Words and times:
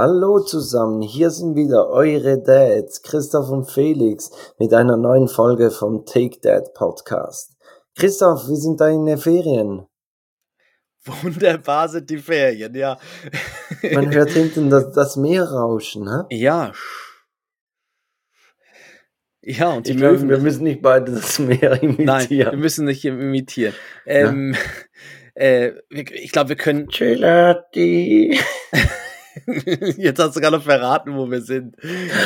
Hallo 0.00 0.38
zusammen, 0.38 1.02
hier 1.02 1.28
sind 1.30 1.56
wieder 1.56 1.88
eure 1.88 2.40
Dads, 2.40 3.02
Christoph 3.02 3.50
und 3.50 3.68
Felix, 3.68 4.30
mit 4.56 4.72
einer 4.72 4.96
neuen 4.96 5.26
Folge 5.26 5.72
vom 5.72 6.06
Take 6.06 6.38
Dad 6.40 6.72
Podcast. 6.72 7.56
Christoph, 7.96 8.48
wie 8.48 8.54
sind 8.54 8.80
deine 8.80 9.18
Ferien? 9.18 9.88
Wunderbar 11.04 11.88
sind 11.88 12.08
die 12.10 12.18
Ferien, 12.18 12.76
ja. 12.76 12.96
Man 13.90 14.14
hört 14.14 14.30
hinten 14.30 14.70
das, 14.70 14.92
das 14.92 15.16
Meer 15.16 15.42
rauschen, 15.42 16.08
hä? 16.08 16.36
Ja. 16.36 16.72
Ja, 19.42 19.72
und 19.72 19.88
die 19.88 19.90
Ich 19.90 19.96
glaube, 19.96 20.28
wir 20.28 20.38
müssen 20.38 20.62
nicht 20.62 20.80
beide 20.80 21.10
das 21.10 21.40
Meer 21.40 21.82
imitieren. 21.82 22.04
Nein, 22.04 22.30
wir 22.30 22.52
müssen 22.56 22.84
nicht 22.84 23.04
imitieren. 23.04 23.74
Ähm, 24.06 24.54
äh, 25.34 25.72
ich 25.90 26.30
glaube, 26.30 26.50
wir 26.50 26.56
können. 26.56 26.86
Gelati. 26.86 28.38
Jetzt 29.96 30.18
hast 30.20 30.36
du 30.36 30.40
gerade 30.40 30.60
verraten, 30.60 31.16
wo 31.16 31.30
wir 31.30 31.40
sind. 31.40 31.76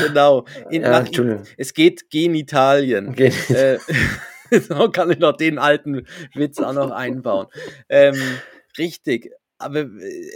Genau. 0.07 0.45
In, 0.71 0.83
Ja, 0.83 0.99
Entschuldigung. 1.01 1.43
es 1.57 1.75
geht 1.75 2.11
Genitalien. 2.11 3.09
Okay. 3.11 3.33
Äh, 3.49 3.79
so 4.61 4.91
kann 4.91 5.11
ich 5.11 5.19
noch 5.19 5.37
den 5.37 5.59
alten 5.59 6.07
Witz 6.35 6.59
auch 6.59 6.73
noch 6.75 6.91
einbauen. 6.91 7.47
Ähm, 7.89 8.17
richtig. 8.79 9.31
Aber 9.59 9.81
äh, 9.81 9.87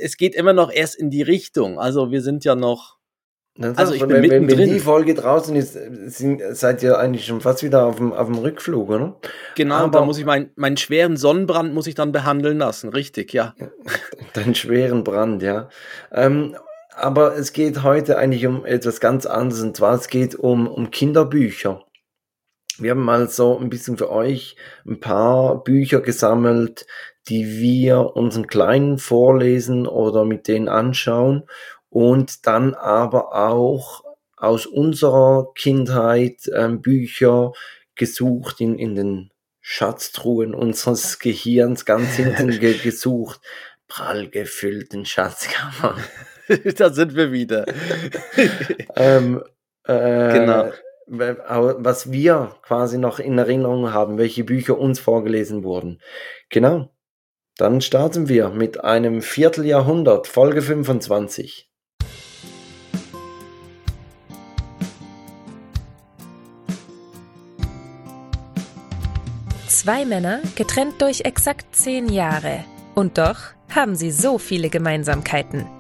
es 0.00 0.16
geht 0.16 0.34
immer 0.34 0.52
noch 0.52 0.72
erst 0.72 0.96
in 0.96 1.10
die 1.10 1.22
Richtung. 1.22 1.78
Also 1.78 2.10
wir 2.10 2.22
sind 2.22 2.44
ja 2.44 2.54
noch. 2.54 2.96
Also 3.58 3.94
ich 3.94 4.02
wenn, 4.02 4.08
bin 4.08 4.22
wenn, 4.22 4.30
wenn 4.32 4.40
mittendrin. 4.44 4.74
die 4.74 4.80
Folge 4.80 5.14
draußen 5.14 5.56
ist, 5.56 5.78
sind, 6.14 6.42
seid 6.50 6.82
ihr 6.82 6.98
eigentlich 6.98 7.24
schon 7.24 7.40
fast 7.40 7.62
wieder 7.62 7.86
auf 7.86 7.96
dem, 7.96 8.12
auf 8.12 8.26
dem 8.26 8.36
Rückflug, 8.36 8.90
oder? 8.90 9.18
Genau, 9.54 9.76
Aber- 9.76 10.00
da 10.00 10.04
muss 10.04 10.18
ich 10.18 10.26
meinen 10.26 10.50
meinen 10.56 10.76
schweren 10.76 11.16
Sonnenbrand 11.16 11.72
muss 11.72 11.86
ich 11.86 11.94
dann 11.94 12.12
behandeln 12.12 12.58
lassen. 12.58 12.90
Richtig, 12.90 13.32
ja. 13.32 13.54
Deinen 14.34 14.54
schweren 14.54 15.04
Brand, 15.04 15.42
ja. 15.42 15.70
Ähm, 16.12 16.54
aber 16.96 17.36
es 17.36 17.52
geht 17.52 17.82
heute 17.82 18.16
eigentlich 18.16 18.46
um 18.46 18.64
etwas 18.64 19.00
ganz 19.00 19.26
anderes, 19.26 19.62
und 19.62 19.76
zwar 19.76 19.94
es 19.94 20.08
geht 20.08 20.34
um, 20.34 20.66
um 20.66 20.90
Kinderbücher. 20.90 21.84
Wir 22.78 22.90
haben 22.92 23.04
mal 23.04 23.28
so 23.28 23.58
ein 23.58 23.68
bisschen 23.68 23.96
für 23.96 24.10
euch 24.10 24.56
ein 24.86 25.00
paar 25.00 25.62
Bücher 25.62 26.00
gesammelt, 26.00 26.86
die 27.28 27.58
wir 27.58 28.16
unseren 28.16 28.46
Kleinen 28.46 28.98
vorlesen 28.98 29.86
oder 29.86 30.24
mit 30.24 30.48
denen 30.48 30.68
anschauen 30.68 31.44
und 31.88 32.46
dann 32.46 32.74
aber 32.74 33.34
auch 33.34 34.04
aus 34.36 34.66
unserer 34.66 35.52
Kindheit 35.54 36.50
ähm, 36.54 36.82
Bücher 36.82 37.52
gesucht 37.94 38.60
in, 38.60 38.78
in 38.78 38.94
den 38.94 39.30
Schatztruhen 39.60 40.54
unseres 40.54 41.18
Gehirns, 41.20 41.84
ganz 41.84 42.16
hinten 42.16 42.50
ge 42.58 42.78
gesucht, 42.78 43.40
prall 43.88 44.28
gefüllten 44.28 45.04
Schatzkammern. 45.04 46.02
da 46.76 46.90
sind 46.90 47.14
wir 47.14 47.32
wieder. 47.32 47.66
ähm, 48.96 49.42
äh, 49.84 50.32
Genau. 50.32 50.70
Was 51.08 52.10
wir 52.10 52.56
quasi 52.62 52.98
noch 52.98 53.20
in 53.20 53.38
Erinnerung 53.38 53.92
haben, 53.92 54.18
welche 54.18 54.42
Bücher 54.42 54.76
uns 54.76 54.98
vorgelesen 54.98 55.62
wurden. 55.62 56.00
Genau. 56.50 56.90
Dann 57.56 57.80
starten 57.80 58.28
wir 58.28 58.50
mit 58.50 58.82
einem 58.82 59.22
Vierteljahrhundert, 59.22 60.26
Folge 60.26 60.62
25. 60.62 61.70
Zwei 69.68 70.04
Männer, 70.04 70.40
getrennt 70.56 71.00
durch 71.00 71.20
exakt 71.20 71.76
zehn 71.76 72.08
Jahre. 72.08 72.64
Und 72.96 73.18
doch 73.18 73.38
haben 73.72 73.94
sie 73.94 74.10
so 74.10 74.38
viele 74.38 74.68
Gemeinsamkeiten. 74.68 75.75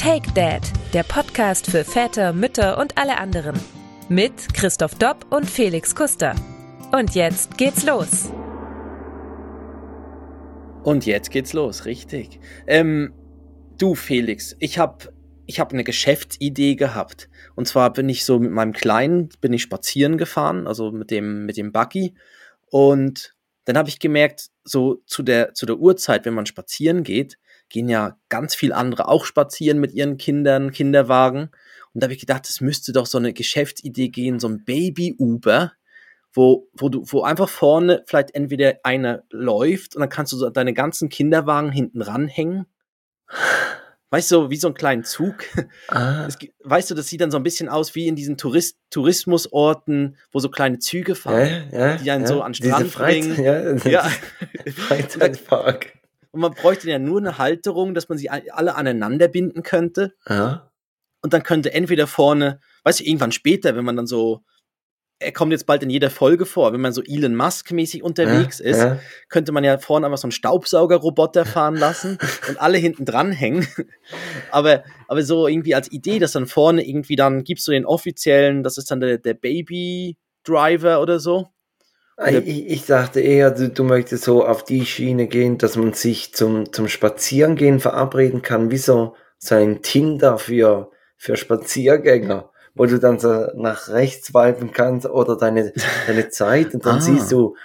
Take 0.00 0.32
Dad, 0.32 0.62
der 0.94 1.02
Podcast 1.02 1.70
für 1.70 1.84
Väter, 1.84 2.32
Mütter 2.32 2.78
und 2.78 2.96
alle 2.96 3.18
anderen. 3.18 3.54
Mit 4.08 4.32
Christoph 4.54 4.94
Dopp 4.94 5.26
und 5.28 5.44
Felix 5.44 5.94
Kuster. 5.94 6.34
Und 6.90 7.14
jetzt 7.14 7.58
geht's 7.58 7.84
los. 7.84 8.32
Und 10.84 11.04
jetzt 11.04 11.30
geht's 11.30 11.52
los, 11.52 11.84
richtig. 11.84 12.40
Ähm, 12.66 13.12
du, 13.76 13.94
Felix, 13.94 14.56
ich 14.58 14.78
habe 14.78 15.12
ich 15.44 15.60
hab 15.60 15.74
eine 15.74 15.84
Geschäftsidee 15.84 16.76
gehabt. 16.76 17.28
Und 17.54 17.68
zwar 17.68 17.92
bin 17.92 18.08
ich 18.08 18.24
so 18.24 18.38
mit 18.38 18.52
meinem 18.52 18.72
Kleinen, 18.72 19.28
bin 19.42 19.52
ich 19.52 19.60
spazieren 19.60 20.16
gefahren, 20.16 20.66
also 20.66 20.92
mit 20.92 21.10
dem, 21.10 21.44
mit 21.44 21.58
dem 21.58 21.72
Buggy. 21.72 22.14
Und 22.70 23.34
dann 23.66 23.76
habe 23.76 23.90
ich 23.90 23.98
gemerkt, 23.98 24.46
so 24.64 25.02
zu 25.04 25.22
der, 25.22 25.52
zu 25.52 25.66
der 25.66 25.76
Uhrzeit, 25.76 26.24
wenn 26.24 26.32
man 26.32 26.46
spazieren 26.46 27.02
geht, 27.02 27.36
gehen 27.70 27.88
ja 27.88 28.18
ganz 28.28 28.54
viel 28.54 28.72
andere 28.72 29.08
auch 29.08 29.24
spazieren 29.24 29.78
mit 29.78 29.92
ihren 29.92 30.18
Kindern, 30.18 30.72
Kinderwagen. 30.72 31.50
Und 31.94 32.02
da 32.02 32.04
habe 32.04 32.14
ich 32.14 32.20
gedacht, 32.20 32.48
es 32.48 32.60
müsste 32.60 32.92
doch 32.92 33.06
so 33.06 33.18
eine 33.18 33.32
Geschäftsidee 33.32 34.08
gehen, 34.10 34.38
so 34.38 34.48
ein 34.48 34.64
Baby-Uber, 34.64 35.72
wo, 36.32 36.68
wo 36.74 36.88
du, 36.88 37.02
wo 37.06 37.22
einfach 37.22 37.48
vorne 37.48 38.02
vielleicht 38.06 38.34
entweder 38.34 38.74
einer 38.84 39.24
läuft 39.30 39.96
und 39.96 40.00
dann 40.00 40.08
kannst 40.08 40.32
du 40.32 40.36
so 40.36 40.50
deine 40.50 40.74
ganzen 40.74 41.08
Kinderwagen 41.08 41.72
hinten 41.72 42.02
ranhängen. 42.02 42.66
Weißt 44.12 44.32
du, 44.32 44.50
wie 44.50 44.56
so 44.56 44.66
einen 44.66 44.74
kleinen 44.74 45.04
Zug. 45.04 45.36
Ah, 45.88 46.26
Es, 46.26 46.36
weißt 46.64 46.90
du, 46.90 46.94
das 46.96 47.06
sieht 47.06 47.20
dann 47.20 47.30
so 47.30 47.36
ein 47.36 47.44
bisschen 47.44 47.68
aus 47.68 47.94
wie 47.94 48.08
in 48.08 48.16
diesen 48.16 48.36
Tourist 48.36 48.76
Tourismusorten, 48.90 50.16
wo 50.32 50.40
so 50.40 50.48
kleine 50.48 50.80
Züge 50.80 51.12
ja, 51.12 51.14
fahren. 51.14 51.68
ja, 51.72 51.96
die 51.96 52.10
einen 52.10 52.22
ja. 52.24 52.28
so 52.28 52.42
an 52.42 52.52
Diese 52.52 52.70
Strand 52.70 52.90
Freizeit, 52.90 53.36
bringen. 53.36 53.84
ja, 53.84 53.90
Ja. 53.90 54.10
Freizeitpark. 54.74 55.99
Und 56.32 56.40
man 56.40 56.52
bräuchte 56.54 56.88
ja 56.88 56.98
nur 56.98 57.18
eine 57.18 57.38
Halterung, 57.38 57.94
dass 57.94 58.08
man 58.08 58.18
sie 58.18 58.30
alle 58.30 58.74
aneinander 58.74 59.28
binden 59.28 59.62
könnte. 59.62 60.14
Ja. 60.28 60.70
Und 61.22 61.32
dann 61.32 61.42
könnte 61.42 61.74
entweder 61.74 62.06
vorne, 62.06 62.60
weißt 62.84 63.00
du, 63.00 63.04
irgendwann 63.04 63.32
später, 63.32 63.76
wenn 63.76 63.84
man 63.84 63.96
dann 63.96 64.06
so, 64.06 64.42
er 65.18 65.32
kommt 65.32 65.52
jetzt 65.52 65.66
bald 65.66 65.82
in 65.82 65.90
jeder 65.90 66.08
Folge 66.08 66.46
vor, 66.46 66.72
wenn 66.72 66.80
man 66.80 66.94
so 66.94 67.02
Elon 67.02 67.34
Musk-mäßig 67.36 68.02
unterwegs 68.02 68.58
ja, 68.58 68.64
ist, 68.64 68.78
Ja. 68.78 68.98
könnte 69.28 69.52
man 69.52 69.64
ja 69.64 69.76
vorne 69.76 70.06
einfach 70.06 70.18
so 70.18 70.26
einen 70.26 70.32
Staubsaugerroboter 70.32 71.44
fahren 71.44 71.76
lassen 71.76 72.16
und 72.48 72.58
alle 72.58 72.78
hinten 72.78 73.04
dran 73.04 73.32
hängen. 73.32 73.66
Aber, 74.50 74.82
aber 75.08 75.22
so 75.22 75.46
irgendwie 75.46 75.74
als 75.74 75.92
Idee, 75.92 76.20
dass 76.20 76.32
dann 76.32 76.46
vorne 76.46 76.88
irgendwie 76.88 77.16
dann 77.16 77.44
gibst 77.44 77.68
du 77.68 77.72
den 77.72 77.84
offiziellen, 77.84 78.62
das 78.62 78.78
ist 78.78 78.90
dann 78.90 79.00
der, 79.00 79.18
der 79.18 79.34
Baby 79.34 80.16
Driver 80.44 81.02
oder 81.02 81.20
so. 81.20 81.48
Ah, 82.20 82.30
Ich, 82.30 82.68
ich 82.68 82.86
dachte 82.86 83.20
eher, 83.20 83.50
du, 83.50 83.68
du 83.70 83.82
möchtest 83.84 84.24
so 84.24 84.44
auf 84.44 84.62
die 84.64 84.84
Schiene 84.84 85.26
gehen, 85.26 85.56
dass 85.58 85.76
man 85.76 85.92
sich 85.94 86.34
zum, 86.34 86.72
zum 86.72 86.86
Spazierengehen 86.88 87.80
verabreden 87.80 88.42
kann, 88.42 88.70
wie 88.70 88.76
so, 88.78 89.14
so 89.38 89.54
ein 89.54 89.80
Tinder 89.82 90.38
für, 90.38 90.90
für 91.16 91.36
Spaziergänger, 91.36 92.50
wo 92.74 92.86
du 92.86 92.98
dann 92.98 93.18
so 93.18 93.46
nach 93.54 93.88
rechts 93.88 94.28
swipen 94.28 94.72
kannst 94.72 95.06
oder 95.08 95.36
deine, 95.36 95.72
deine 96.06 96.28
Zeit 96.28 96.74
und 96.74 96.84
dann 96.84 96.98
Ah. 96.98 97.00
siehst 97.00 97.32
du, 97.32 97.56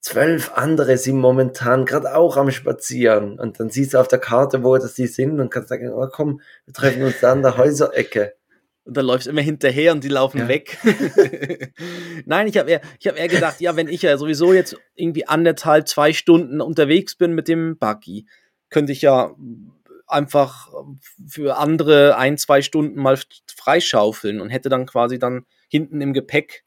zwölf 0.00 0.52
andere 0.54 0.98
sind 0.98 1.18
momentan 1.18 1.84
gerade 1.84 2.14
auch 2.14 2.36
am 2.36 2.52
Spazieren 2.52 3.40
und 3.40 3.58
dann 3.58 3.70
siehst 3.70 3.94
du 3.94 3.98
auf 3.98 4.06
der 4.06 4.20
Karte, 4.20 4.62
wo 4.62 4.76
das 4.78 4.94
die 4.94 5.08
sind 5.08 5.40
und 5.40 5.50
kannst 5.50 5.68
sagen, 5.68 5.92
oh 5.92 6.06
komm, 6.10 6.40
wir 6.64 6.74
treffen 6.74 7.02
uns 7.02 7.18
da 7.20 7.32
an 7.32 7.42
der 7.42 7.56
Häuserecke. 7.58 8.34
Und 8.86 8.96
dann 8.96 9.04
läufst 9.04 9.26
immer 9.26 9.40
hinterher 9.40 9.92
und 9.92 10.04
die 10.04 10.08
laufen 10.08 10.38
Ja. 10.38 10.48
weg. 10.48 10.78
Nein, 12.24 12.46
ich 12.46 12.56
habe 12.56 12.70
eher, 12.70 12.80
ich 13.00 13.08
hab 13.08 13.18
eher 13.18 13.26
gedacht, 13.28 13.60
ja, 13.60 13.74
wenn 13.74 13.88
ich 13.88 14.02
ja 14.02 14.16
sowieso 14.16 14.52
jetzt 14.52 14.76
irgendwie 14.94 15.26
anderthalb, 15.26 15.88
zwei 15.88 16.12
Stunden 16.12 16.60
unterwegs 16.60 17.16
bin 17.16 17.32
mit 17.32 17.48
dem 17.48 17.78
Buggy, 17.78 18.26
könnte 18.70 18.92
ich 18.92 19.02
ja 19.02 19.34
einfach 20.06 20.68
für 21.28 21.56
andere 21.56 22.16
ein, 22.16 22.38
zwei 22.38 22.62
Stunden 22.62 23.00
mal 23.00 23.18
freischaufeln 23.56 24.40
und 24.40 24.50
hätte 24.50 24.68
dann 24.68 24.86
quasi 24.86 25.18
dann 25.18 25.44
hinten 25.68 26.00
im 26.00 26.12
Gepäck 26.12 26.62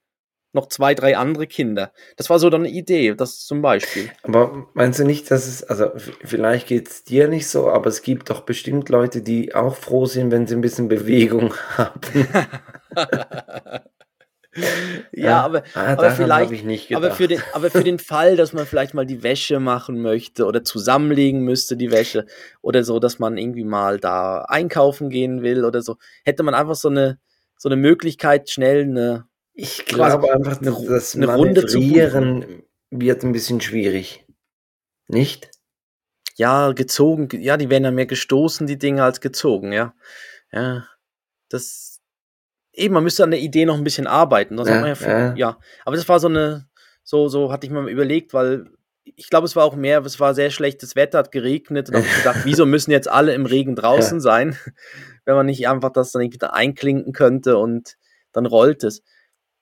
noch 0.54 0.68
zwei, 0.68 0.96
drei 0.96 1.18
andere 1.18 1.48
Kinder. 1.48 1.92
Das 2.18 2.30
war 2.30 2.40
so 2.40 2.50
dann 2.50 2.62
eine 2.62 2.70
Idee, 2.70 3.14
das 3.14 3.46
zum 3.46 3.62
Beispiel. 3.62 4.10
Aber 4.24 4.68
meinst 4.74 5.00
du 5.00 5.04
nicht, 5.06 5.30
dass 5.30 5.48
es, 5.48 5.64
also 5.64 5.92
vielleicht 6.24 6.68
geht's 6.68 7.04
dir 7.04 7.28
nicht 7.28 7.48
so, 7.48 7.70
aber 7.70 7.88
es 7.88 8.02
gibt 8.02 8.30
doch 8.30 8.42
bestimmt 8.42 8.90
Leute, 8.90 9.22
die 9.22 9.54
auch 9.54 9.76
froh 9.76 10.06
sind, 10.06 10.32
wenn 10.32 10.48
sie 10.48 10.56
ein 10.56 10.62
bisschen 10.62 10.88
Bewegung 10.88 11.54
haben. 11.78 12.28
ja, 15.14 15.42
aber, 15.42 15.64
ah, 15.76 15.94
aber 15.94 16.12
vielleicht, 16.12 16.92
aber 16.94 17.12
für, 17.12 17.28
den, 17.28 17.42
aber 17.54 17.70
für 17.70 17.84
den 17.84 18.00
Fall, 18.00 18.36
dass 18.36 18.54
man 18.54 18.66
vielleicht 18.66 18.96
mal 18.96 19.06
die 19.06 19.22
Wäsche 19.22 19.60
machen 19.60 20.02
möchte 20.02 20.46
oder 20.46 20.64
zusammenlegen 20.64 21.44
müsste, 21.44 21.78
die 21.78 21.92
Wäsche, 21.92 22.26
oder 22.62 22.84
so, 22.84 23.00
dass 23.00 23.20
man 23.20 23.38
irgendwie 23.38 23.64
mal 23.64 24.00
da 24.00 24.42
einkaufen 24.48 25.10
gehen 25.10 25.44
will 25.44 25.66
oder 25.66 25.82
so, 25.84 25.98
hätte 26.24 26.42
man 26.44 26.56
einfach 26.56 26.76
so 26.76 26.90
eine, 26.90 27.20
so 27.58 27.70
eine 27.70 27.76
Möglichkeit, 27.76 28.50
schnell 28.50 28.84
eine, 28.84 29.29
ich 29.62 29.86
glaube 29.86 30.32
einfach, 30.34 30.62
eine 30.62 30.72
dass 30.72 30.86
das 30.86 31.16
eine 31.16 31.34
Runde 31.36 31.66
zu 31.66 31.80
Manövrieren 31.80 32.64
wird 32.90 33.24
ein 33.24 33.32
bisschen 33.32 33.62
schwierig. 33.62 34.26
Nicht? 35.08 35.50
ja, 36.36 36.72
gezogen, 36.72 37.28
ja, 37.42 37.58
die 37.58 37.70
werden 37.70 37.84
ja 37.84 37.92
mehr 37.92 38.06
gestoßen, 38.06 38.66
die 38.66 38.78
Dinge, 38.78 39.04
als 39.04 39.20
gezogen, 39.20 39.74
ja. 39.74 39.94
Ja, 40.54 40.88
das, 41.50 42.00
eben, 42.72 42.94
man 42.94 43.04
müsste 43.04 43.26
an 43.26 43.32
der 43.32 43.42
Idee 43.42 43.66
noch 43.66 43.76
ein 43.76 43.84
bisschen 43.84 44.08
arbeiten. 44.08 44.58
Ja, 44.58 44.88
ja, 44.88 44.96
vor- 44.96 45.10
ja. 45.10 45.36
ja, 45.36 45.60
aber 45.84 45.98
das 45.98 46.08
war 46.08 46.20
so 46.22 46.30
eine, 46.30 46.70
so, 47.04 47.28
so 47.28 47.52
hatte 47.52 47.68
ich 47.68 47.74
mir 47.74 47.82
mal 47.82 47.92
überlegt, 47.92 48.34
weil 48.34 48.72
ich 49.04 49.30
glaube, 49.30 49.46
es 49.46 49.56
war 49.58 49.66
auch 49.66 49.76
mehr, 49.76 50.06
es 50.06 50.20
war 50.22 50.34
sehr 50.34 50.50
schlechtes 50.50 50.96
Wetter, 50.96 51.18
hat 51.20 51.32
geregnet 51.34 51.90
und 51.90 51.96
hab 51.98 52.04
ich 52.06 52.16
gedacht, 52.18 52.40
wieso 52.46 52.66
müssen 52.66 52.92
jetzt 52.92 53.10
alle 53.10 53.34
im 53.34 53.46
Regen 53.46 53.76
draußen 53.76 54.22
sein, 54.22 54.58
wenn 55.26 55.36
man 55.36 55.46
nicht 55.48 55.68
einfach 55.68 55.92
das 55.92 56.14
dann 56.14 56.22
wieder 56.32 56.54
einklinken 56.54 57.12
könnte 57.12 57.58
und 57.58 57.98
dann 58.32 58.46
rollt 58.46 58.86
es. 58.86 59.04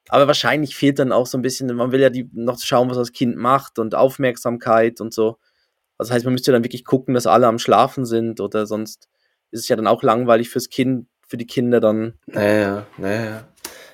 Aber 0.09 0.27
wahrscheinlich 0.27 0.75
fehlt 0.75 0.99
dann 0.99 1.11
auch 1.11 1.27
so 1.27 1.37
ein 1.37 1.41
bisschen, 1.41 1.73
man 1.75 1.91
will 1.91 2.01
ja 2.01 2.09
die, 2.09 2.29
noch 2.33 2.59
schauen, 2.59 2.89
was 2.89 2.97
das 2.97 3.11
Kind 3.11 3.35
macht 3.35 3.79
und 3.79 3.95
Aufmerksamkeit 3.95 5.01
und 5.01 5.13
so. 5.13 5.37
Also 5.97 6.09
das 6.09 6.11
heißt, 6.11 6.25
man 6.25 6.33
müsste 6.33 6.51
dann 6.51 6.63
wirklich 6.63 6.85
gucken, 6.85 7.13
dass 7.13 7.27
alle 7.27 7.47
am 7.47 7.59
Schlafen 7.59 8.05
sind 8.05 8.39
oder 8.39 8.65
sonst 8.65 9.09
ist 9.51 9.61
es 9.61 9.67
ja 9.67 9.75
dann 9.75 9.87
auch 9.87 10.03
langweilig 10.03 10.49
fürs 10.49 10.69
Kind, 10.69 11.07
für 11.27 11.37
die 11.37 11.47
Kinder 11.47 11.79
dann. 11.79 12.13
Naja, 12.27 12.85
naja. 12.97 13.47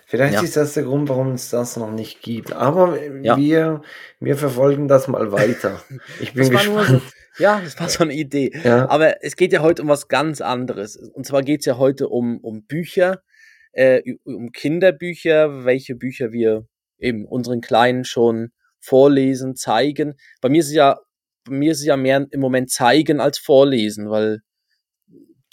Vielleicht 0.05 0.35
ja. 0.35 0.41
ist 0.43 0.55
das 0.55 0.75
der 0.75 0.83
Grund, 0.83 1.09
warum 1.09 1.31
es 1.31 1.49
das 1.49 1.75
noch 1.75 1.89
nicht 1.89 2.21
gibt. 2.21 2.53
Aber 2.53 2.99
ja. 3.23 3.35
wir, 3.35 3.81
wir 4.19 4.37
verfolgen 4.37 4.87
das 4.87 5.07
mal 5.07 5.31
weiter. 5.31 5.81
Ich 6.19 6.33
bin 6.33 6.51
gespannt. 6.51 6.87
So, 6.87 7.01
ja, 7.43 7.59
das 7.63 7.79
war 7.79 7.89
so 7.89 8.03
eine 8.03 8.13
Idee. 8.13 8.51
Ja. 8.63 8.87
Aber 8.89 9.23
es 9.23 9.35
geht 9.35 9.53
ja 9.53 9.61
heute 9.61 9.81
um 9.81 9.87
was 9.87 10.09
ganz 10.09 10.39
anderes. 10.39 10.97
Und 10.97 11.25
zwar 11.25 11.41
geht 11.41 11.61
es 11.61 11.65
ja 11.65 11.79
heute 11.79 12.09
um, 12.09 12.37
um 12.41 12.61
Bücher, 12.63 13.23
äh, 13.73 14.01
um 14.23 14.51
Kinderbücher, 14.51 15.65
welche 15.65 15.95
Bücher 15.95 16.31
wir 16.31 16.65
eben 16.97 17.25
unseren 17.25 17.61
Kleinen 17.61 18.05
schon 18.05 18.51
vorlesen, 18.79 19.55
zeigen. 19.55 20.15
Bei 20.41 20.49
mir 20.49 20.59
ist 20.59 20.67
es 20.67 20.73
ja, 20.73 20.99
bei 21.45 21.53
mir 21.53 21.71
ist 21.71 21.79
es 21.79 21.85
ja 21.85 21.97
mehr 21.97 22.25
im 22.31 22.39
Moment 22.39 22.71
zeigen 22.71 23.19
als 23.19 23.37
vorlesen, 23.37 24.09
weil 24.09 24.41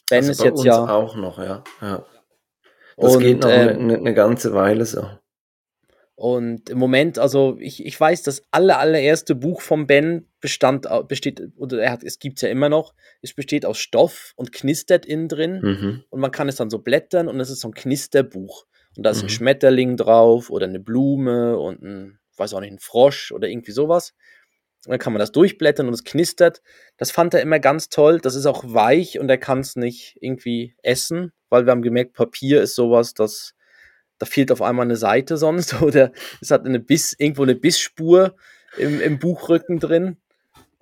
Ben 0.09 0.19
also 0.19 0.31
ist 0.31 0.45
jetzt 0.45 0.65
ja 0.65 0.89
auch 0.89 1.17
noch, 1.17 1.39
ja. 1.39 1.63
ja. 1.81 2.05
Das 2.97 3.17
und, 3.17 3.23
geht 3.23 3.41
noch 3.41 3.49
ähm, 3.49 3.79
eine, 3.79 3.97
eine, 3.97 4.15
ganze 4.15 4.53
Weile 4.53 4.85
so. 4.85 5.07
Und 6.21 6.69
im 6.69 6.77
Moment, 6.77 7.19
also 7.19 7.57
ich, 7.61 7.87
ich 7.87 7.99
weiß, 7.99 8.23
das 8.25 8.43
aller, 8.51 8.79
allererste 8.79 9.35
Buch 9.35 9.63
von 9.63 9.87
Ben 9.87 10.29
bestand, 10.43 10.87
besteht, 11.09 11.41
oder 11.57 11.81
er 11.81 11.93
hat, 11.93 12.05
es 12.05 12.19
gibt 12.19 12.37
es 12.37 12.43
ja 12.43 12.51
immer 12.51 12.69
noch, 12.69 12.93
es 13.23 13.33
besteht 13.33 13.65
aus 13.65 13.79
Stoff 13.79 14.35
und 14.37 14.53
knistert 14.53 15.07
innen 15.07 15.29
drin. 15.29 15.61
Mhm. 15.63 16.05
Und 16.11 16.21
man 16.21 16.31
kann 16.31 16.51
es 16.51 16.57
dann 16.57 16.69
so 16.69 16.81
blättern 16.81 17.27
und 17.27 17.41
es 17.41 17.49
ist 17.49 17.61
so 17.61 17.69
ein 17.69 17.75
Knisterbuch. 17.75 18.67
Und 18.99 19.07
da 19.07 19.11
ist 19.13 19.23
mhm. 19.23 19.29
ein 19.29 19.31
Schmetterling 19.31 19.97
drauf 19.97 20.51
oder 20.51 20.67
eine 20.67 20.79
Blume 20.79 21.59
und 21.59 21.83
ein, 21.83 22.19
weiß 22.37 22.53
auch 22.53 22.61
nicht, 22.61 22.73
ein 22.73 22.81
Frosch 22.81 23.33
oder 23.33 23.49
irgendwie 23.49 23.73
sowas. 23.73 24.13
Und 24.85 24.91
dann 24.91 24.99
kann 24.99 25.15
man 25.15 25.21
das 25.21 25.33
durchblättern 25.33 25.89
und 25.89 25.95
es 25.95 26.05
knistert. 26.05 26.61
Das 26.99 27.11
fand 27.11 27.33
er 27.33 27.41
immer 27.41 27.61
ganz 27.61 27.89
toll. 27.89 28.21
Das 28.21 28.35
ist 28.35 28.45
auch 28.45 28.63
weich 28.67 29.19
und 29.19 29.31
er 29.31 29.39
kann 29.39 29.61
es 29.61 29.75
nicht 29.75 30.19
irgendwie 30.21 30.75
essen, 30.83 31.33
weil 31.49 31.65
wir 31.65 31.71
haben 31.71 31.81
gemerkt, 31.81 32.13
Papier 32.13 32.61
ist 32.61 32.75
sowas, 32.75 33.15
das 33.15 33.55
da 34.21 34.27
fehlt 34.27 34.53
auf 34.53 34.63
einmal 34.63 34.85
eine 34.85 34.97
Seite 34.97 35.37
sonst 35.37 35.83
oder 35.83 36.13
es 36.41 36.53
hat 36.53 36.65
eine 36.65 36.79
Biss, 36.79 37.17
irgendwo 37.19 37.43
eine 37.43 37.57
Bissspur 37.57 38.37
im, 38.77 39.01
im 39.01 39.19
Buchrücken 39.19 39.81
drin. 39.81 40.19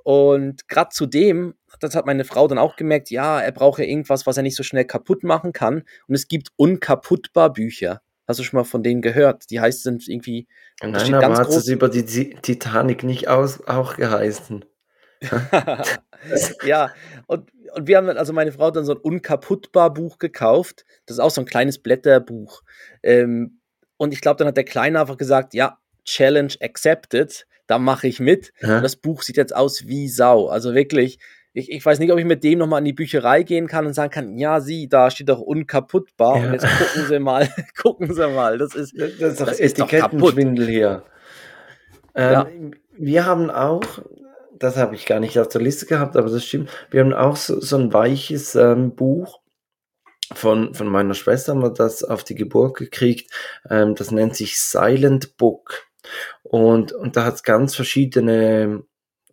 Und 0.02 0.68
gerade 0.68 0.90
zu 0.90 1.06
dem, 1.06 1.54
das 1.80 1.94
hat 1.94 2.06
meine 2.06 2.24
Frau 2.24 2.48
dann 2.48 2.58
auch 2.58 2.76
gemerkt, 2.76 3.10
ja, 3.10 3.40
er 3.40 3.52
braucht 3.52 3.78
ja 3.78 3.84
irgendwas, 3.84 4.26
was 4.26 4.36
er 4.36 4.42
nicht 4.42 4.56
so 4.56 4.62
schnell 4.62 4.84
kaputt 4.84 5.22
machen 5.22 5.52
kann. 5.52 5.84
Und 6.06 6.14
es 6.14 6.28
gibt 6.28 6.48
unkaputtbar 6.56 7.52
Bücher. 7.52 8.00
Hast 8.26 8.40
du 8.40 8.44
schon 8.44 8.58
mal 8.58 8.64
von 8.64 8.82
denen 8.82 9.00
gehört? 9.00 9.50
Die 9.50 9.60
heißt 9.60 9.82
sind 9.82 10.06
irgendwie. 10.08 10.46
Nein, 10.82 11.14
aber 11.14 11.36
hat 11.36 11.48
es 11.48 11.68
über 11.68 11.88
die 11.88 12.04
Titanic 12.04 13.02
nicht 13.04 13.28
aus, 13.28 13.66
auch 13.66 13.96
geheißen? 13.96 14.64
ja, 16.64 16.92
und, 17.26 17.50
und 17.74 17.86
wir 17.86 17.96
haben 17.96 18.08
also 18.08 18.32
meine 18.32 18.52
Frau 18.52 18.66
hat 18.66 18.76
dann 18.76 18.84
so 18.84 18.92
ein 18.92 18.98
unkaputtbar 18.98 19.92
Buch 19.92 20.18
gekauft. 20.18 20.84
Das 21.06 21.16
ist 21.16 21.20
auch 21.20 21.30
so 21.30 21.40
ein 21.42 21.46
kleines 21.46 21.78
Blätterbuch. 21.78 22.62
Ähm, 23.02 23.60
und 23.96 24.12
ich 24.12 24.20
glaube, 24.20 24.38
dann 24.38 24.48
hat 24.48 24.56
der 24.56 24.64
Kleine 24.64 25.00
einfach 25.00 25.16
gesagt, 25.16 25.54
ja, 25.54 25.78
Challenge 26.04 26.54
accepted, 26.62 27.46
da 27.66 27.78
mache 27.78 28.08
ich 28.08 28.20
mit. 28.20 28.52
Ja. 28.60 28.80
Das 28.80 28.96
Buch 28.96 29.22
sieht 29.22 29.36
jetzt 29.36 29.54
aus 29.54 29.86
wie 29.86 30.08
Sau. 30.08 30.48
Also 30.48 30.74
wirklich, 30.74 31.18
ich, 31.52 31.70
ich 31.70 31.84
weiß 31.84 31.98
nicht, 31.98 32.12
ob 32.12 32.18
ich 32.18 32.24
mit 32.24 32.44
dem 32.44 32.58
nochmal 32.58 32.78
in 32.80 32.84
die 32.84 32.92
Bücherei 32.92 33.42
gehen 33.42 33.66
kann 33.66 33.86
und 33.86 33.92
sagen 33.92 34.10
kann, 34.10 34.38
ja, 34.38 34.60
sie, 34.60 34.88
da 34.88 35.10
steht 35.10 35.28
doch 35.28 35.40
unkaputtbar. 35.40 36.38
Ja. 36.38 36.46
Und 36.46 36.52
jetzt 36.52 36.66
gucken 36.66 37.06
Sie 37.08 37.18
mal, 37.18 37.48
gucken 37.82 38.14
Sie 38.14 38.28
mal, 38.28 38.58
das 38.58 38.74
ist, 38.74 38.94
das 38.98 39.10
ist 39.10 39.40
doch 39.40 39.46
das 39.46 39.60
Etikettenschwindel 39.60 40.66
hier. 40.66 41.02
Ähm, 42.14 42.32
ja. 42.32 42.48
Wir 42.96 43.26
haben 43.26 43.50
auch, 43.50 43.82
das 44.58 44.76
habe 44.76 44.94
ich 44.94 45.06
gar 45.06 45.20
nicht 45.20 45.38
auf 45.38 45.48
der 45.48 45.60
Liste 45.60 45.86
gehabt, 45.86 46.16
aber 46.16 46.30
das 46.30 46.44
stimmt, 46.44 46.70
wir 46.90 47.00
haben 47.00 47.12
auch 47.12 47.36
so, 47.36 47.60
so 47.60 47.76
ein 47.76 47.92
weiches 47.92 48.54
ähm, 48.54 48.94
Buch 48.94 49.40
von, 50.34 50.74
von 50.74 50.86
meiner 50.88 51.14
Schwester, 51.14 51.52
haben 51.52 51.62
wir 51.62 51.70
das 51.70 52.04
auf 52.04 52.24
die 52.24 52.34
Geburt 52.34 52.76
gekriegt. 52.76 53.30
Ähm, 53.70 53.94
das 53.94 54.10
nennt 54.10 54.36
sich 54.36 54.58
Silent 54.58 55.36
Book. 55.36 55.86
Und, 56.42 56.92
und 56.92 57.16
da 57.16 57.24
hat 57.24 57.34
es 57.34 57.42
ganz 57.42 57.74
verschiedene 57.74 58.84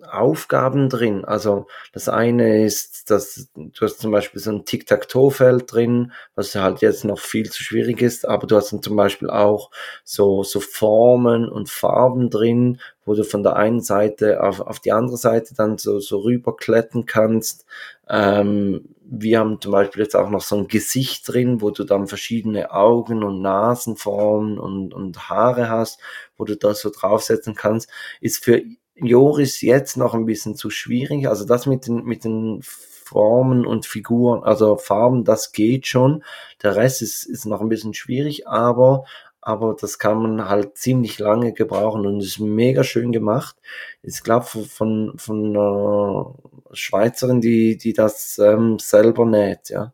Aufgaben 0.06 0.90
drin. 0.90 1.26
Also 1.26 1.68
das 1.94 2.10
eine 2.10 2.66
ist, 2.66 3.10
dass 3.10 3.50
du 3.56 3.72
hast 3.82 4.00
zum 4.00 4.12
Beispiel 4.12 4.42
so 4.42 4.52
ein 4.52 4.66
Tic-Tac-Toe-Feld 4.66 5.72
drin, 5.72 6.12
was 6.36 6.56
halt 6.56 6.82
jetzt 6.82 7.06
noch 7.06 7.20
viel 7.20 7.50
zu 7.50 7.64
schwierig 7.64 8.02
ist, 8.02 8.28
aber 8.28 8.48
du 8.48 8.56
hast 8.56 8.72
dann 8.72 8.82
zum 8.82 8.96
Beispiel 8.96 9.30
auch 9.30 9.72
so, 10.04 10.44
so 10.44 10.60
Formen 10.60 11.50
und 11.50 11.70
Farben 11.70 12.30
drin, 12.30 12.80
wo 13.06 13.14
du 13.14 13.24
von 13.24 13.44
der 13.44 13.56
einen 13.56 13.82
Seite 13.82 14.44
auf, 14.44 14.60
auf 14.60 14.80
die 14.80 14.92
andere 14.92 15.18
Seite 15.18 15.54
dann 15.56 15.78
so, 15.78 16.00
so 16.00 16.20
rüberkletten 16.20 17.06
kannst. 17.06 17.66
Ähm, 18.10 18.96
wir 19.08 19.40
haben 19.40 19.62
zum 19.62 19.72
Beispiel 19.72 20.02
jetzt 20.04 20.16
auch 20.16 20.30
noch 20.30 20.42
so 20.42 20.58
ein 20.58 20.68
Gesicht 20.68 21.32
drin, 21.32 21.62
wo 21.62 21.70
du 21.70 21.84
dann 21.84 22.08
verschiedene 22.08 22.72
Augen 22.72 23.24
und 23.24 23.42
Nasenformen 23.42 24.58
und, 24.58 24.94
und 24.94 25.30
Haare 25.30 25.70
hast, 25.70 26.00
wo 26.38 26.46
du 26.46 26.56
das 26.58 26.82
so 26.82 26.90
draufsetzen 26.90 27.56
kannst, 27.56 27.90
ist 28.22 28.44
für 28.44 28.64
Joris 28.96 29.62
jetzt 29.62 29.98
noch 29.98 30.14
ein 30.14 30.26
bisschen 30.26 30.56
zu 30.56 30.70
schwierig. 30.70 31.28
Also 31.28 31.46
das 31.46 31.66
mit 31.66 31.88
den, 31.88 32.06
mit 32.06 32.24
den 32.24 32.62
Formen 33.06 33.66
und 33.66 33.86
Figuren, 33.86 34.44
also 34.44 34.78
Farben, 34.78 35.24
das 35.24 35.52
geht 35.52 35.86
schon. 35.86 36.24
Der 36.64 36.76
Rest 36.76 37.02
ist, 37.02 37.24
ist 37.26 37.46
noch 37.46 37.62
ein 37.62 37.70
bisschen 37.70 37.94
schwierig, 37.94 38.48
aber, 38.48 39.06
aber 39.42 39.76
das 39.80 40.00
kann 40.00 40.22
man 40.22 40.50
halt 40.50 40.78
ziemlich 40.78 41.20
lange 41.20 41.54
gebrauchen 41.54 42.08
und 42.08 42.20
ist 42.20 42.40
mega 42.40 42.84
schön 42.84 43.12
gemacht. 43.12 43.58
Ich 44.02 44.24
glaube 44.24 44.46
von, 44.46 45.18
von 45.20 45.46
einer 45.46 46.34
Schweizerin, 46.72 47.42
die, 47.42 47.78
die 47.78 47.94
das 47.94 48.40
ähm, 48.40 48.80
selber 48.80 49.26
näht, 49.26 49.70
ja. 49.70 49.94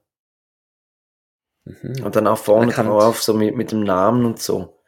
Mhm. 1.65 2.03
Und 2.06 2.15
dann 2.15 2.27
auch 2.27 2.38
vorne 2.38 2.71
drauf, 2.71 3.21
so 3.21 3.33
mit, 3.33 3.56
mit 3.56 3.71
dem 3.71 3.83
Namen 3.83 4.25
und 4.25 4.39
so. 4.39 4.80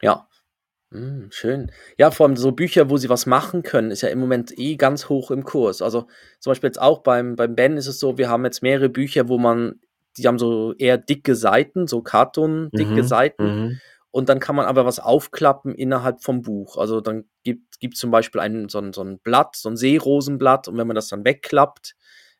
Ja, 0.00 0.27
hm, 0.90 1.28
schön. 1.30 1.70
Ja, 1.98 2.10
vor 2.10 2.26
allem 2.26 2.36
so 2.36 2.52
Bücher, 2.52 2.88
wo 2.88 2.96
sie 2.96 3.10
was 3.10 3.26
machen 3.26 3.62
können, 3.62 3.90
ist 3.90 4.00
ja 4.00 4.08
im 4.08 4.20
Moment 4.20 4.58
eh 4.58 4.76
ganz 4.76 5.08
hoch 5.08 5.30
im 5.30 5.44
Kurs. 5.44 5.82
Also 5.82 6.06
zum 6.40 6.50
Beispiel 6.50 6.68
jetzt 6.68 6.80
auch 6.80 7.02
beim, 7.02 7.36
beim 7.36 7.54
Ben 7.54 7.76
ist 7.76 7.88
es 7.88 8.00
so, 8.00 8.16
wir 8.16 8.30
haben 8.30 8.44
jetzt 8.44 8.62
mehrere 8.62 8.88
Bücher, 8.88 9.28
wo 9.28 9.36
man, 9.36 9.80
die 10.16 10.26
haben 10.26 10.38
so 10.38 10.72
eher 10.74 10.96
dicke 10.96 11.34
Seiten, 11.34 11.86
so 11.86 12.00
Karton-dicke 12.00 13.02
mhm, 13.02 13.06
Seiten. 13.06 13.44
Mhm. 13.44 13.80
Und 14.10 14.30
dann 14.30 14.40
kann 14.40 14.56
man 14.56 14.64
aber 14.64 14.86
was 14.86 14.98
aufklappen 14.98 15.74
innerhalb 15.74 16.22
vom 16.22 16.40
Buch. 16.40 16.78
Also 16.78 17.02
dann 17.02 17.26
gibt 17.44 17.76
es 17.82 18.00
zum 18.00 18.10
Beispiel 18.10 18.40
ein, 18.40 18.70
so, 18.70 18.78
ein, 18.78 18.94
so 18.94 19.02
ein 19.02 19.18
Blatt, 19.18 19.56
so 19.56 19.68
ein 19.68 19.76
Seerosenblatt, 19.76 20.68
und 20.68 20.78
wenn 20.78 20.86
man 20.86 20.96
das 20.96 21.08
dann 21.08 21.24
wegklappt, 21.26 21.94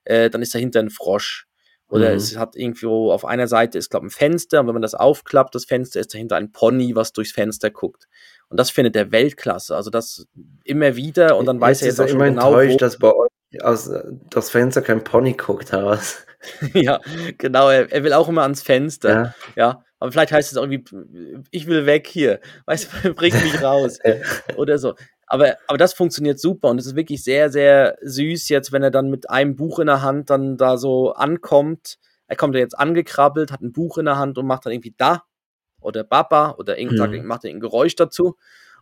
äh, 0.04 0.30
dann 0.30 0.40
ist 0.40 0.54
dahinter 0.54 0.80
ein 0.80 0.90
Frosch. 0.90 1.46
Oder 1.90 2.10
mhm. 2.10 2.16
es 2.16 2.36
hat 2.36 2.56
irgendwo 2.56 3.12
auf 3.12 3.24
einer 3.24 3.46
Seite 3.46 3.78
ist, 3.78 3.90
glaube 3.90 4.06
ich, 4.06 4.12
ein 4.12 4.16
Fenster, 4.16 4.60
und 4.60 4.66
wenn 4.66 4.74
man 4.74 4.82
das 4.82 4.94
aufklappt, 4.94 5.54
das 5.54 5.64
Fenster 5.64 6.00
ist 6.00 6.12
dahinter 6.12 6.36
ein 6.36 6.52
Pony, 6.52 6.94
was 6.94 7.12
durchs 7.12 7.32
Fenster 7.32 7.70
guckt. 7.70 8.08
Und 8.48 8.58
das 8.58 8.70
findet 8.70 8.96
er 8.96 9.12
Weltklasse. 9.12 9.76
Also 9.76 9.90
das 9.90 10.26
immer 10.64 10.96
wieder 10.96 11.36
und 11.36 11.46
dann 11.46 11.60
weiß 11.60 11.80
jetzt 11.80 11.82
er 11.82 11.88
jetzt 11.88 12.00
auch 12.00 12.08
schon 12.08 12.26
genau, 12.26 12.58
enttäuscht, 12.58 12.74
wo 12.74 12.78
dass 12.78 12.98
bei 12.98 13.12
euch 13.12 13.62
aus 13.62 13.90
das 14.30 14.50
Fenster 14.50 14.82
kein 14.82 15.04
Pony 15.04 15.34
guckt, 15.34 15.72
was? 15.72 16.26
ja, 16.74 17.00
genau. 17.36 17.68
Er, 17.68 17.90
er, 17.90 18.04
will 18.04 18.12
auch 18.12 18.28
immer 18.28 18.42
ans 18.42 18.62
Fenster. 18.62 19.10
Ja. 19.10 19.34
ja. 19.56 19.84
Aber 19.98 20.12
vielleicht 20.12 20.32
heißt 20.32 20.52
es 20.52 20.58
auch 20.58 20.62
irgendwie, 20.62 21.44
ich 21.50 21.66
will 21.66 21.84
weg 21.86 22.06
hier. 22.06 22.40
Weißt 22.66 22.88
du, 23.02 23.14
bring 23.14 23.34
mich 23.34 23.62
raus. 23.62 23.98
Oder 24.56 24.78
so. 24.78 24.94
Aber, 25.26 25.56
aber 25.66 25.76
das 25.76 25.92
funktioniert 25.92 26.40
super 26.40 26.68
und 26.68 26.78
es 26.78 26.86
ist 26.86 26.96
wirklich 26.96 27.22
sehr, 27.22 27.50
sehr 27.50 27.98
süß 28.00 28.48
jetzt, 28.48 28.72
wenn 28.72 28.82
er 28.82 28.90
dann 28.90 29.10
mit 29.10 29.28
einem 29.28 29.56
Buch 29.56 29.78
in 29.78 29.86
der 29.86 30.00
Hand 30.00 30.30
dann 30.30 30.56
da 30.56 30.78
so 30.78 31.12
ankommt. 31.12 31.98
Er 32.28 32.36
kommt 32.36 32.54
ja 32.54 32.60
jetzt 32.60 32.78
angekrabbelt, 32.78 33.52
hat 33.52 33.60
ein 33.60 33.72
Buch 33.72 33.98
in 33.98 34.06
der 34.06 34.16
Hand 34.16 34.38
und 34.38 34.46
macht 34.46 34.64
dann 34.64 34.72
irgendwie 34.72 34.94
da 34.96 35.24
oder 35.80 36.04
Baba 36.04 36.54
oder 36.58 36.78
irgendwann 36.78 37.12
mhm. 37.12 37.26
macht 37.26 37.44
er 37.44 37.50
ein 37.50 37.60
Geräusch 37.60 37.96
dazu. 37.96 38.36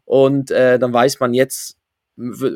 Und 0.04 0.50
äh, 0.50 0.78
dann 0.78 0.92
weiß 0.92 1.20
man 1.20 1.34
jetzt, 1.34 1.78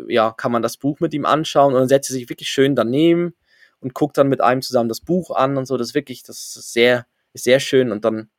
ja, 0.09 0.33
kann 0.33 0.53
man 0.53 0.63
das 0.63 0.77
Buch 0.77 1.01
mit 1.01 1.13
ihm 1.13 1.27
anschauen 1.27 1.75
und 1.75 1.81
dann 1.81 1.89
setzt 1.89 2.11
er 2.11 2.15
sich 2.15 2.29
wirklich 2.29 2.49
schön 2.49 2.75
daneben 2.75 3.35
und 3.81 3.95
guckt 3.95 4.17
dann 4.17 4.29
mit 4.29 4.41
einem 4.41 4.63
zusammen 4.63 4.89
das 4.89 5.01
Buch 5.01 5.31
an 5.31 5.57
und 5.57 5.67
so. 5.67 5.77
Das 5.77 5.89
ist 5.89 5.95
wirklich, 5.95 6.23
das 6.23 6.57
ist 6.57 6.73
sehr, 6.73 7.07
ist 7.33 7.45
sehr 7.45 7.61
schön 7.61 7.93
und 7.93 8.05
dann, 8.05 8.31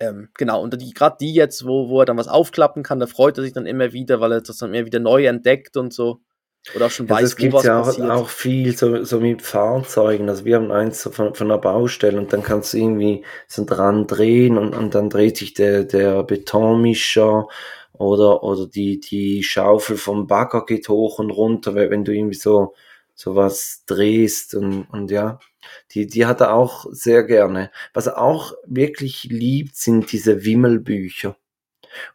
ähm, 0.00 0.28
genau, 0.34 0.62
und 0.62 0.80
die, 0.80 0.92
gerade 0.92 1.16
die 1.20 1.32
jetzt, 1.32 1.64
wo, 1.64 1.88
wo 1.88 2.00
er 2.00 2.06
dann 2.06 2.18
was 2.18 2.28
aufklappen 2.28 2.82
kann, 2.82 3.00
da 3.00 3.06
freut 3.06 3.38
er 3.38 3.44
sich 3.44 3.52
dann 3.52 3.66
immer 3.66 3.92
wieder, 3.92 4.20
weil 4.20 4.32
er 4.32 4.40
das 4.40 4.58
dann 4.58 4.74
immer 4.74 4.86
wieder 4.86 5.00
neu 5.00 5.26
entdeckt 5.26 5.76
und 5.76 5.92
so. 5.92 6.20
Oder 6.74 6.86
auch 6.86 6.90
schon 6.90 7.06
ja, 7.06 7.16
weiß, 7.16 7.24
es 7.24 7.36
gibt 7.36 7.62
ja 7.62 7.80
auch, 7.80 7.98
auch, 7.98 8.28
viel 8.28 8.76
so, 8.76 9.02
so 9.04 9.20
mit 9.20 9.42
Fahrzeugen. 9.42 10.28
Also 10.28 10.44
wir 10.44 10.56
haben 10.56 10.70
eins 10.70 11.02
von, 11.02 11.34
von 11.34 11.50
einer 11.50 11.58
Baustelle 11.58 12.18
und 12.18 12.32
dann 12.32 12.42
kannst 12.42 12.74
du 12.74 12.78
irgendwie 12.78 13.24
so 13.46 13.64
dran 13.64 14.06
drehen 14.06 14.58
und, 14.58 14.74
und 14.74 14.94
dann 14.94 15.08
dreht 15.08 15.38
sich 15.38 15.54
der, 15.54 15.84
der 15.84 16.22
Betonmischer 16.24 17.48
oder, 17.92 18.42
oder 18.42 18.66
die, 18.66 19.00
die 19.00 19.42
Schaufel 19.42 19.96
vom 19.96 20.26
Bagger 20.26 20.64
geht 20.66 20.88
hoch 20.88 21.18
und 21.18 21.30
runter, 21.30 21.74
wenn 21.74 22.04
du 22.04 22.12
irgendwie 22.12 22.36
so, 22.36 22.74
so 23.14 23.34
was 23.34 23.84
drehst 23.86 24.54
und, 24.54 24.84
und 24.90 25.10
ja. 25.10 25.38
Die, 25.92 26.06
die 26.06 26.26
hat 26.26 26.40
er 26.40 26.54
auch 26.54 26.86
sehr 26.90 27.24
gerne. 27.24 27.70
Was 27.92 28.06
er 28.06 28.20
auch 28.20 28.52
wirklich 28.66 29.24
liebt, 29.24 29.76
sind 29.76 30.12
diese 30.12 30.44
Wimmelbücher. 30.44 31.36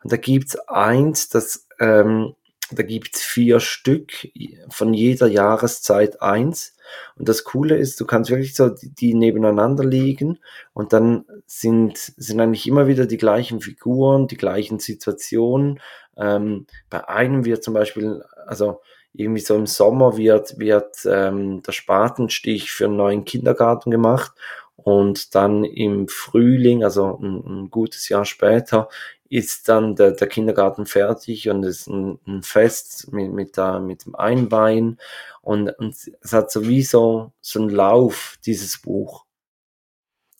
Und 0.03 0.11
da 0.11 0.17
gibt's 0.17 0.55
eins, 0.67 1.29
das, 1.29 1.67
ähm, 1.79 2.35
da 2.71 2.83
gibt's 2.83 3.21
vier 3.21 3.59
Stück, 3.59 4.27
von 4.69 4.93
jeder 4.93 5.27
Jahreszeit 5.27 6.21
eins. 6.21 6.75
Und 7.15 7.29
das 7.29 7.43
Coole 7.43 7.77
ist, 7.77 7.99
du 7.99 8.05
kannst 8.05 8.29
wirklich 8.29 8.55
so 8.55 8.69
die, 8.69 8.89
die 8.89 9.13
nebeneinander 9.13 9.83
liegen 9.83 10.39
und 10.73 10.93
dann 10.93 11.25
sind, 11.45 11.97
sind 11.97 12.39
eigentlich 12.39 12.67
immer 12.67 12.87
wieder 12.87 13.05
die 13.05 13.17
gleichen 13.17 13.61
Figuren, 13.61 14.27
die 14.27 14.37
gleichen 14.37 14.79
Situationen. 14.79 15.79
Ähm, 16.17 16.67
bei 16.89 17.07
einem 17.07 17.45
wird 17.45 17.63
zum 17.63 17.73
Beispiel, 17.73 18.23
also 18.45 18.81
irgendwie 19.13 19.41
so 19.41 19.55
im 19.55 19.67
Sommer 19.67 20.17
wird, 20.17 20.59
wird 20.59 21.05
ähm, 21.05 21.61
der 21.63 21.71
Spatenstich 21.71 22.71
für 22.71 22.85
einen 22.85 22.97
neuen 22.97 23.25
Kindergarten 23.25 23.91
gemacht 23.91 24.33
und 24.75 25.35
dann 25.35 25.63
im 25.63 26.07
Frühling, 26.07 26.83
also 26.83 27.19
ein, 27.21 27.43
ein 27.45 27.69
gutes 27.69 28.09
Jahr 28.09 28.25
später, 28.25 28.89
ist 29.33 29.67
dann 29.69 29.95
der, 29.95 30.11
der 30.11 30.27
Kindergarten 30.27 30.85
fertig 30.85 31.49
und 31.49 31.63
es 31.63 31.81
ist 31.81 31.87
ein, 31.87 32.19
ein 32.27 32.43
Fest 32.43 33.11
mit, 33.11 33.31
mit, 33.31 33.57
der, 33.57 33.79
mit 33.79 34.05
dem 34.05 34.15
Einweihen 34.15 34.99
und, 35.41 35.69
und 35.79 35.95
es 36.21 36.33
hat 36.33 36.51
sowieso 36.51 37.31
so 37.41 37.59
einen 37.61 37.69
Lauf, 37.69 38.37
dieses 38.45 38.79
Buch. 38.81 39.25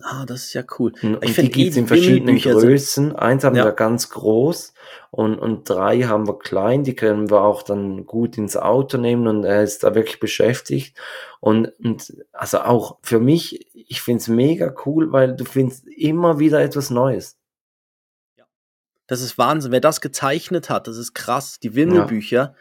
Ah, 0.05 0.25
das 0.25 0.45
ist 0.45 0.53
ja 0.53 0.63
cool. 0.79 0.91
Und, 1.01 1.23
Ich 1.23 1.29
und 1.29 1.37
die 1.37 1.41
eh 1.43 1.47
gibt's 1.49 1.77
in 1.77 1.83
die 1.85 1.87
verschiedenen 1.87 2.27
Wimmelbücher 2.35 2.59
sind- 2.59 2.69
Größen. 2.69 3.15
Eins 3.15 3.43
haben 3.45 3.55
Ja. 3.55 3.63
wir 3.63 3.71
ganz 3.71 4.09
groß 4.09 4.73
und, 5.11 5.39
und 5.39 5.69
drei 5.69 6.01
haben 6.01 6.27
wir 6.27 6.37
klein. 6.39 6.83
Die 6.83 6.95
können 6.95 7.29
wir 7.29 7.41
auch 7.41 7.63
dann 7.63 8.05
gut 8.05 8.37
ins 8.37 8.57
Auto 8.57 8.97
nehmen 8.97 9.27
und 9.27 9.45
er 9.45 9.63
ist 9.63 9.83
da 9.83 9.95
wirklich 9.95 10.19
beschäftigt. 10.19 10.97
Und, 11.39 11.67
und 11.79 12.17
also 12.33 12.59
auch 12.61 12.97
für 13.01 13.19
mich, 13.19 13.69
ich 13.73 14.01
find's 14.01 14.27
mega 14.27 14.73
cool, 14.85 15.13
weil 15.13 15.35
du 15.37 15.45
findest 15.45 15.87
immer 15.87 16.37
wieder 16.37 16.59
etwas 16.61 16.89
Neues. 16.89 17.37
Das 19.07 19.21
ist 19.21 19.37
Wahnsinn. 19.37 19.71
Wer 19.71 19.81
das 19.81 20.01
gezeichnet 20.01 20.69
hat, 20.69 20.87
das 20.87 20.97
ist 20.97 21.13
krass. 21.13 21.59
Die 21.59 21.75
Wimmelbücher. 21.75 22.55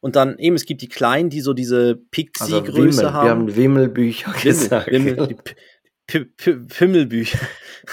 Und 0.00 0.16
dann 0.16 0.38
eben, 0.38 0.54
es 0.56 0.66
gibt 0.66 0.82
die 0.82 0.88
kleinen, 0.88 1.30
die 1.30 1.40
so 1.40 1.54
diese 1.54 1.78
Also 1.78 2.00
Pixie-Größe 2.10 2.98
Wimmel, 3.02 3.12
haben. 3.12 3.24
wir 3.24 3.30
haben 3.30 3.56
Wimmelbücher 3.56 4.32
gesagt. 4.42 4.90
Wimmel, 4.90 5.28
die 5.28 5.36
P 6.06 6.24
Pimmelbücher. 6.26 7.38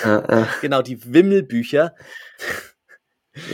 Genau, 0.62 0.82
die 0.82 1.14
Wimmelbücher. 1.14 1.96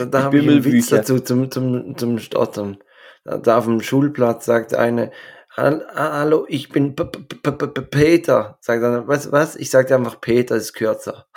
Da, 0.09 0.23
habe 0.23 0.39
ich 0.39 0.47
einen 0.49 0.63
Witz 0.65 0.89
dazu 0.89 1.19
zum, 1.19 1.51
zum, 1.51 1.97
zum 1.97 2.17
Stottern. 2.19 2.77
Da, 3.23 3.57
auf 3.57 3.65
dem 3.65 3.81
Schulplatz 3.81 4.45
sagt 4.45 4.73
eine, 4.73 5.11
"Hall- 5.55 5.85
ah, 5.93 6.19
hallo, 6.19 6.45
ich 6.47 6.69
bin 6.69 6.95
P 6.95 7.03
-P 7.03 7.27
-P 7.43 7.81
Peter. 7.81 8.57
Sagt 8.61 8.81
dann, 8.81 9.07
was, 9.07 9.31
was? 9.31 9.55
Ich 9.55 9.69
sage 9.69 9.93
einfach 9.95 10.19
Peter 10.21 10.55
ist 10.55 10.73
kürzer. 10.73 11.27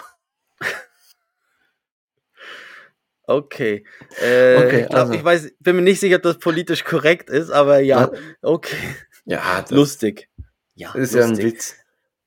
Okay. 3.31 3.85
Äh, 4.21 4.57
Okay, 4.57 4.81
ich, 4.83 4.89
glaub, 4.89 5.01
also. 5.03 5.13
ich 5.13 5.25
weiß, 5.25 5.53
bin 5.61 5.77
mir 5.77 5.83
nicht 5.83 6.01
sicher, 6.01 6.17
ob 6.17 6.23
das 6.23 6.39
politisch 6.39 6.83
korrekt 6.83 7.31
ist, 7.31 7.51
aber 7.51 7.79
ja, 7.79 8.11
okay. 8.43 8.77
Ja, 9.25 9.61
das 9.63 9.71
Lustig. 9.71 10.29
Ja, 10.75 10.93
ist 10.95 11.15
ja 11.15 11.23
ein 11.23 11.31
lustig. 11.31 11.47
Witz. 11.47 11.77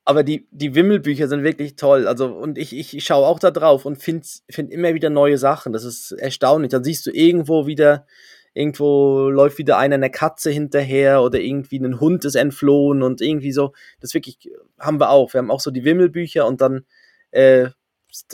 Aber 0.05 0.23
die, 0.23 0.47
die 0.51 0.75
Wimmelbücher 0.75 1.27
sind 1.27 1.43
wirklich 1.43 1.75
toll. 1.75 2.07
Also, 2.07 2.27
und 2.27 2.57
ich, 2.57 2.73
ich, 2.73 2.95
ich 2.95 3.03
schaue 3.03 3.25
auch 3.27 3.39
da 3.39 3.51
drauf 3.51 3.85
und 3.85 4.01
finde 4.01 4.25
find 4.49 4.71
immer 4.71 4.93
wieder 4.93 5.09
neue 5.09 5.37
Sachen. 5.37 5.73
Das 5.73 5.83
ist 5.83 6.11
erstaunlich. 6.13 6.71
Dann 6.71 6.83
siehst 6.85 7.05
du 7.05 7.11
irgendwo 7.11 7.67
wieder, 7.67 8.05
irgendwo 8.53 9.29
läuft 9.29 9.57
wieder 9.57 9.77
einer 9.77 9.95
einer 9.95 10.09
Katze 10.09 10.51
hinterher 10.51 11.21
oder 11.21 11.39
irgendwie 11.39 11.79
ein 11.79 11.99
Hund 11.99 12.23
ist 12.25 12.35
entflohen 12.35 13.01
und 13.01 13.21
irgendwie 13.21 13.51
so. 13.51 13.73
Das 13.99 14.13
wirklich 14.13 14.49
haben 14.79 14.99
wir 14.99 15.09
auch. 15.09 15.33
Wir 15.33 15.39
haben 15.39 15.51
auch 15.51 15.61
so 15.61 15.71
die 15.71 15.83
Wimmelbücher 15.83 16.45
und 16.45 16.61
dann 16.61 16.85
äh, 17.31 17.69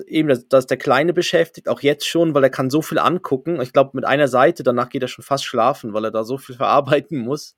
eben, 0.07 0.29
das, 0.29 0.47
das 0.47 0.63
ist 0.63 0.69
der 0.69 0.77
Kleine 0.77 1.13
beschäftigt, 1.13 1.69
auch 1.69 1.81
jetzt 1.81 2.07
schon, 2.07 2.33
weil 2.33 2.43
er 2.43 2.49
kann 2.49 2.69
so 2.69 2.81
viel 2.81 2.99
angucken. 2.99 3.61
Ich 3.61 3.73
glaube, 3.73 3.91
mit 3.93 4.05
einer 4.05 4.27
Seite, 4.27 4.63
danach 4.63 4.89
geht 4.89 5.01
er 5.01 5.07
schon 5.07 5.23
fast 5.23 5.45
schlafen, 5.45 5.93
weil 5.93 6.05
er 6.05 6.11
da 6.11 6.23
so 6.23 6.37
viel 6.37 6.55
verarbeiten 6.57 7.17
muss. 7.19 7.55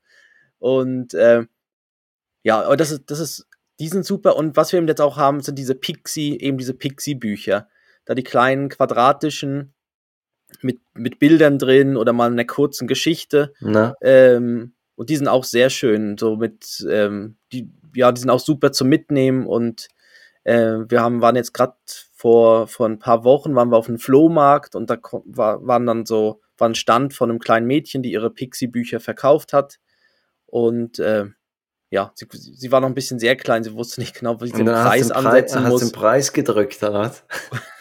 Und 0.59 1.13
äh, 1.13 1.45
ja, 2.43 2.61
aber 2.63 2.77
das 2.77 2.91
ist, 2.91 3.03
das 3.07 3.19
ist, 3.19 3.47
die 3.79 3.87
sind 3.87 4.05
super. 4.05 4.35
Und 4.35 4.55
was 4.55 4.71
wir 4.71 4.77
eben 4.77 4.87
jetzt 4.87 5.01
auch 5.01 5.17
haben, 5.17 5.41
sind 5.41 5.57
diese 5.57 5.75
Pixie, 5.75 6.39
eben 6.39 6.57
diese 6.57 6.73
Pixie-Bücher. 6.73 7.67
Da 8.05 8.15
die 8.15 8.23
kleinen 8.23 8.69
quadratischen 8.69 9.73
mit, 10.61 10.81
mit 10.93 11.19
Bildern 11.19 11.57
drin 11.57 11.97
oder 11.97 12.13
mal 12.13 12.31
einer 12.31 12.45
kurzen 12.45 12.87
Geschichte. 12.87 13.53
Ähm, 14.01 14.73
und 14.95 15.09
die 15.09 15.15
sind 15.15 15.27
auch 15.27 15.43
sehr 15.43 15.69
schön. 15.69 16.17
So 16.17 16.35
mit, 16.35 16.85
ähm, 16.89 17.37
die, 17.51 17.71
ja, 17.95 18.11
die 18.11 18.21
sind 18.21 18.29
auch 18.29 18.39
super 18.39 18.71
zum 18.71 18.89
Mitnehmen. 18.89 19.47
Und 19.47 19.87
äh, 20.43 20.79
wir 20.87 21.01
haben, 21.01 21.21
waren 21.21 21.35
jetzt 21.35 21.53
gerade 21.53 21.75
vor, 22.21 22.67
vor 22.67 22.87
ein 22.87 22.99
paar 22.99 23.23
Wochen, 23.23 23.55
waren 23.55 23.69
wir 23.71 23.77
auf 23.77 23.87
einem 23.89 23.97
Flohmarkt 23.97 24.75
und 24.75 24.91
da 24.91 24.97
war, 25.25 25.65
waren 25.65 25.87
dann 25.87 26.05
so, 26.05 26.39
war 26.55 26.69
ein 26.69 26.75
Stand 26.75 27.15
von 27.15 27.31
einem 27.31 27.39
kleinen 27.39 27.65
Mädchen, 27.65 28.03
die 28.03 28.11
ihre 28.11 28.29
Pixie-Bücher 28.29 28.99
verkauft 28.99 29.53
hat. 29.53 29.79
Und 30.45 30.99
äh, 30.99 31.25
ja, 31.89 32.11
sie, 32.13 32.27
sie 32.31 32.71
war 32.71 32.79
noch 32.79 32.89
ein 32.89 32.93
bisschen 32.93 33.17
sehr 33.17 33.35
klein, 33.35 33.63
sie 33.63 33.73
wusste 33.73 34.01
nicht 34.01 34.19
genau, 34.19 34.39
wie 34.39 34.49
sie 34.49 34.53
den 34.53 34.69
hast 34.69 34.83
Preis 34.87 35.07
den, 35.07 35.11
ansetzen 35.13 35.63
hast 35.63 35.69
muss. 35.71 35.81
den 35.81 35.91
Preis 35.91 36.31
gedrückt, 36.31 36.83
oder 36.83 37.11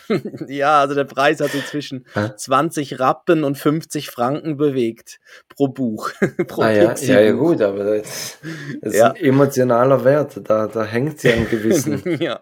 ja, 0.49 0.81
also 0.81 0.95
der 0.95 1.05
Preis 1.05 1.39
hat 1.41 1.51
sich 1.51 1.67
zwischen 1.67 2.07
Hä? 2.15 2.31
20 2.35 2.99
Rappen 2.99 3.45
und 3.45 3.59
50 3.59 4.09
Franken 4.09 4.57
bewegt 4.57 5.21
pro 5.51 5.69
Buch. 5.69 6.13
pro 6.49 6.63
Ah, 6.63 6.71
ja, 6.71 6.95
ja, 6.95 7.21
ja, 7.21 7.33
gut, 7.33 7.61
aber 7.61 7.99
das, 7.99 8.39
das 8.81 8.95
Ja. 8.97 9.09
ist 9.09 9.17
ein 9.17 9.25
emotionaler 9.27 10.03
Wert. 10.03 10.41
Da, 10.45 10.67
da 10.67 10.83
hängt 10.83 11.23
ja 11.25 11.35
ein 11.35 11.47
gewissen. 11.51 12.03
ja. 12.21 12.41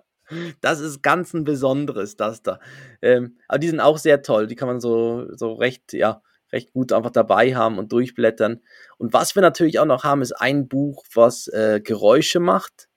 Das 0.61 0.81
ist 0.81 1.03
ganz 1.03 1.33
ein 1.35 1.45
besonderes, 1.45 2.17
das 2.17 2.43
da. 2.43 2.59
Ähm, 3.03 3.39
aber 3.49 3.59
die 3.59 3.69
sind 3.69 3.81
auch 3.81 3.99
sehr 3.99 4.23
toll. 4.23 4.47
Die 4.47 4.57
kann 4.57 4.69
man 4.69 4.81
so, 4.81 5.27
so 5.35 5.55
recht, 5.55 5.93
ja, 5.93 6.23
recht 6.53 6.73
gut 6.73 6.93
einfach 6.93 7.11
dabei 7.11 7.55
haben 7.55 7.79
und 7.79 7.93
durchblättern. 7.93 8.61
Und 8.99 9.13
was 9.13 9.35
wir 9.35 9.43
natürlich 9.43 9.79
auch 9.79 9.87
noch 9.87 10.05
haben, 10.05 10.23
ist 10.23 10.33
ein 10.33 10.69
Buch, 10.69 11.05
was 11.15 11.49
äh, 11.49 11.81
Geräusche 11.83 12.41
macht 12.41 12.89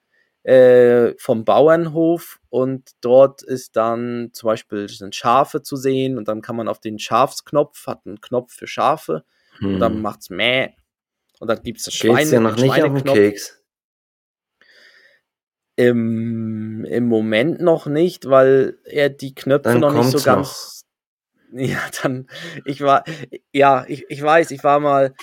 äh, 0.43 1.13
vom 1.17 1.45
Bauernhof. 1.45 2.39
Und 2.49 2.91
dort 3.01 3.43
ist 3.43 3.75
dann 3.75 4.29
zum 4.33 4.47
Beispiel 4.47 4.89
sind 4.89 5.15
Schafe 5.15 5.61
zu 5.61 5.75
sehen 5.75 6.17
und 6.17 6.27
dann 6.27 6.41
kann 6.41 6.55
man 6.55 6.67
auf 6.67 6.79
den 6.79 6.99
Schafsknopf, 6.99 7.87
hat 7.87 8.01
einen 8.05 8.21
Knopf 8.21 8.53
für 8.53 8.67
Schafe 8.67 9.23
und 9.61 9.79
dann 9.79 9.93
Hm. 9.95 10.01
macht's 10.01 10.29
Mäh. 10.29 10.71
Und 11.39 11.47
dann 11.47 11.61
gibt's 11.63 11.85
das 11.85 11.93
Schweine, 11.93 12.17
Geht's 12.19 12.31
ja 12.31 12.39
noch 12.39 12.55
nicht 12.55 12.83
auf 12.83 13.03
den. 13.03 13.13
Keks. 13.13 13.60
Im, 15.75 16.85
Im 16.85 17.07
Moment 17.07 17.61
noch 17.61 17.85
nicht, 17.85 18.29
weil 18.29 18.77
er 18.85 19.09
die 19.09 19.33
Knöpfe 19.33 19.69
Dann 19.69 19.79
noch 19.79 19.93
nicht 19.93 20.11
so 20.11 20.23
ganz. 20.23 20.77
Ja, 21.53 21.79
dann, 22.01 22.27
ich 22.63 22.79
war, 22.79 23.03
ja, 23.51 23.83
ich, 23.89 24.05
ich 24.07 24.21
weiß, 24.21 24.51
ich 24.51 24.63
war 24.63 24.79
mal, 24.79 25.13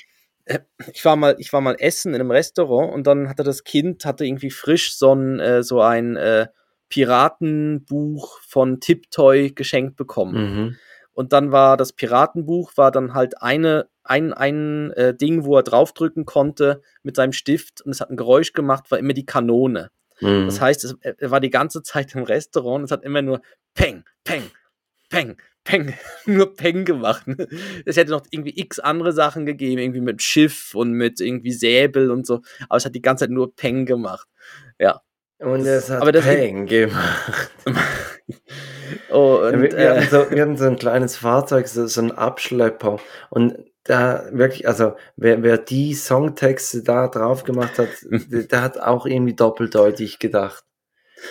äh, 0.44 0.58
ich 0.92 1.02
war 1.02 1.16
mal, 1.16 1.36
ich 1.38 1.54
war 1.54 1.62
mal 1.62 1.76
essen 1.78 2.12
in 2.12 2.20
einem 2.20 2.30
Restaurant 2.30 2.92
und 2.92 3.06
dann 3.06 3.30
hatte 3.30 3.44
das 3.44 3.64
Kind, 3.64 4.04
hatte 4.04 4.26
irgendwie 4.26 4.50
frisch 4.50 4.94
so 4.94 5.14
ein, 5.14 5.40
äh, 5.40 5.62
so 5.62 5.80
ein 5.80 6.16
äh, 6.16 6.48
Piratenbuch 6.90 8.40
von 8.40 8.80
Tiptoy 8.80 9.52
geschenkt 9.52 9.96
bekommen. 9.96 10.34
Mhm. 10.34 10.76
Und 11.12 11.32
dann 11.32 11.50
war 11.50 11.76
das 11.76 11.92
Piratenbuch, 11.92 12.76
war 12.76 12.90
dann 12.90 13.14
halt 13.14 13.42
eine, 13.42 13.88
ein, 14.04 14.32
ein 14.32 14.92
äh, 14.92 15.14
Ding, 15.14 15.44
wo 15.44 15.56
er 15.56 15.62
draufdrücken 15.62 16.24
konnte 16.24 16.82
mit 17.02 17.16
seinem 17.16 17.32
Stift 17.32 17.80
und 17.82 17.90
es 17.90 18.00
hat 18.00 18.10
ein 18.10 18.16
Geräusch 18.16 18.52
gemacht, 18.52 18.90
war 18.90 18.98
immer 18.98 19.14
die 19.14 19.26
Kanone. 19.26 19.90
Mhm. 20.20 20.46
Das 20.46 20.60
heißt, 20.60 20.84
es, 20.84 20.96
er 21.00 21.30
war 21.30 21.40
die 21.40 21.50
ganze 21.50 21.82
Zeit 21.82 22.14
im 22.14 22.22
Restaurant 22.22 22.80
und 22.80 22.84
es 22.84 22.90
hat 22.90 23.04
immer 23.04 23.22
nur 23.22 23.40
Peng, 23.74 24.04
Peng, 24.24 24.42
Peng, 25.08 25.36
Peng, 25.64 25.94
nur 26.26 26.54
Peng 26.54 26.84
gemacht. 26.84 27.24
Es 27.84 27.96
hätte 27.96 28.10
noch 28.10 28.22
irgendwie 28.30 28.58
x 28.60 28.78
andere 28.78 29.12
Sachen 29.12 29.46
gegeben, 29.46 29.80
irgendwie 29.80 30.00
mit 30.00 30.22
Schiff 30.22 30.74
und 30.74 30.92
mit 30.92 31.20
irgendwie 31.20 31.52
Säbel 31.52 32.10
und 32.10 32.26
so, 32.26 32.42
aber 32.68 32.76
es 32.76 32.84
hat 32.84 32.94
die 32.94 33.02
ganze 33.02 33.24
Zeit 33.24 33.30
nur 33.30 33.54
Peng 33.54 33.86
gemacht. 33.86 34.28
Ja. 34.78 35.02
Und 35.38 35.64
es 35.66 35.88
hat 35.88 36.02
aber 36.02 36.12
das- 36.12 36.24
Peng 36.24 36.66
gemacht. 36.66 37.50
Oh, 39.10 39.40
und, 39.44 39.62
wir, 39.62 39.72
wir, 39.72 39.78
äh, 39.78 39.88
hatten 40.00 40.10
so, 40.10 40.30
wir 40.30 40.42
hatten 40.42 40.56
so 40.56 40.64
ein 40.66 40.76
kleines 40.76 41.16
Fahrzeug, 41.16 41.68
so, 41.68 41.86
so 41.86 42.00
ein 42.00 42.12
Abschlepper. 42.12 42.98
Und 43.30 43.58
da 43.84 44.28
wirklich, 44.32 44.68
also 44.68 44.94
wer, 45.16 45.42
wer 45.42 45.58
die 45.58 45.94
Songtexte 45.94 46.82
da 46.82 47.08
drauf 47.08 47.44
gemacht 47.44 47.78
hat, 47.78 47.88
der, 48.10 48.44
der 48.44 48.62
hat 48.62 48.78
auch 48.78 49.06
irgendwie 49.06 49.34
doppeldeutig 49.34 50.18
gedacht. 50.18 50.64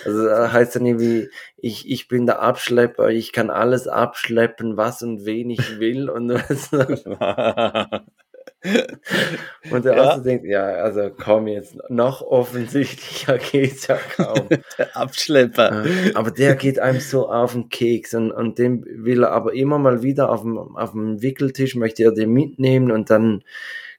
Also 0.04 0.26
da 0.26 0.52
heißt 0.52 0.76
dann 0.76 0.86
irgendwie, 0.86 1.30
ich, 1.56 1.88
ich 1.88 2.08
bin 2.08 2.26
der 2.26 2.40
Abschlepper, 2.40 3.08
ich 3.08 3.32
kann 3.32 3.50
alles 3.50 3.88
abschleppen, 3.88 4.76
was 4.76 5.02
und 5.02 5.24
wen 5.24 5.50
ich 5.50 5.78
will. 5.80 6.10
Und, 6.10 6.30
und 9.70 9.84
der 9.84 9.96
Ja. 9.96 10.02
Arzt 10.10 10.26
denkt, 10.26 10.44
ja, 10.44 10.64
also 10.64 11.10
komm 11.16 11.46
jetzt, 11.46 11.76
noch 11.88 12.22
offensichtlicher 12.22 13.38
geht's 13.52 13.86
ja 13.86 13.96
kaum. 13.96 14.48
der 14.78 14.96
Abschlepper. 14.96 15.84
Aber 16.14 16.30
der 16.30 16.56
geht 16.56 16.78
einem 16.78 17.00
so 17.00 17.28
auf 17.28 17.52
den 17.52 17.68
Keks 17.68 18.14
und, 18.14 18.32
und 18.32 18.58
den 18.58 18.84
will 18.84 19.22
er 19.22 19.32
aber 19.32 19.54
immer 19.54 19.78
mal 19.78 20.02
wieder 20.02 20.30
auf 20.30 20.42
dem, 20.42 20.58
auf 20.58 20.92
dem 20.92 21.22
Wickeltisch, 21.22 21.76
möchte 21.76 22.02
er 22.04 22.12
den 22.12 22.30
mitnehmen 22.32 22.90
und 22.90 23.10
dann 23.10 23.44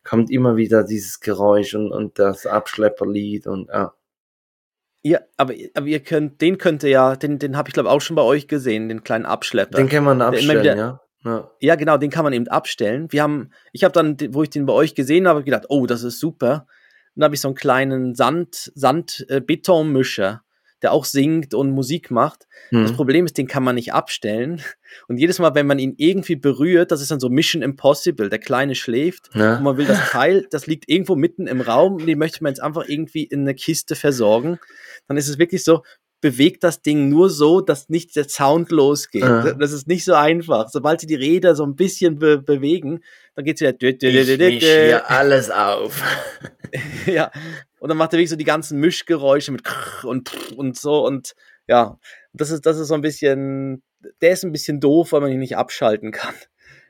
kommt 0.04 0.32
immer 0.32 0.56
wieder 0.58 0.84
dieses 0.84 1.20
Geräusch 1.20 1.76
und, 1.76 1.92
und 1.92 2.20
das 2.20 2.46
Abschlepperlied 2.46 3.48
und 3.48 3.70
ja. 3.70 3.94
Ja, 5.02 5.20
aber, 5.38 5.54
aber 5.76 5.86
ihr 5.86 6.02
könnt, 6.02 6.42
den 6.42 6.58
könnt 6.58 6.84
ihr 6.84 6.90
ja, 6.90 7.16
den, 7.16 7.40
den 7.40 7.56
habe 7.56 7.70
ich 7.70 7.74
glaube 7.74 7.90
auch 7.90 8.02
schon 8.02 8.18
bei 8.18 8.22
euch 8.22 8.50
gesehen, 8.50 8.90
den 8.90 9.04
kleinen 9.04 9.26
Abschlepper. 9.26 9.78
Den 9.78 9.88
kann 9.88 10.04
man 10.04 10.20
wieder- 10.20 10.76
ja. 10.76 11.02
Ja. 11.26 11.52
Ja, 11.60 11.76
genau, 11.76 11.98
den 11.98 12.10
kann 12.10 12.24
man 12.24 12.34
eben 12.34 12.48
abstellen. 12.48 13.08
Wir 13.12 13.24
haben, 13.24 13.50
ich 13.74 13.84
habe 13.84 13.92
dann, 13.94 14.18
wo 14.34 14.44
ich 14.44 14.50
den 14.50 14.66
bei 14.66 14.74
euch 14.74 14.96
gesehen 14.96 15.28
habe, 15.28 15.44
gedacht, 15.44 15.66
oh, 15.70 15.86
das 15.86 16.04
ist 16.04 16.20
super. 16.20 16.66
Dann 17.16 17.26
habe 17.26 17.36
ich 17.36 17.42
so 17.42 17.48
einen 17.50 17.56
kleinen 17.56 18.16
Sand, 18.16 18.72
Sand, 18.76 19.26
äh, 19.30 19.42
Betonmischer, 19.42 20.44
der 20.82 20.94
auch 20.94 21.04
singt 21.04 21.54
und 21.54 21.72
Musik 21.72 22.10
macht. 22.10 22.48
Das 22.72 22.92
Hm. 22.92 22.96
Problem 22.96 23.26
ist, 23.26 23.38
den 23.38 23.48
kann 23.48 23.64
man 23.64 23.76
nicht 23.76 23.92
abstellen. 23.94 24.62
Und 25.10 25.18
jedes 25.18 25.38
Mal, 25.40 25.54
wenn 25.54 25.68
man 25.68 25.78
ihn 25.78 25.94
irgendwie 25.98 26.38
berührt, 26.38 26.92
das 26.92 27.02
ist 27.02 27.12
dann 27.12 27.20
so 27.20 27.28
Mission 27.30 27.62
Impossible. 27.62 28.30
Der 28.30 28.40
Kleine 28.40 28.76
schläft 28.76 29.30
und 29.36 29.42
Ja. 29.42 29.60
man 29.60 29.76
will 29.78 29.86
das 29.88 30.10
Teil, 30.12 30.48
das 30.52 30.68
liegt 30.68 30.88
irgendwo 30.90 31.16
mitten 31.18 31.48
im 31.48 31.60
Raum 31.60 31.96
und 31.96 32.06
den 32.06 32.18
möchte 32.18 32.42
man 32.42 32.52
jetzt 32.52 32.62
einfach 32.62 32.88
irgendwie 32.88 33.24
in 33.26 33.42
eine 33.42 33.56
Kiste 33.56 33.96
versorgen. 33.96 34.58
Dann 35.10 35.18
ist 35.18 35.28
es 35.28 35.38
wirklich 35.38 35.66
so, 35.66 35.84
bewegt 36.22 36.64
das 36.64 36.82
Ding 36.82 37.10
nur 37.10 37.30
so, 37.30 37.62
dass 37.62 37.90
nicht 37.90 38.16
der 38.16 38.28
Sound 38.28 38.72
losgeht. 38.72 39.24
Ja. 39.24 39.54
Das 39.54 39.72
ist 39.72 39.88
nicht 39.88 40.04
so 40.04 40.14
einfach. 40.14 40.70
Sobald 40.70 41.00
sie 41.02 41.08
die 41.08 41.16
Räder 41.16 41.56
so 41.56 41.64
ein 41.64 41.76
bisschen 41.76 42.20
be 42.20 42.38
bewegen, 42.38 43.02
dann 43.36 43.46
geht's 43.46 43.62
wieder. 43.62 43.74
Ich 43.82 44.38
misch 44.38 44.64
hier 44.64 45.10
alles 45.10 45.50
auf. 45.50 46.04
ja. 47.06 47.32
Und 47.80 47.90
dann 47.90 47.98
macht 47.98 48.14
er 48.14 48.18
wirklich 48.18 48.30
so 48.30 48.36
die 48.36 48.44
ganzen 48.44 48.80
Mischgeräusche 48.80 49.52
mit 49.52 49.64
und 50.04 50.52
und 50.58 50.78
so 50.78 51.06
und 51.06 51.34
ja, 51.68 52.00
das 52.34 52.50
ist, 52.50 52.66
das 52.66 52.80
ist 52.80 52.88
so 52.88 52.96
ein 52.96 53.02
bisschen, 53.02 53.84
der 54.22 54.32
ist 54.32 54.44
ein 54.44 54.52
bisschen 54.52 54.80
doof, 54.80 55.12
weil 55.12 55.22
man 55.22 55.32
ihn 55.32 55.40
nicht 55.40 55.56
abschalten 55.56 56.12
kann. 56.12 56.34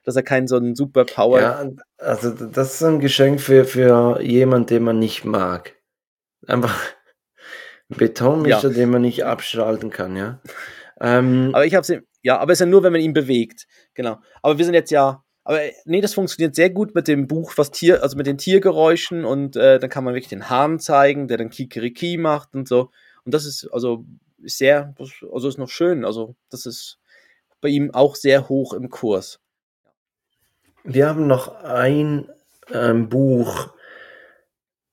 Dass 0.06 0.16
er 0.16 0.24
keinen 0.24 0.48
so 0.48 0.56
einen 0.56 0.76
super 0.76 1.04
Power. 1.04 1.42
Ja, 1.42 1.70
also 1.98 2.32
das 2.32 2.76
ist 2.76 2.84
ein 2.84 3.00
Geschenk 3.00 3.42
für, 3.42 3.66
für 3.66 4.22
jemand, 4.22 4.70
den 4.70 4.84
man 4.84 4.98
nicht 4.98 5.26
mag. 5.26 5.76
Einfach 6.48 6.80
Betonmischer, 7.90 8.70
den 8.70 8.90
man 8.90 9.02
nicht 9.02 9.26
abschalten 9.26 9.90
kann, 9.90 10.16
ja. 10.16 10.40
Ähm, 11.02 11.50
Aber 11.54 11.66
ich 11.66 11.76
hab's, 11.76 11.90
ihm- 11.90 12.04
ja, 12.22 12.38
aber 12.38 12.52
es 12.52 12.58
ist 12.58 12.66
ja 12.66 12.66
nur, 12.66 12.84
wenn 12.84 12.92
man 12.92 13.02
ihn 13.02 13.14
bewegt. 13.14 13.68
Genau. 13.94 14.18
Aber 14.42 14.58
wir 14.58 14.66
sind 14.66 14.74
jetzt 14.74 14.92
ja, 14.92 15.24
aber 15.44 15.64
äh, 15.64 15.74
nee, 15.86 16.02
das 16.02 16.14
funktioniert 16.14 16.54
sehr 16.56 16.70
gut 16.70 16.94
mit 16.94 17.08
dem 17.08 17.28
Buch, 17.28 17.54
was 17.56 17.72
Tier, 17.72 18.04
also 18.04 18.18
mit 18.18 18.28
den 18.28 18.38
Tiergeräuschen 18.38 19.26
und 19.26 19.56
äh, 19.56 19.80
dann 19.80 19.90
kann 19.90 20.04
man 20.04 20.14
wirklich 20.14 20.30
den 20.30 20.50
Hahn 20.50 20.80
zeigen, 20.80 21.28
der 21.28 21.38
dann 21.38 21.50
Kikeriki 21.50 22.18
macht 22.18 22.54
und 22.56 22.68
so. 22.68 22.92
Und 23.26 23.34
das 23.34 23.46
ist, 23.46 23.68
also, 23.72 24.06
sehr, 24.44 24.94
also 25.32 25.48
ist 25.48 25.58
noch 25.58 25.70
schön. 25.70 26.06
Also, 26.06 26.36
das 26.50 26.66
ist 26.66 27.00
bei 27.62 27.70
ihm 27.70 27.92
auch 27.94 28.16
sehr 28.16 28.48
hoch 28.50 28.74
im 28.74 28.90
Kurs. 28.90 29.40
wir 30.84 31.08
haben 31.08 31.28
noch 31.28 31.64
ein 31.64 32.30
ähm, 32.72 33.10
Buch. 33.10 33.70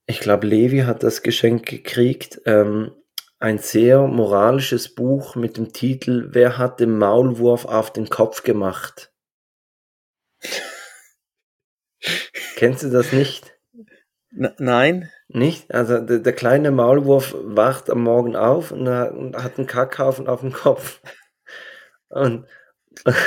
Ich 0.09 0.21
glaube, 0.21 0.47
Levi 0.47 0.79
hat 0.79 1.03
das 1.03 1.21
Geschenk 1.21 1.65
gekriegt. 1.65 2.41
Ähm, 2.45 2.91
ein 3.39 3.59
sehr 3.59 4.07
moralisches 4.07 4.95
Buch 4.95 5.35
mit 5.35 5.57
dem 5.57 5.73
Titel 5.73 6.29
Wer 6.31 6.57
hat 6.57 6.79
den 6.79 6.97
Maulwurf 6.97 7.65
auf 7.65 7.91
den 7.91 8.09
Kopf 8.09 8.43
gemacht? 8.43 9.11
Kennst 12.55 12.83
du 12.83 12.89
das 12.89 13.11
nicht? 13.11 13.53
N 14.31 14.53
nein? 14.57 15.11
Nicht? 15.27 15.73
Also 15.73 15.99
der, 15.99 16.19
der 16.19 16.33
kleine 16.33 16.71
Maulwurf 16.71 17.35
wacht 17.39 17.89
am 17.89 18.03
Morgen 18.03 18.37
auf 18.37 18.71
und 18.71 18.87
hat, 18.87 19.11
und 19.11 19.35
hat 19.35 19.57
einen 19.57 19.67
Kackhaufen 19.67 20.27
auf 20.27 20.39
dem 20.39 20.53
Kopf. 20.53 21.01
Und, 22.07 22.47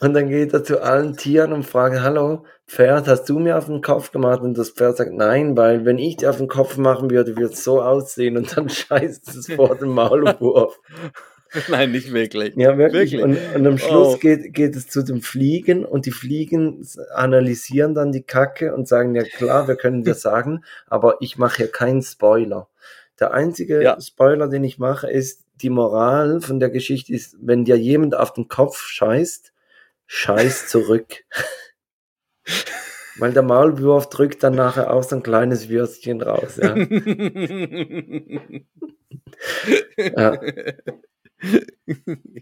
und 0.00 0.14
dann 0.14 0.28
geht 0.28 0.52
er 0.52 0.64
zu 0.64 0.82
allen 0.82 1.16
Tieren 1.16 1.52
und 1.52 1.64
fragt, 1.64 2.00
hallo, 2.00 2.44
Pferd, 2.66 3.08
hast 3.08 3.24
du 3.28 3.38
mir 3.38 3.56
auf 3.58 3.66
den 3.66 3.80
Kopf 3.82 4.12
gemacht? 4.12 4.40
Und 4.42 4.56
das 4.58 4.70
Pferd 4.70 4.96
sagt, 4.96 5.12
nein, 5.12 5.56
weil 5.56 5.84
wenn 5.84 5.98
ich 5.98 6.16
dir 6.16 6.30
auf 6.30 6.38
den 6.38 6.48
Kopf 6.48 6.76
machen 6.76 7.10
würde, 7.10 7.36
würde 7.36 7.52
es 7.54 7.64
so 7.64 7.82
aussehen 7.82 8.36
und 8.36 8.56
dann 8.56 8.68
scheißt 8.68 9.28
es 9.28 9.52
vor 9.52 9.76
den 9.76 9.88
Maulwurf. 9.90 10.78
Nein, 11.68 11.92
nicht 11.92 12.12
wirklich. 12.12 12.54
Ja, 12.56 12.76
wirklich. 12.76 13.12
Wirklich? 13.12 13.22
Und, 13.22 13.56
und 13.56 13.66
am 13.66 13.78
Schluss 13.78 14.16
Oh. 14.16 14.18
geht, 14.18 14.52
geht 14.52 14.76
es 14.76 14.86
zu 14.86 15.02
den 15.02 15.22
Fliegen 15.22 15.86
und 15.86 16.04
die 16.04 16.10
Fliegen 16.10 16.86
analysieren 17.14 17.94
dann 17.94 18.12
die 18.12 18.22
Kacke 18.22 18.74
und 18.74 18.86
sagen, 18.86 19.14
ja 19.14 19.22
klar, 19.22 19.66
wir 19.66 19.76
können 19.76 20.04
dir 20.04 20.12
sagen, 20.28 20.62
aber 20.88 21.16
ich 21.20 21.38
mache 21.38 21.56
hier 21.56 21.68
keinen 21.72 22.02
Spoiler. 22.02 22.68
Der 23.18 23.32
einzige 23.32 23.82
Ja. 23.82 23.98
Spoiler, 23.98 24.48
den 24.48 24.62
ich 24.62 24.78
mache, 24.78 25.10
ist, 25.10 25.46
die 25.62 25.70
Moral 25.70 26.40
von 26.40 26.60
der 26.60 26.70
Geschichte 26.70 27.12
ist, 27.12 27.36
wenn 27.40 27.64
dir 27.64 27.76
jemand 27.76 28.14
auf 28.14 28.32
den 28.32 28.48
Kopf 28.48 28.78
scheißt, 28.86 29.52
scheiß 30.06 30.68
zurück. 30.68 31.24
Weil 33.18 33.32
der 33.32 33.42
Maulwurf 33.42 34.08
drückt 34.10 34.44
dann 34.44 34.54
nachher 34.54 34.92
auch 34.92 35.02
so 35.02 35.16
ein 35.16 35.22
kleines 35.24 35.68
Würstchen 35.68 36.22
raus. 36.22 36.56
Ja. 36.62 36.74
Ja. 39.96 40.38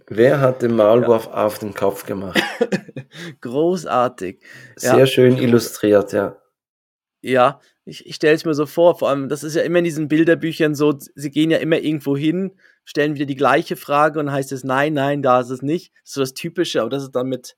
Wer 0.08 0.40
hat 0.40 0.62
den 0.62 0.74
Maulwurf 0.76 1.26
auf 1.26 1.58
den 1.58 1.74
Kopf 1.74 2.06
gemacht? 2.06 2.40
Großartig. 3.40 4.40
Sehr 4.76 4.98
Ja. 4.98 5.06
schön 5.06 5.36
illustriert, 5.36 6.12
ja. 6.12 6.36
Ja, 7.22 7.60
ich, 7.86 8.04
ich 8.04 8.16
stelle 8.16 8.34
es 8.34 8.44
mir 8.44 8.52
so 8.52 8.66
vor, 8.66 8.98
vor 8.98 9.08
allem, 9.08 9.28
das 9.28 9.44
ist 9.44 9.54
ja 9.54 9.62
immer 9.62 9.78
in 9.78 9.84
diesen 9.84 10.08
Bilderbüchern 10.08 10.74
so, 10.74 10.98
sie 11.14 11.30
gehen 11.30 11.52
ja 11.52 11.58
immer 11.58 11.78
irgendwo 11.78 12.16
hin, 12.16 12.52
stellen 12.84 13.14
wieder 13.14 13.26
die 13.26 13.36
gleiche 13.36 13.76
Frage 13.76 14.18
und 14.18 14.30
heißt 14.30 14.50
es, 14.50 14.64
nein, 14.64 14.92
nein, 14.92 15.22
da 15.22 15.40
ist 15.40 15.50
es 15.50 15.62
nicht. 15.62 15.92
Das 16.02 16.10
ist 16.10 16.14
so 16.14 16.20
das 16.20 16.34
Typische, 16.34 16.80
aber 16.80 16.90
dass 16.90 17.04
es 17.04 17.12
dann 17.12 17.28
mit, 17.28 17.56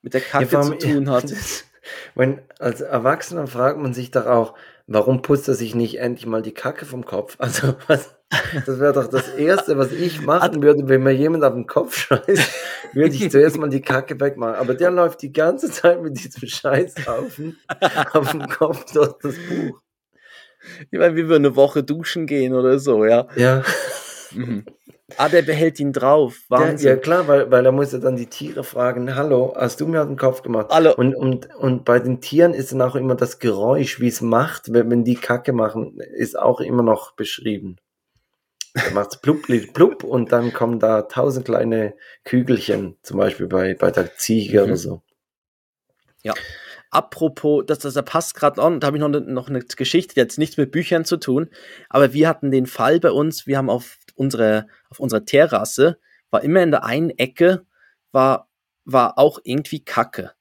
mit 0.00 0.14
der 0.14 0.22
Kacke 0.22 0.46
vor 0.46 0.62
zu 0.62 0.78
tun 0.78 1.10
hat. 1.10 1.32
Wenn, 2.14 2.40
als 2.58 2.80
Erwachsener 2.80 3.46
fragt 3.46 3.78
man 3.78 3.92
sich 3.92 4.10
doch 4.10 4.26
auch, 4.26 4.54
warum 4.86 5.20
putzt 5.20 5.48
er 5.48 5.54
sich 5.54 5.74
nicht 5.74 5.98
endlich 5.98 6.26
mal 6.26 6.42
die 6.42 6.52
Kacke 6.52 6.86
vom 6.86 7.04
Kopf? 7.04 7.36
Also, 7.38 7.76
was, 7.86 8.16
das 8.66 8.78
wäre 8.78 8.92
doch 8.92 9.06
das 9.08 9.28
Erste, 9.34 9.78
was 9.78 9.90
ich 9.92 10.20
machen 10.22 10.62
würde, 10.62 10.88
wenn 10.88 11.02
mir 11.02 11.12
jemand 11.12 11.44
auf 11.44 11.54
den 11.54 11.66
Kopf 11.66 11.96
scheißt, 11.96 12.52
würde 12.92 13.14
ich 13.14 13.30
zuerst 13.30 13.56
mal 13.58 13.68
die 13.70 13.80
Kacke 13.80 14.20
wegmachen. 14.20 14.56
Aber 14.56 14.74
der 14.74 14.90
läuft 14.90 15.22
die 15.22 15.32
ganze 15.32 15.70
Zeit 15.70 16.02
mit 16.02 16.18
diesem 16.22 16.46
Scheißhaufen 16.48 17.58
auf 18.12 18.30
dem 18.30 18.46
Kopf 18.48 18.84
durch 18.92 19.12
das 19.22 19.34
Buch. 19.34 19.80
Ich 20.90 20.98
meine, 20.98 21.16
wie 21.16 21.28
wir 21.28 21.36
eine 21.36 21.56
Woche 21.56 21.82
duschen 21.82 22.26
gehen 22.26 22.52
oder 22.54 22.78
so, 22.78 23.04
ja. 23.04 23.28
Ja. 23.36 23.62
Mhm. 24.32 24.66
Ah, 25.16 25.30
der 25.30 25.40
behält 25.40 25.80
ihn 25.80 25.94
drauf. 25.94 26.36
Ja, 26.50 26.58
Wahnsinn. 26.58 26.88
ja 26.90 26.96
klar, 26.96 27.26
weil, 27.28 27.50
weil 27.50 27.64
er 27.64 27.72
muss 27.72 27.92
ja 27.92 27.98
dann 27.98 28.16
die 28.16 28.26
Tiere 28.26 28.62
fragen, 28.62 29.14
hallo, 29.14 29.54
hast 29.56 29.80
du 29.80 29.86
mir 29.86 30.02
auf 30.02 30.06
den 30.08 30.18
Kopf 30.18 30.42
gemacht? 30.42 30.66
Alle- 30.70 30.94
Und, 30.96 31.14
und, 31.14 31.54
und 31.56 31.86
bei 31.86 31.98
den 31.98 32.20
Tieren 32.20 32.52
ist 32.52 32.72
dann 32.72 32.82
auch 32.82 32.94
immer 32.94 33.14
das 33.14 33.38
Geräusch, 33.38 34.00
wie 34.00 34.08
es 34.08 34.20
macht, 34.20 34.70
wenn, 34.74 34.90
wenn 34.90 35.04
die 35.04 35.14
Kacke 35.14 35.54
machen, 35.54 35.98
ist 36.14 36.38
auch 36.38 36.60
immer 36.60 36.82
noch 36.82 37.12
beschrieben. 37.12 37.76
Da 38.74 38.90
macht's 38.92 39.20
plupp, 39.20 39.46
blipp, 39.46 39.72
plupp 39.74 40.04
und 40.04 40.30
dann 40.32 40.52
kommen 40.52 40.78
da 40.78 41.02
tausend 41.02 41.46
kleine 41.46 41.94
Kügelchen, 42.24 42.96
zum 43.02 43.18
Beispiel 43.18 43.46
bei, 43.46 43.74
bei 43.74 43.90
der 43.90 44.16
Ziege 44.16 44.58
Mhm. 44.60 44.64
oder 44.64 44.76
so. 44.76 45.02
Apropos, 46.90 47.64
das, 47.66 47.80
das, 47.80 47.94
da 47.94 48.02
passt 48.02 48.34
gerade 48.34 48.62
an, 48.62 48.80
da 48.80 48.86
habe 48.86 48.96
ich 48.96 49.00
noch, 49.02 49.08
ne, 49.08 49.20
noch 49.20 49.48
eine 49.48 49.60
Geschichte, 49.60 50.14
die 50.14 50.20
hat 50.20 50.28
jetzt 50.28 50.38
nichts 50.38 50.56
mit 50.56 50.72
Büchern 50.72 51.04
zu 51.04 51.18
tun, 51.18 51.50
aber 51.90 52.14
wir 52.14 52.28
hatten 52.28 52.50
den 52.50 52.66
Fall 52.66 52.98
bei 52.98 53.10
uns, 53.10 53.46
wir 53.46 53.58
haben 53.58 53.68
auf 53.68 53.98
unsere, 54.14 54.66
auf 54.88 54.98
unserer 54.98 55.24
Terrasse, 55.24 55.98
war 56.30 56.42
immer 56.42 56.62
in 56.62 56.70
der 56.70 56.84
einen 56.84 57.10
Ecke, 57.10 57.66
war, 58.10 58.48
war 58.84 59.18
auch 59.18 59.38
irgendwie 59.44 59.84
Kacke. 59.84 60.32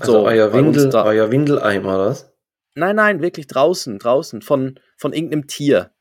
Also 0.00 0.12
So, 0.12 0.26
euer, 0.26 0.52
Windel, 0.52 0.92
euer 0.94 1.30
Windeleimer, 1.30 1.94
oder 1.94 2.06
was? 2.06 2.32
Nein, 2.74 2.96
nein, 2.96 3.22
wirklich 3.22 3.46
draußen, 3.46 3.98
draußen, 4.00 4.42
von, 4.42 4.80
von 4.96 5.12
irgendeinem 5.12 5.46
Tier. 5.46 5.92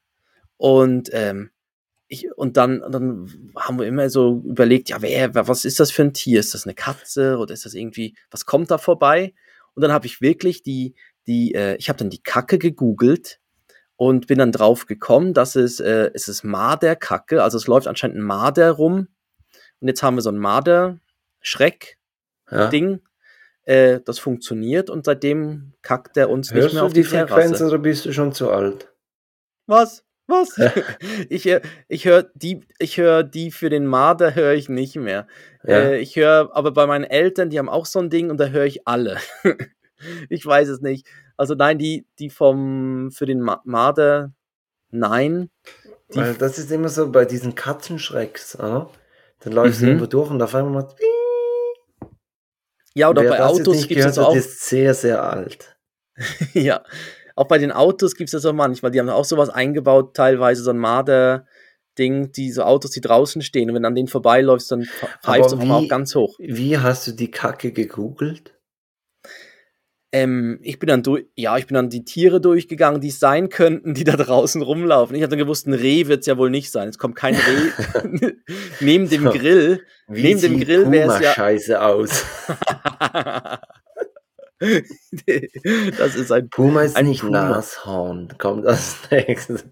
Und, 0.57 1.09
ähm, 1.13 1.51
ich, 2.07 2.31
und 2.35 2.57
dann, 2.57 2.81
dann 2.89 3.53
haben 3.55 3.79
wir 3.79 3.87
immer 3.87 4.09
so 4.09 4.43
überlegt, 4.45 4.89
ja, 4.89 5.01
wer, 5.01 5.33
wer, 5.33 5.47
was 5.47 5.65
ist 5.65 5.79
das 5.79 5.91
für 5.91 6.03
ein 6.03 6.13
Tier? 6.13 6.39
Ist 6.39 6.53
das 6.53 6.65
eine 6.65 6.75
Katze 6.75 7.37
oder 7.37 7.53
ist 7.53 7.65
das 7.65 7.73
irgendwie, 7.73 8.15
was 8.31 8.45
kommt 8.45 8.71
da 8.71 8.77
vorbei? 8.77 9.33
Und 9.73 9.81
dann 9.81 9.91
habe 9.91 10.05
ich 10.05 10.21
wirklich 10.21 10.63
die, 10.63 10.95
die, 11.27 11.53
äh, 11.55 11.75
ich 11.75 11.89
habe 11.89 11.97
dann 11.97 12.09
die 12.09 12.23
Kacke 12.23 12.57
gegoogelt 12.57 13.39
und 13.97 14.27
bin 14.27 14.39
dann 14.39 14.51
drauf 14.51 14.85
gekommen, 14.85 15.33
dass 15.33 15.55
es, 15.55 15.79
äh, 15.79 16.11
es 16.13 16.27
ist 16.27 16.43
Marderkacke, 16.43 17.41
also 17.43 17.57
es 17.57 17.67
läuft 17.67 17.87
anscheinend 17.87 18.17
ein 18.17 18.23
Marder 18.23 18.71
rum. 18.71 19.07
Und 19.79 19.87
jetzt 19.87 20.03
haben 20.03 20.15
wir 20.15 20.21
so 20.21 20.31
ein 20.31 20.37
Marder-Schreck-Ding. 20.37 22.91
Ja. 22.91 22.99
Äh, 23.65 24.01
das 24.05 24.19
funktioniert 24.19 24.91
und 24.91 25.05
seitdem 25.05 25.73
kackt 25.81 26.17
er 26.17 26.29
uns 26.29 26.53
Hörst 26.53 26.65
nicht 26.65 26.73
mehr 26.73 26.81
du 26.81 26.85
auf 26.85 26.93
die 26.93 27.01
die, 27.01 27.07
Frequenz 27.07 27.57
Terrasse. 27.57 27.65
oder 27.65 27.79
bist 27.79 28.05
du 28.05 28.13
schon 28.13 28.31
zu 28.31 28.51
alt? 28.51 28.93
Was? 29.65 30.04
Was? 30.27 30.55
ich 31.29 31.45
äh, 31.47 31.61
ich 31.87 32.05
höre 32.05 32.23
die, 32.33 32.61
ich 32.79 32.97
höre 32.97 33.23
die 33.23 33.51
für 33.51 33.69
den 33.69 33.85
Marder 33.85 34.33
höre 34.35 34.53
ich 34.53 34.69
nicht 34.69 34.95
mehr. 34.95 35.27
Ja. 35.63 35.79
Äh, 35.79 35.99
ich 35.99 36.15
höre, 36.15 36.49
aber 36.55 36.71
bei 36.71 36.85
meinen 36.87 37.03
Eltern, 37.05 37.49
die 37.49 37.59
haben 37.59 37.69
auch 37.69 37.85
so 37.85 37.99
ein 37.99 38.09
Ding 38.09 38.29
und 38.29 38.37
da 38.39 38.47
höre 38.47 38.65
ich 38.65 38.87
alle. 38.87 39.17
ich 40.29 40.45
weiß 40.45 40.67
es 40.69 40.81
nicht. 40.81 41.07
Also 41.37 41.53
nein, 41.55 41.77
die, 41.77 42.05
die 42.19 42.29
vom 42.29 43.11
für 43.11 43.25
den 43.25 43.41
Ma 43.41 43.61
Marder, 43.65 44.31
nein. 44.89 45.49
Die- 46.13 46.17
Weil 46.19 46.33
das 46.35 46.57
ist 46.59 46.71
immer 46.71 46.89
so 46.89 47.11
bei 47.11 47.25
diesen 47.25 47.55
Katzenschrecks, 47.55 48.55
oder? 48.57 48.89
Dann 49.41 49.53
läufst 49.53 49.81
du 49.81 49.85
Mhm. 49.85 49.89
irgendwo 49.91 50.05
durch 50.07 50.29
und 50.31 50.41
auf 50.41 50.55
einmal 50.55 50.71
macht 50.83 50.95
Ja, 52.93 53.09
oder 53.09 53.23
Wer 53.23 53.29
bei 53.31 53.43
Autos 53.43 53.87
gibt 53.87 53.91
es 53.91 53.97
gehört 54.05 54.07
das 54.17 54.19
auch. 54.19 54.35
ist 54.35 54.61
sehr, 54.61 54.93
sehr 54.93 55.21
alt. 55.21 55.75
ja. 56.53 56.81
Auch 57.35 57.47
bei 57.47 57.57
den 57.57 57.71
Autos 57.71 58.15
gibt 58.15 58.29
es 58.29 58.31
das 58.31 58.45
auch 58.45 58.53
manchmal. 58.53 58.91
Die 58.91 58.99
haben 58.99 59.09
auch 59.09 59.25
sowas 59.25 59.49
eingebaut, 59.49 60.15
teilweise 60.15 60.63
so 60.63 60.71
ein 60.71 60.77
Marder. 60.77 61.45
Ding, 61.97 62.33
die 62.33 62.51
so 62.51 62.63
Autos, 62.63 62.91
die 62.91 62.99
draußen 62.99 63.41
stehen 63.41 63.69
und 63.69 63.75
wenn 63.75 63.85
an 63.85 63.95
denen 63.95 64.09
vorbeiläufst, 64.09 64.71
dann 64.71 64.85
pfeift 65.23 65.45
es 65.45 65.53
auch 65.53 65.87
ganz 65.87 66.13
hoch. 66.13 66.35
Wie 66.39 66.77
hast 66.77 67.07
du 67.07 67.13
die 67.13 67.31
Kacke 67.31 67.71
gegoogelt? 67.71 68.53
Ähm, 70.11 70.59
ich 70.61 70.79
bin 70.79 70.87
dann 70.87 71.03
durch, 71.03 71.25
ja, 71.35 71.57
ich 71.57 71.67
bin 71.67 71.75
dann 71.75 71.89
die 71.89 72.05
Tiere 72.05 72.39
durchgegangen, 72.39 73.01
die 73.01 73.09
es 73.09 73.19
sein 73.19 73.49
könnten, 73.49 73.93
die 73.93 74.05
da 74.05 74.15
draußen 74.15 74.61
rumlaufen. 74.61 75.15
Ich 75.15 75.21
habe 75.23 75.29
dann 75.29 75.39
gewusst, 75.39 75.67
ein 75.67 75.73
Reh 75.73 76.07
wird 76.07 76.21
es 76.21 76.25
ja 76.25 76.37
wohl 76.37 76.49
nicht 76.49 76.71
sein. 76.71 76.87
Es 76.87 76.97
kommt 76.97 77.15
kein 77.15 77.35
Reh 77.35 78.31
neben 78.79 79.09
dem 79.09 79.25
Grill. 79.25 79.81
Wie 80.07 80.21
neben 80.21 80.39
dem 80.39 80.59
Grill 80.61 80.89
wäre 80.89 81.15
es 81.15 81.19
ja. 81.19 81.33
Scheiße 81.33 81.81
aus. 81.81 82.23
das 85.97 86.15
ist 86.15 86.31
ein 86.31 86.49
Puma 86.49 86.83
ist 86.83 86.95
ein 86.95 87.07
nicht 87.07 87.21
Puma. 87.21 87.49
Nashorn. 87.49 88.29
Kommt 88.37 88.65
als 88.65 88.97
nächstes. 89.11 89.65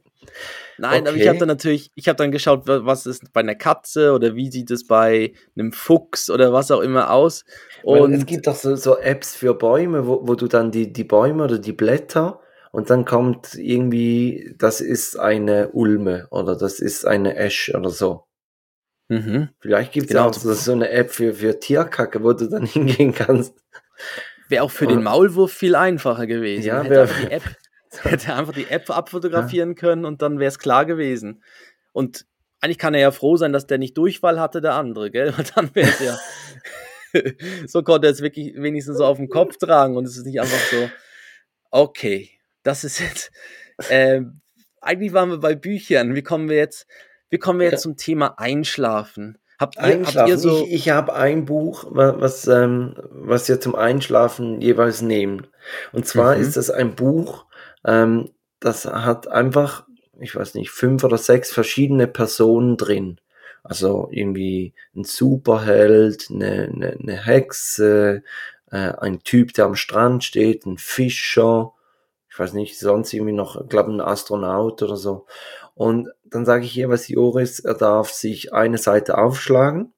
Nein, 0.78 1.08
aber 1.08 1.15
ich 1.15 1.22
Okay. 1.22 1.30
habe 1.30 1.39
dann 1.39 1.48
natürlich, 1.50 1.91
ich 1.96 2.08
habe 2.08 2.17
dann 2.17 2.32
geschaut, 2.32 2.67
wa- 2.67 2.82
was 2.84 3.06
ist 3.06 3.32
bei 3.32 3.41
einer 3.41 3.56
Katze 3.56 4.12
oder 4.13 4.36
wie 4.36 4.52
sieht 4.52 4.72
es 4.72 4.88
bei 4.88 5.34
einem 5.56 5.72
Fuchs 5.72 6.30
oder 6.30 6.52
was 6.52 6.72
auch 6.72 6.82
immer 6.82 7.12
aus. 7.12 7.46
Und 7.84 8.13
es 8.13 8.26
gibt 8.26 8.48
doch 8.48 8.56
so, 8.56 8.76
so 8.76 8.98
Apps 8.98 9.36
für 9.36 9.54
Bäume, 9.54 10.08
wo, 10.08 10.28
wo 10.28 10.36
du 10.36 10.48
dann 10.48 10.72
die, 10.72 10.91
die 10.91 11.04
Bäume 11.04 11.43
oder 11.43 11.60
die 11.60 11.74
Blätter 11.74 12.39
und 12.72 12.89
dann 12.89 13.06
kommt 13.06 13.54
irgendwie, 13.56 14.56
das 14.58 14.82
ist 14.82 15.17
eine 15.19 15.69
Ulme 15.72 16.28
oder 16.32 16.56
das 16.56 16.80
ist 16.80 17.06
eine 17.06 17.36
Esch 17.36 17.72
oder 17.76 17.89
so. 17.91 18.26
mhm. 19.10 19.50
Vielleicht 19.60 19.91
gibt 19.93 20.08
es 20.08 20.12
Genau. 20.13 20.30
auch 20.30 20.34
so, 20.34 20.54
so 20.54 20.72
eine 20.72 20.89
App 20.89 21.12
für, 21.12 21.34
für 21.36 21.60
Tierkacke, 21.60 22.24
wo 22.24 22.34
du 22.34 22.48
dann 22.48 22.65
hingehen 22.65 23.13
kannst. 23.13 23.54
Wäre 24.54 24.63
auch 24.63 24.72
für 24.72 24.86
den 24.86 25.02
Maulwurf 25.02 25.52
viel 25.52 25.76
einfacher 25.76 26.28
gewesen. 26.28 26.63
Ja, 26.63 26.84
hätte 26.84 27.02
einfach 27.02 27.20
die 27.22 27.32
App, 27.32 27.44
hätte 28.04 28.36
einfach 28.36 28.54
die 28.54 28.68
App 28.70 28.89
abfotografieren 28.89 29.74
können 29.74 30.06
und 30.06 30.22
dann 30.22 30.38
wäre 30.38 30.50
es 30.50 30.60
klar 30.60 30.86
gewesen. 30.86 31.44
Und 31.92 32.28
eigentlich 32.62 32.78
kann 32.78 32.94
er 32.94 33.02
ja 33.02 33.12
froh 33.12 33.36
sein, 33.36 33.52
dass 33.52 33.66
der 33.66 33.80
nicht 33.80 33.98
Durchfall 33.98 34.39
hatte, 34.39 34.62
der 34.62 34.76
andere, 34.76 35.10
gell? 35.10 35.34
Weil 35.36 35.46
dann 35.56 35.74
wäre 35.74 35.89
es 35.89 36.00
ja. 36.00 36.18
so 37.68 37.82
konnte 37.82 38.08
er 38.08 38.13
es 38.13 38.22
wirklich 38.22 38.54
wenigstens 38.56 38.98
so 38.98 39.06
auf 39.06 39.18
dem 39.18 39.28
Kopf 39.28 39.58
tragen 39.58 39.98
und 39.98 40.06
es 40.06 40.18
ist 40.18 40.26
nicht 40.26 40.39
einfach 40.39 40.66
so, 40.72 40.89
okay, 41.72 42.30
das 42.62 42.84
ist 42.84 43.00
jetzt. 43.00 43.32
ähm, 43.89 44.42
eigentlich 44.82 45.13
waren 45.13 45.30
wir 45.30 45.39
bei 45.39 45.56
Büchern. 45.56 46.13
Wie 46.13 46.22
kommen 46.22 46.48
wir 46.48 46.58
jetzt, 46.58 46.86
wie 47.32 47.39
kommen 47.39 47.60
wir 47.60 47.72
jetzt 47.72 47.82
zum 47.82 47.98
Thema 47.98 48.36
Einschlafen? 48.38 49.39
Habt 49.63 49.78
ihr, 49.78 50.06
habt 50.06 50.30
ihr 50.30 50.38
so. 50.38 50.63
ich 50.65 50.73
ich 50.73 50.89
habe 50.89 51.13
ein 51.13 51.45
Buch, 51.45 51.86
wa- 51.89 52.15
was, 52.19 52.47
ähm, 52.47 52.95
was 53.10 53.47
wir 53.49 53.60
zum 53.60 53.76
Einschlafen 53.76 54.62
jeweils 54.62 55.02
nehmen. 55.02 55.47
Und 55.91 56.06
zwar 56.08 56.36
Mhm. 56.36 56.41
ist 56.41 56.58
das 56.58 56.69
ein 56.69 56.95
Buch, 56.95 57.45
ähm, 57.86 58.30
das 58.60 58.86
hat 58.86 59.28
einfach, 59.28 59.86
ich 60.19 60.36
weiß 60.36 60.54
nicht, 60.56 60.69
fünf 60.71 61.04
oder 61.04 61.17
sechs 61.17 61.52
verschiedene 61.52 62.08
Personen 62.08 62.78
drin. 62.78 63.19
Also 63.63 64.10
irgendwie 64.12 64.73
ein 64.95 65.04
Superheld, 65.06 66.28
eine, 66.30 66.69
eine, 66.73 66.97
eine 66.99 67.26
Hexe, 67.26 68.23
äh, 68.71 68.93
ein 68.99 69.23
Typ, 69.23 69.54
der 69.54 69.65
am 69.65 69.76
Strand 69.76 70.23
steht, 70.23 70.65
ein 70.65 70.78
Fischer, 70.78 71.73
ich 72.30 72.38
weiß 72.39 72.54
nicht, 72.54 72.80
sonst 72.80 73.13
irgendwie 73.13 73.32
noch, 73.34 73.62
ich 73.62 73.69
glaube, 73.69 73.91
ein 73.91 74.02
Astronaut 74.02 74.82
oder 74.82 74.97
so. 74.97 75.26
Und 75.76 76.10
dann 76.34 76.46
sage 76.46 76.65
ich 76.65 76.76
jeweils 76.76 77.08
Joris, 77.08 77.60
er 77.60 77.76
darf 77.76 78.12
sich 78.12 78.54
eine 78.54 78.78
Seite 78.78 79.17
aufschlagen 79.17 79.93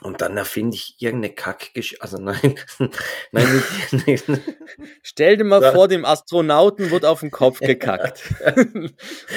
und 0.00 0.20
dann 0.20 0.36
erfinde 0.36 0.76
ich 0.76 0.94
irgendeine 1.00 1.34
Kackgeschichte. 1.34 2.02
Also 2.02 2.18
nein, 2.18 2.54
nein, 3.32 3.62
nicht, 3.90 4.28
nicht, 4.28 4.46
Stell 5.02 5.36
dir 5.36 5.44
mal 5.44 5.60
Ja. 5.62 5.72
vor, 5.72 5.88
dem 5.88 6.04
Astronauten 6.04 6.90
wird 6.92 7.04
auf 7.04 7.20
den 7.20 7.30
Kopf 7.32 7.58
gekackt. 7.58 8.22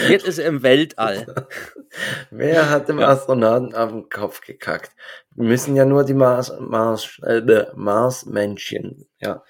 Jetzt 0.09 0.27
ist 0.27 0.37
er 0.37 0.45
im 0.47 0.61
Weltall. 0.61 1.47
wer 2.29 2.69
hat 2.69 2.89
dem 2.89 2.99
Ja. 2.99 3.07
Astronauten 3.09 3.73
auf 3.73 3.89
den 3.91 4.09
Kopf 4.09 4.41
gekackt? 4.41 4.91
Wir 5.33 5.45
müssen 5.45 5.75
ja 5.75 5.85
nur 5.85 6.03
die 6.03 6.13
Mars, 6.13 6.53
Mars, 6.59 7.19
äh, 7.23 7.65
Marsmännchen, 7.73 9.07
ja. 9.19 9.43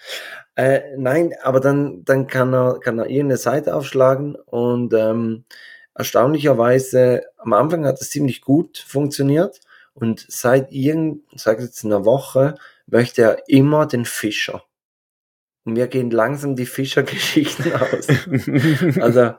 Äh, 0.55 0.95
nein, 0.97 1.33
aber 1.41 1.59
dann, 1.59 2.03
dann 2.05 2.27
kann 2.27 2.53
er, 2.53 2.79
kann 2.79 2.99
er 2.99 3.07
irgendeine 3.07 3.37
Seite 3.37 3.75
aufschlagen 3.75 4.35
und 4.35 4.93
ähm, 4.93 5.45
erstaunlicherweise, 5.95 7.23
am 7.37 7.53
Anfang 7.53 7.85
hat 7.85 8.01
es 8.01 8.09
ziemlich 8.09 8.41
gut 8.41 8.77
funktioniert 8.77 9.59
und 9.93 10.25
seit 10.29 10.71
irgend, 10.71 11.23
sag 11.35 11.59
jetzt 11.59 11.83
einer 11.85 12.05
Woche, 12.05 12.55
möchte 12.87 13.21
er 13.23 13.49
immer 13.49 13.85
den 13.85 14.05
Fischer. 14.05 14.63
Und 15.63 15.73
mir 15.73 15.87
gehen 15.87 16.09
langsam 16.11 16.55
die 16.55 16.65
Fischergeschichten 16.65 17.71
aus. 17.75 18.07
Also, 18.99 19.33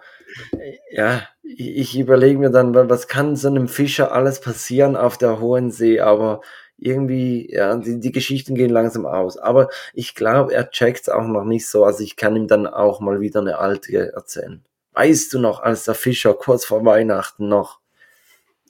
ja, 0.90 1.22
ich, 1.42 1.98
überlege 1.98 2.38
mir 2.38 2.50
dann, 2.50 2.74
wa- 2.74 2.88
was 2.88 3.08
kann 3.08 3.36
so 3.36 3.48
einem 3.48 3.68
Fischer 3.68 4.12
alles 4.12 4.40
passieren 4.40 4.96
auf 4.96 5.18
der 5.18 5.40
hohen 5.40 5.70
See, 5.70 6.00
aber 6.00 6.40
irgendwie, 6.78 7.50
ja, 7.52 7.76
die, 7.76 8.00
die 8.00 8.12
Geschichten 8.12 8.54
gehen 8.54 8.70
langsam 8.70 9.06
aus. 9.06 9.36
Aber 9.36 9.68
ich 9.94 10.14
glaube, 10.14 10.52
er 10.54 10.70
checkt's 10.70 11.08
auch 11.08 11.26
noch 11.26 11.44
nicht 11.44 11.66
so. 11.68 11.84
Also 11.84 12.02
ich 12.02 12.16
kann 12.16 12.36
ihm 12.36 12.48
dann 12.48 12.66
auch 12.66 13.00
mal 13.00 13.20
wieder 13.20 13.40
eine 13.40 13.58
alte 13.58 14.12
erzählen. 14.14 14.64
Weißt 14.94 15.32
du 15.32 15.38
noch, 15.38 15.60
als 15.60 15.84
der 15.84 15.94
Fischer 15.94 16.34
kurz 16.34 16.64
vor 16.64 16.84
Weihnachten 16.84 17.48
noch, 17.48 17.80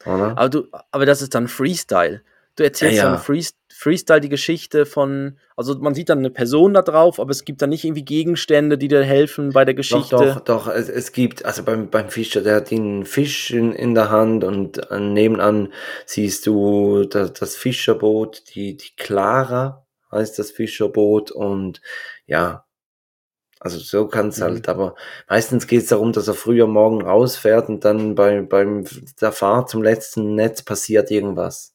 oder? 0.05 0.37
aber, 0.39 0.49
du, 0.49 0.67
aber 0.91 1.07
das 1.07 1.23
ist 1.23 1.35
dann 1.35 1.49
Freestyle. 1.49 2.23
Du 2.57 2.65
erzählst 2.65 2.99
Ja, 2.99 3.05
ja. 3.05 3.11
dann 3.11 3.19
Freest 3.19 3.57
Freestyle 3.73 4.21
die 4.21 4.29
Geschichte 4.29 4.85
von, 4.85 5.39
also 5.57 5.77
man 5.79 5.95
sieht 5.95 6.11
dann 6.11 6.19
eine 6.19 6.31
Person 6.31 6.75
da 6.75 6.83
drauf, 6.83 7.19
aber 7.19 7.31
es 7.31 7.45
gibt 7.45 7.63
dann 7.63 7.71
nicht 7.71 7.83
irgendwie 7.85 8.05
Gegenstände, 8.05 8.77
die 8.77 8.89
dir 8.89 9.03
helfen 9.03 9.51
bei 9.51 9.65
der 9.65 9.73
Doch, 9.75 9.79
Geschichte. 9.79 10.17
doch, 10.17 10.41
doch, 10.41 10.69
es, 10.69 10.89
es 10.91 11.13
gibt, 11.13 11.45
also 11.47 11.63
beim, 11.65 11.89
beim 11.89 12.11
Fischer, 12.11 12.43
der 12.43 12.57
hat 12.57 12.71
einen 12.71 13.07
Fisch 13.07 13.51
in, 13.51 13.73
in 13.73 13.95
der 13.95 14.11
Hand 14.11 14.45
und 14.45 14.91
äh, 14.91 15.01
nebenan 15.01 15.73
siehst 16.05 16.47
du 16.47 17.05
das, 17.07 17.33
das 17.33 17.57
Fischerboot, 17.57 18.55
die, 18.55 18.77
die 18.77 18.91
Clara 18.97 19.87
heißt 20.13 20.39
das 20.39 20.51
Fischerboot 20.51 21.31
und 21.31 21.81
ja, 22.27 22.67
also 23.65 23.79
so 23.79 24.09
kann's 24.09 24.39
Mhm. 24.39 24.43
halt, 24.45 24.69
aber 24.69 24.97
meistens 25.29 25.67
geht's 25.69 25.87
darum, 25.89 26.13
dass 26.13 26.27
er 26.27 26.35
früher 26.35 26.67
morgen 26.67 27.03
rausfährt 27.03 27.69
und 27.69 27.85
dann 27.85 28.15
bei, 28.17 28.41
beim 28.43 28.85
der 29.21 29.31
Fahrt 29.33 29.71
zum 29.71 29.83
letzten 29.83 30.35
Netz 30.35 30.63
passiert 30.63 31.11
irgendwas. 31.13 31.75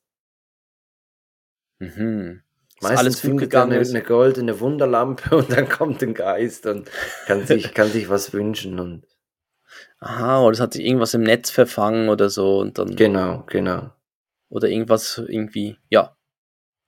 Mhm. 1.80 2.42
Meistens 2.82 3.00
alles 3.00 3.20
findet 3.22 3.54
er 3.54 3.64
eine, 3.64 3.80
eine 3.80 4.04
goldene 4.04 4.60
Wunderlampe 4.60 5.36
und 5.38 5.52
dann 5.52 5.68
kommt 5.70 6.04
ein 6.04 6.14
Geist 6.14 6.66
und 6.66 6.90
kann 7.26 7.46
sich, 7.46 7.74
kann 7.74 7.88
sich 7.90 8.10
was 8.10 8.34
wünschen 8.34 8.80
und 8.80 9.06
Aha, 10.00 10.42
oder 10.42 10.54
es 10.54 10.60
hat 10.60 10.74
sich 10.74 10.86
irgendwas 10.86 11.14
im 11.14 11.24
Netz 11.24 11.50
verfangen 11.50 12.10
oder 12.10 12.30
so 12.30 12.60
und 12.60 12.78
dann. 12.78 12.96
genau, 12.96 13.44
genau. 13.48 13.92
oder 14.50 14.70
irgendwas 14.70 15.22
irgendwie, 15.28 15.78
ja. 15.90 16.16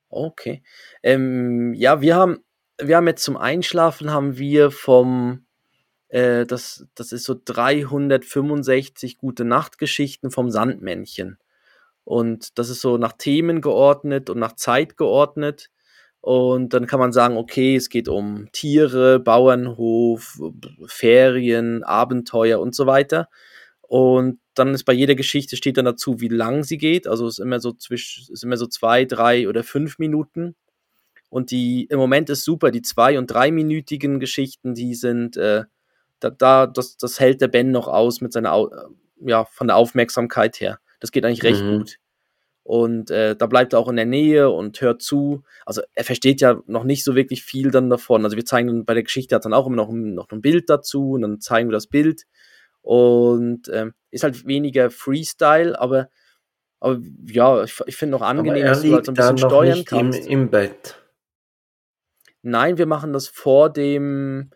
Okay. 0.10 0.64
Ähm, 1.04 1.74
ja, 1.76 2.02
wir 2.02 2.16
haben, 2.16 2.44
wir 2.82 2.98
haben 2.98 3.08
jetzt 3.08 3.24
zum 3.24 3.38
Einschlafen 3.38 4.12
haben 4.12 4.38
wir 4.38 4.72
vom, 4.72 5.46
äh, 6.10 6.46
das, 6.46 6.86
das 6.96 7.12
ist 7.12 7.26
so 7.26 7.36
365 7.44 9.18
gute 9.18 9.46
Nachtgeschichten 9.46 10.32
vom 10.32 10.50
Sandmännchen. 10.50 11.38
Und 12.04 12.58
das 12.58 12.70
ist 12.70 12.82
so 12.82 12.98
nach 12.98 13.14
Themen 13.14 13.62
geordnet 13.62 14.30
und 14.30 14.40
nach 14.40 14.56
Zeit 14.56 14.98
geordnet. 14.98 15.70
Und 16.22 16.74
dann 16.74 16.88
kann 16.88 17.00
man 17.00 17.14
sagen, 17.14 17.38
okay, 17.38 17.76
es 17.76 17.90
geht 17.90 18.10
um 18.10 18.52
Tiere, 18.52 19.20
Bauernhof, 19.20 20.40
Ferien, 20.88 21.84
Abenteuer 21.84 22.60
und 22.60 22.76
so 22.76 22.88
weiter. 22.88 23.30
Und 23.82 24.40
dann 24.54 24.74
ist 24.74 24.84
bei 24.86 24.94
jeder 24.94 25.16
Geschichte 25.16 25.56
steht 25.56 25.78
dann 25.78 25.86
dazu, 25.86 26.20
wie 26.20 26.28
lang 26.28 26.64
sie 26.64 26.78
geht. 26.78 27.08
Also 27.08 27.28
es 27.28 27.40
ist 27.40 27.46
immer 27.46 27.60
so 27.60 27.72
zwischen, 27.74 28.34
ist 28.34 28.44
immer 28.44 28.58
so 28.58 28.68
zwei, 28.68 29.06
drei 29.06 29.48
oder 29.48 29.64
fünf 29.64 30.00
Minuten. 30.00 30.56
Und 31.30 31.52
die 31.52 31.86
im 31.86 32.00
Moment 32.00 32.30
ist 32.30 32.44
super. 32.44 32.72
Die 32.72 32.82
zwei- 32.82 33.18
und 33.20 33.28
dreiminütigen 33.28 34.20
Geschichten, 34.20 34.74
die 34.74 34.96
sind, 34.96 35.38
äh, 35.38 35.64
da, 36.20 36.30
da, 36.32 36.68
das, 36.68 36.98
das 36.98 37.20
hält 37.20 37.42
der 37.42 37.48
Ben 37.48 37.72
noch 37.72 37.88
aus 37.88 38.20
mit 38.22 38.34
seiner, 38.34 38.54
Au- 38.54 38.70
äh, 38.70 38.86
ja, 39.22 39.46
von 39.46 39.68
der 39.68 39.76
Aufmerksamkeit 39.78 40.60
her. 40.60 40.80
Das 41.00 41.12
geht 41.12 41.24
eigentlich 41.26 41.44
recht 41.44 41.64
Mhm. 41.64 41.78
gut. 41.78 41.98
Und 42.64 43.10
äh, 43.10 43.36
da 43.36 43.48
bleibt 43.48 43.74
er 43.74 43.80
auch 43.80 43.88
in 43.90 43.96
der 43.96 44.06
Nähe 44.06 44.50
und 44.52 44.80
hört 44.82 45.02
zu. 45.02 45.44
Also 45.66 45.82
er 45.94 46.04
versteht 46.04 46.40
ja 46.42 46.62
noch 46.68 46.84
nicht 46.84 47.04
so 47.04 47.16
wirklich 47.16 47.44
viel 47.44 47.72
dann 47.72 47.90
davon. 47.90 48.24
Also 48.26 48.38
wir 48.38 48.46
zeigen 48.46 48.68
dann 48.68 48.86
bei 48.86 48.94
der 48.94 49.04
Geschichte 49.04 49.34
hat 49.36 49.46
dann 49.46 49.54
auch 49.54 49.66
immer 49.66 49.76
noch, 49.78 49.90
ein- 49.90 50.14
noch 50.14 50.30
ein 50.32 50.42
Bild 50.42 50.70
dazu 50.70 51.12
und 51.12 51.22
dann 51.22 51.42
zeigen 51.42 51.70
wir 51.70 51.74
das 51.74 51.88
Bild. 51.88 52.26
Und 52.82 53.70
ähm, 53.74 53.94
ist 54.12 54.24
halt 54.24 54.46
weniger 54.48 54.90
Freestyle, 54.90 55.80
aber, 55.80 56.10
aber 56.80 57.00
ja, 57.28 57.64
ich, 57.64 57.80
ich 57.88 57.96
finde 57.96 58.12
noch 58.12 58.22
angenehm, 58.22 58.66
dass 58.66 58.82
du 58.82 58.94
halt 58.96 59.06
so 59.06 59.12
ein 59.12 59.16
bisschen 59.16 59.38
steuern 59.38 59.78
nicht 59.80 59.92
im, 59.92 59.98
kannst. 59.98 60.28
im 60.28 60.50
Bett. 60.50 60.96
Nein, 62.42 62.78
wir 62.78 62.86
machen 62.86 63.14
das 63.14 63.28
vor 63.28 63.70
dem, 63.72 64.52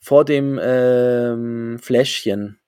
vor 0.00 0.24
dem 0.24 0.58
ähm, 0.62 1.78
Fläschchen. 1.80 2.60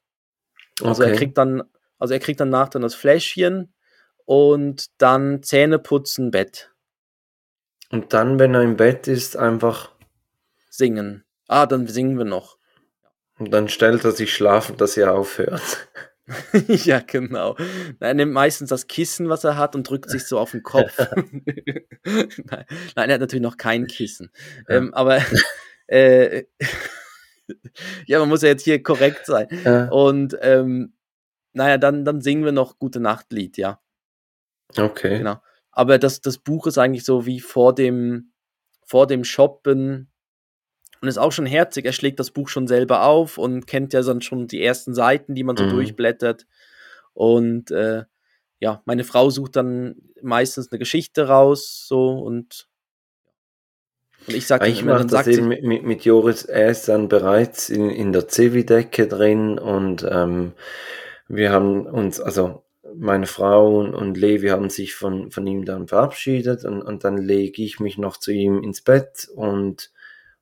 Also 0.83 1.03
er 1.03 1.11
Okay. 1.11 1.17
kriegt 1.19 1.39
dann, 1.39 1.63
also 1.99 2.15
er 2.15 2.21
kriegt 2.21 2.41
danach 2.41 2.69
dann 2.69 2.83
das 2.83 2.95
Fläschchen 2.95 3.75
und 4.25 4.87
dann 4.99 5.43
Zähne 5.43 5.79
putzen, 5.79 6.31
Bett, 6.31 6.73
Und 7.91 8.13
dann, 8.13 8.39
wenn 8.41 8.55
er 8.55 8.63
im 8.63 8.77
Bett 8.77 9.07
ist, 9.07 9.37
einfach, 9.37 9.93
singen. 10.71 11.25
Ah, 11.49 11.67
dann 11.67 11.87
singen 11.87 12.17
wir 12.19 12.25
noch. 12.25 12.59
Und 13.39 13.51
dann 13.53 13.69
stellt 13.69 14.05
er 14.05 14.13
sich 14.13 14.33
schlafen, 14.35 14.77
dass 14.77 14.97
er 14.97 15.15
aufhört. 15.15 15.89
ja, 16.69 17.01
genau. 17.01 17.57
Er 17.99 18.15
nimmt 18.15 18.33
meistens 18.33 18.71
das 18.71 18.87
Kissen, 18.87 19.29
was 19.29 19.45
er 19.45 19.57
hat, 19.57 19.75
und 19.75 19.89
drückt 19.89 20.11
sich 20.11 20.25
so 20.25 20.39
auf 20.39 20.53
den 20.53 20.63
Kopf. 20.63 20.97
nein, 22.05 22.65
nein, 22.97 23.11
er 23.11 23.15
hat 23.15 23.21
natürlich 23.21 23.43
noch 23.43 23.57
kein 23.57 23.87
Kissen. 23.87 24.31
Ja. 24.69 24.77
Ähm, 24.77 24.95
aber 24.95 25.21
äh, 25.87 26.45
ja, 28.07 28.19
man 28.19 28.29
muss 28.29 28.43
ja 28.43 28.49
jetzt 28.49 28.65
hier 28.65 28.83
korrekt 28.83 29.27
sein. 29.27 29.49
Ja. 29.65 29.89
Und 29.89 30.37
ähm, 30.41 30.95
naja, 31.53 31.79
dann, 31.79 32.05
dann 32.05 32.21
singen 32.21 32.45
wir 32.45 32.53
noch 32.53 32.79
Gute 32.79 33.01
Nachtlied, 33.01 33.57
ja. 33.57 33.81
Okay. 34.77 35.19
Genau. 35.19 35.43
Aber 35.73 35.99
das, 35.99 36.21
das 36.21 36.39
Buch 36.39 36.67
ist 36.67 36.79
eigentlich 36.79 37.05
so 37.05 37.27
wie 37.27 37.41
vor 37.41 37.75
dem, 37.75 38.33
vor 38.85 39.07
dem 39.07 39.25
Shoppen 39.25 40.11
und 41.01 41.09
ist 41.09 41.19
auch 41.19 41.33
schon 41.33 41.47
herzig. 41.47 41.87
Er 41.87 41.93
schlägt 41.93 42.21
das 42.21 42.31
Buch 42.31 42.49
schon 42.49 42.67
selber 42.67 43.05
auf 43.05 43.39
und 43.39 43.67
kennt 43.67 43.93
ja 43.93 44.03
dann 44.03 44.21
schon 44.21 44.47
die 44.47 44.63
ersten 44.63 44.95
Seiten, 44.95 45.35
die 45.35 45.45
man 45.45 45.57
so 45.57 45.65
mhm. 45.65 45.71
durchblättert. 45.71 46.47
Und 47.15 47.71
äh, 47.71 48.05
ja, 48.59 48.83
meine 48.85 49.05
Frau 49.05 49.31
sucht 49.31 49.57
dann 49.57 49.97
meistens 50.23 50.71
eine 50.71 50.79
Geschichte 50.79 51.29
raus, 51.29 51.87
so 51.89 52.19
und, 52.19 52.69
und 54.27 54.35
ich 54.35 54.47
sage, 54.47 54.69
ich 54.69 54.85
mache 54.85 55.07
das 55.07 55.27
eben 55.27 55.49
mit, 55.49 55.63
mit, 55.63 55.83
mit, 55.83 56.05
Joris. 56.05 56.45
Er 56.45 56.71
ist 56.71 56.87
dann 56.89 57.09
bereits 57.09 57.71
in, 57.71 57.89
in 57.89 58.13
der 58.13 58.29
Civi-Decke 58.29 59.07
drin 59.07 59.59
und 59.59 60.07
ähm, 60.09 60.53
wir 61.27 61.53
haben 61.53 61.87
uns, 61.87 62.21
also 62.21 62.65
meine 62.95 63.27
Frau 63.27 63.79
und 63.79 64.19
Levi 64.19 64.49
haben 64.49 64.69
sich 64.69 64.95
von, 64.95 65.31
von 65.31 65.47
ihm 65.47 65.65
dann 65.65 65.89
verabschiedet 65.89 66.65
und, 66.65 66.83
und 66.83 67.05
dann 67.05 67.17
lege 67.17 67.63
ich 67.63 67.81
mich 67.81 67.97
noch 67.97 68.19
zu 68.19 68.31
ihm 68.31 68.63
ins 68.63 68.83
Bett 68.83 69.29
und, 69.35 69.91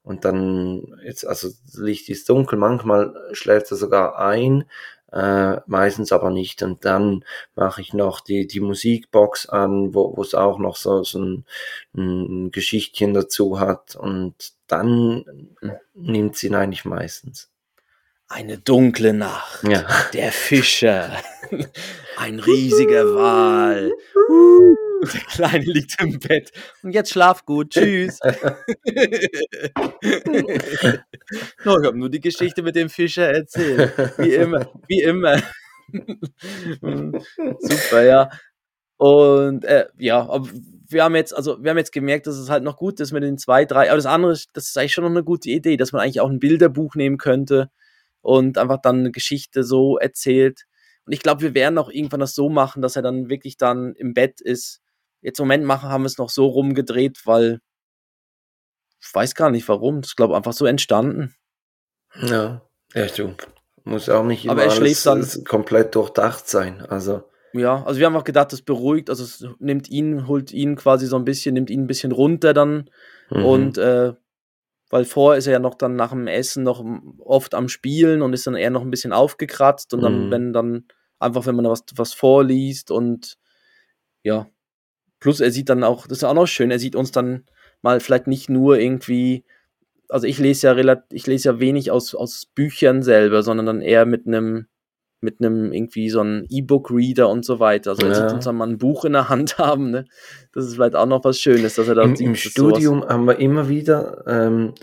und 0.08 0.24
dann, 0.24 0.98
jetzt, 1.04 1.26
also 1.26 1.48
das 1.66 1.74
Licht 1.74 2.08
ist 2.08 2.30
dunkel, 2.30 2.58
manchmal 2.58 3.14
schläft 3.32 3.70
er 3.70 3.76
sogar 3.76 4.18
ein, 4.18 4.64
äh, 5.12 5.56
meistens 5.66 6.12
aber 6.12 6.30
nicht. 6.30 6.62
Und 6.62 6.86
dann 6.86 7.26
mache 7.54 7.82
ich 7.82 7.92
noch 7.92 8.20
die, 8.20 8.46
die 8.46 8.60
Musikbox 8.60 9.50
an, 9.50 9.92
wo 9.92 10.16
wo 10.16 10.22
es 10.22 10.32
auch 10.34 10.58
noch 10.58 10.76
so, 10.76 11.04
so 11.04 11.18
ein, 11.18 11.44
ein 11.94 12.50
Geschichtchen 12.50 13.12
dazu 13.12 13.60
hat 13.60 13.96
und 13.96 14.34
dann 14.66 15.26
nimmt 15.92 16.36
sie 16.36 16.46
ihn 16.46 16.54
eigentlich 16.54 16.86
meistens. 16.86 17.50
Eine 18.28 18.56
dunkle 18.56 19.12
Nacht. 19.12 19.62
Ja. 19.64 19.86
Der 20.14 20.32
Fischer. 20.32 21.18
Ein 22.16 22.40
riesiger 22.40 23.14
Wal. 23.14 23.92
Der 25.12 25.20
Kleine 25.20 25.64
liegt 25.64 26.00
im 26.00 26.18
Bett. 26.18 26.52
Und 26.82 26.92
jetzt 26.92 27.10
schlaf 27.10 27.44
gut. 27.44 27.70
Tschüss. 27.70 28.18
no, 31.64 31.80
ich 31.80 31.86
habe 31.86 31.98
nur 31.98 32.10
die 32.10 32.20
Geschichte 32.20 32.62
mit 32.62 32.74
dem 32.76 32.88
Fischer 32.88 33.28
erzählt. 33.28 33.92
Wie 34.18 34.34
immer. 34.34 34.72
Wie 34.88 35.02
immer. 35.02 35.40
Super, 37.60 38.02
ja. 38.04 38.30
Und 38.96 39.64
äh, 39.64 39.86
ja, 39.98 40.28
wir 40.88 41.04
haben 41.04 41.14
jetzt, 41.14 41.34
also 41.34 41.62
wir 41.62 41.70
haben 41.70 41.78
jetzt 41.78 41.92
gemerkt, 41.92 42.26
dass 42.26 42.36
es 42.36 42.50
halt 42.50 42.64
noch 42.64 42.76
gut 42.76 42.98
ist 42.98 43.12
mit 43.12 43.22
den 43.22 43.38
zwei, 43.38 43.64
drei. 43.64 43.88
Aber 43.88 43.96
das 43.96 44.06
andere, 44.06 44.32
das 44.52 44.68
ist 44.68 44.76
eigentlich 44.76 44.92
schon 44.92 45.04
noch 45.04 45.10
eine 45.10 45.22
gute 45.22 45.50
Idee, 45.50 45.76
dass 45.76 45.92
man 45.92 46.02
eigentlich 46.02 46.20
auch 46.20 46.30
ein 46.30 46.40
Bilderbuch 46.40 46.96
nehmen 46.96 47.18
könnte 47.18 47.70
und 48.20 48.58
einfach 48.58 48.80
dann 48.82 48.98
eine 49.00 49.12
Geschichte 49.12 49.62
so 49.62 49.98
erzählt. 49.98 50.64
Und 51.06 51.12
ich 51.12 51.20
glaube, 51.20 51.42
wir 51.42 51.54
werden 51.54 51.78
auch 51.78 51.90
irgendwann 51.90 52.20
das 52.20 52.34
so 52.34 52.48
machen, 52.48 52.82
dass 52.82 52.96
er 52.96 53.02
dann 53.02 53.30
wirklich 53.30 53.56
dann 53.56 53.94
im 53.94 54.14
Bett 54.14 54.40
ist. 54.40 54.80
Jetzt 55.20 55.38
im 55.40 55.44
Moment 55.44 55.64
machen, 55.64 55.88
haben 55.88 56.02
wir 56.02 56.06
es 56.08 56.18
noch 56.18 56.30
so 56.30 56.46
rumgedreht, 56.46 57.22
weil 57.24 57.60
ich 59.00 59.14
weiß 59.14 59.34
gar 59.34 59.50
nicht 59.50 59.68
warum. 59.68 60.00
Ich 60.04 60.16
glaube 60.16 60.36
einfach 60.36 60.52
so 60.52 60.66
entstanden. 60.66 61.34
Ja, 62.22 62.62
ja, 62.94 63.06
du. 63.06 63.34
Muss 63.84 64.08
auch 64.08 64.24
nicht 64.24 64.44
immer 64.44 64.52
Aber 64.52 64.64
er 64.64 64.70
schläft 64.70 65.06
dann 65.06 65.26
komplett 65.44 65.94
durchdacht 65.94 66.48
sein. 66.48 66.82
Also. 66.82 67.22
Ja, 67.52 67.82
also 67.84 67.98
wir 67.98 68.06
haben 68.06 68.16
auch 68.16 68.24
gedacht, 68.24 68.52
das 68.52 68.62
beruhigt, 68.62 69.08
also 69.08 69.24
es 69.24 69.46
nimmt 69.58 69.88
ihn, 69.88 70.26
holt 70.26 70.52
ihn 70.52 70.76
quasi 70.76 71.06
so 71.06 71.16
ein 71.16 71.24
bisschen, 71.24 71.54
nimmt 71.54 71.70
ihn 71.70 71.84
ein 71.84 71.86
bisschen 71.86 72.12
runter 72.12 72.52
dann 72.52 72.90
mhm. 73.30 73.44
und 73.44 73.78
äh, 73.78 74.12
weil 74.90 75.04
vorher 75.04 75.38
ist 75.38 75.46
er 75.46 75.54
ja 75.54 75.58
noch 75.58 75.74
dann 75.74 75.96
nach 75.96 76.10
dem 76.10 76.26
Essen 76.26 76.62
noch 76.62 76.84
oft 77.18 77.54
am 77.54 77.68
Spielen 77.68 78.20
und 78.20 78.32
ist 78.32 78.46
dann 78.46 78.54
eher 78.54 78.70
noch 78.70 78.82
ein 78.82 78.90
bisschen 78.90 79.12
aufgekratzt 79.12 79.94
und 79.94 80.02
dann, 80.02 80.26
mhm. 80.26 80.30
wenn 80.30 80.52
dann 80.52 80.84
einfach, 81.18 81.46
wenn 81.46 81.56
man 81.56 81.66
was, 81.66 81.84
was 81.94 82.12
vorliest 82.12 82.90
und 82.90 83.36
ja, 84.22 84.46
plus 85.20 85.40
er 85.40 85.50
sieht 85.50 85.68
dann 85.68 85.84
auch, 85.84 86.06
das 86.06 86.18
ist 86.18 86.24
auch 86.24 86.34
noch 86.34 86.46
schön, 86.46 86.70
er 86.70 86.78
sieht 86.78 86.96
uns 86.96 87.12
dann 87.12 87.44
mal 87.82 88.00
vielleicht 88.00 88.26
nicht 88.26 88.48
nur 88.48 88.78
irgendwie, 88.78 89.44
also 90.08 90.26
ich 90.26 90.38
lese 90.38 90.68
ja 90.68 90.72
relativ, 90.72 91.04
ich 91.10 91.26
lese 91.26 91.50
ja 91.50 91.60
wenig 91.60 91.90
aus, 91.90 92.14
aus 92.14 92.46
Büchern 92.46 93.02
selber, 93.02 93.42
sondern 93.42 93.66
dann 93.66 93.80
eher 93.80 94.06
mit 94.06 94.26
einem 94.26 94.66
mit 95.20 95.40
einem 95.40 95.72
irgendwie 95.72 96.10
so 96.10 96.20
einem 96.20 96.46
E-Book-Reader 96.48 97.28
und 97.28 97.44
so 97.44 97.58
weiter. 97.58 97.90
Also 97.90 98.06
er 98.06 98.12
ja. 98.12 98.14
sieht 98.14 98.34
uns 98.36 98.44
dann 98.44 98.56
mal 98.56 98.68
ein 98.68 98.78
Buch 98.78 99.04
in 99.04 99.14
der 99.14 99.28
Hand 99.28 99.58
haben, 99.58 99.90
ne? 99.90 100.04
Das 100.52 100.64
ist 100.64 100.74
vielleicht 100.74 100.94
auch 100.94 101.06
noch 101.06 101.24
was 101.24 101.40
Schönes, 101.40 101.74
dass 101.74 101.88
er 101.88 101.96
da 101.96 102.02
Im, 102.02 102.14
Im 102.14 102.34
Studium 102.34 103.00
sowas. 103.00 103.12
haben 103.12 103.26
wir 103.26 103.38
immer 103.40 103.68
wieder 103.68 104.24
ähm, 104.26 104.74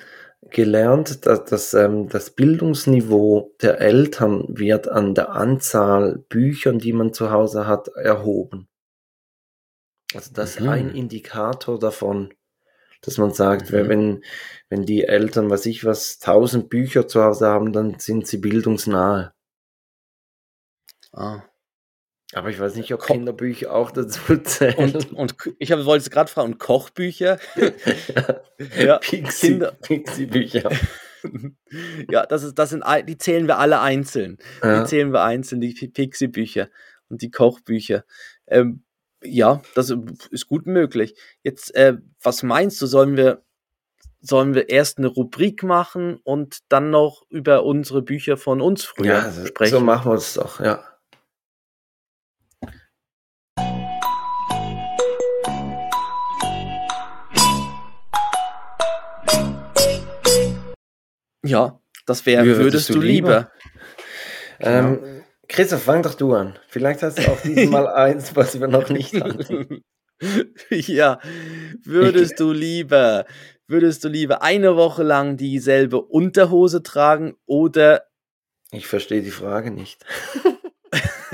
gelernt, 0.49 1.25
dass, 1.25 1.45
dass 1.45 1.73
ähm, 1.73 2.09
das 2.09 2.31
Bildungsniveau 2.31 3.53
der 3.61 3.79
Eltern 3.79 4.45
wird 4.49 4.87
an 4.87 5.15
der 5.15 5.31
Anzahl 5.31 6.23
Büchern, 6.29 6.79
die 6.79 6.93
man 6.93 7.13
zu 7.13 7.31
Hause 7.31 7.65
hat, 7.65 7.87
erhoben. 7.87 8.67
Also 10.15 10.31
das 10.33 10.59
mhm. 10.59 10.65
ist 10.65 10.71
ein 10.71 10.95
Indikator 10.95 11.79
davon, 11.79 12.33
dass 13.01 13.17
man 13.17 13.33
sagt, 13.33 13.71
mhm. 13.71 13.89
wenn, 13.89 14.23
wenn 14.69 14.85
die 14.85 15.03
Eltern, 15.03 15.49
was 15.49 15.65
ich 15.65 15.85
was, 15.85 16.19
tausend 16.19 16.69
Bücher 16.69 17.07
zu 17.07 17.23
Hause 17.23 17.47
haben, 17.47 17.73
dann 17.73 17.99
sind 17.99 18.27
sie 18.27 18.37
bildungsnahe. 18.37 19.33
Ah. 21.13 21.43
Aber 22.33 22.49
ich 22.49 22.59
weiß 22.59 22.75
nicht, 22.75 22.93
ob 22.93 23.01
Ko 23.01 23.13
Kinderbücher 23.13 23.73
auch 23.73 23.91
dazu 23.91 24.37
zählen. 24.43 24.95
Und, 24.95 25.13
und 25.13 25.35
ich 25.59 25.69
wollte 25.71 26.03
es 26.03 26.09
gerade 26.09 26.29
fragen, 26.29 26.53
und 26.53 26.59
Kochbücher? 26.59 27.39
ja, 28.77 28.97
Pixie, 28.97 29.47
Kinder. 29.47 29.77
Pixie-Bücher. 29.81 30.69
ja, 32.09 32.25
das, 32.25 32.43
ist, 32.43 32.55
das 32.55 32.71
sind, 32.71 32.83
die 33.07 33.17
zählen 33.17 33.47
wir 33.47 33.59
alle 33.59 33.79
einzeln. 33.79 34.37
Ja. 34.63 34.81
Die 34.81 34.89
zählen 34.89 35.13
wir 35.13 35.23
einzeln, 35.23 35.61
die 35.61 35.73
Pixie-Bücher 35.73 36.69
und 37.09 37.21
die 37.21 37.31
Kochbücher. 37.31 38.03
Ähm, 38.47 38.84
ja, 39.25 39.61
das 39.73 39.93
ist 40.31 40.47
gut 40.47 40.67
möglich. 40.67 41.15
Jetzt, 41.43 41.75
äh, 41.75 41.97
was 42.21 42.43
meinst 42.43 42.81
du, 42.81 42.87
sollen 42.87 43.17
wir, 43.17 43.43
sollen 44.21 44.53
wir 44.53 44.69
erst 44.69 44.97
eine 44.97 45.07
Rubrik 45.07 45.63
machen 45.63 46.19
und 46.23 46.59
dann 46.69 46.89
noch 46.89 47.23
über 47.29 47.63
unsere 47.63 48.01
Bücher 48.01 48.37
von 48.37 48.61
uns 48.61 48.83
früher 48.83 49.05
ja, 49.05 49.45
sprechen? 49.45 49.71
So 49.71 49.79
machen 49.79 50.11
wir 50.11 50.15
es 50.15 50.33
doch, 50.33 50.59
ja. 50.59 50.83
Ja, 61.45 61.79
das 62.07 62.25
wäre 62.25 62.43
würdest, 62.43 62.63
würdest, 62.63 62.89
du 62.89 62.99
lieber. 62.99 63.29
lieber. 63.29 63.51
Ähm, 64.59 64.99
genau. 65.01 65.14
Christoph, 65.47 65.83
fang 65.83 66.03
doch 66.03 66.15
du 66.15 66.33
an. 66.33 66.57
Vielleicht 66.67 67.03
hast 67.03 67.19
du 67.19 67.31
auch 67.31 67.41
diesmal 67.41 67.87
eins, 67.93 68.35
was 68.35 68.59
wir 68.59 68.67
noch 68.67 68.89
nicht 68.89 69.13
hatten. 69.13 69.83
ja, 70.69 71.19
würdest 71.83 72.39
du 72.39 72.51
lieber, 72.51 73.25
würdest 73.67 74.03
du 74.03 74.07
lieber 74.07 74.41
eine 74.41 74.75
Woche 74.75 75.03
lang 75.03 75.37
dieselbe 75.37 76.01
Unterhose 76.01 76.83
tragen 76.83 77.35
oder. 77.45 78.05
Ich 78.71 78.87
verstehe 78.87 79.21
die 79.21 79.31
Frage 79.31 79.71
nicht. 79.71 80.05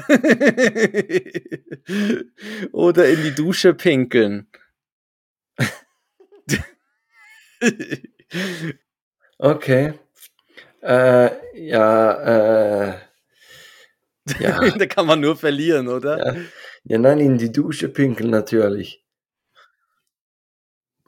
oder 2.72 3.08
in 3.08 3.24
die 3.24 3.36
Dusche 3.36 3.74
pinkeln. 3.74 4.48
Okay. 9.38 9.94
Äh, 10.82 11.30
ja, 11.54 12.92
äh, 12.92 12.98
ja. 14.40 14.70
da 14.78 14.86
kann 14.86 15.06
man 15.08 15.20
nur 15.20 15.36
verlieren, 15.36 15.88
oder? 15.88 16.18
Ja. 16.18 16.42
ja, 16.84 16.98
nein, 16.98 17.20
in 17.20 17.38
die 17.38 17.52
Dusche 17.52 17.90
pinkeln 17.90 18.30
natürlich. 18.30 19.06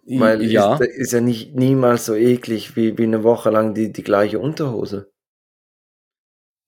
Weil 0.05 0.43
ja. 0.43 0.75
ist, 0.75 0.81
ist 0.81 1.13
ja 1.13 1.21
nicht 1.21 1.55
niemals 1.55 2.05
so 2.05 2.15
eklig 2.15 2.75
wie, 2.75 2.97
wie 2.97 3.03
eine 3.03 3.23
Woche 3.23 3.49
lang 3.49 3.73
die, 3.73 3.93
die 3.93 4.03
gleiche 4.03 4.39
Unterhose. 4.39 5.11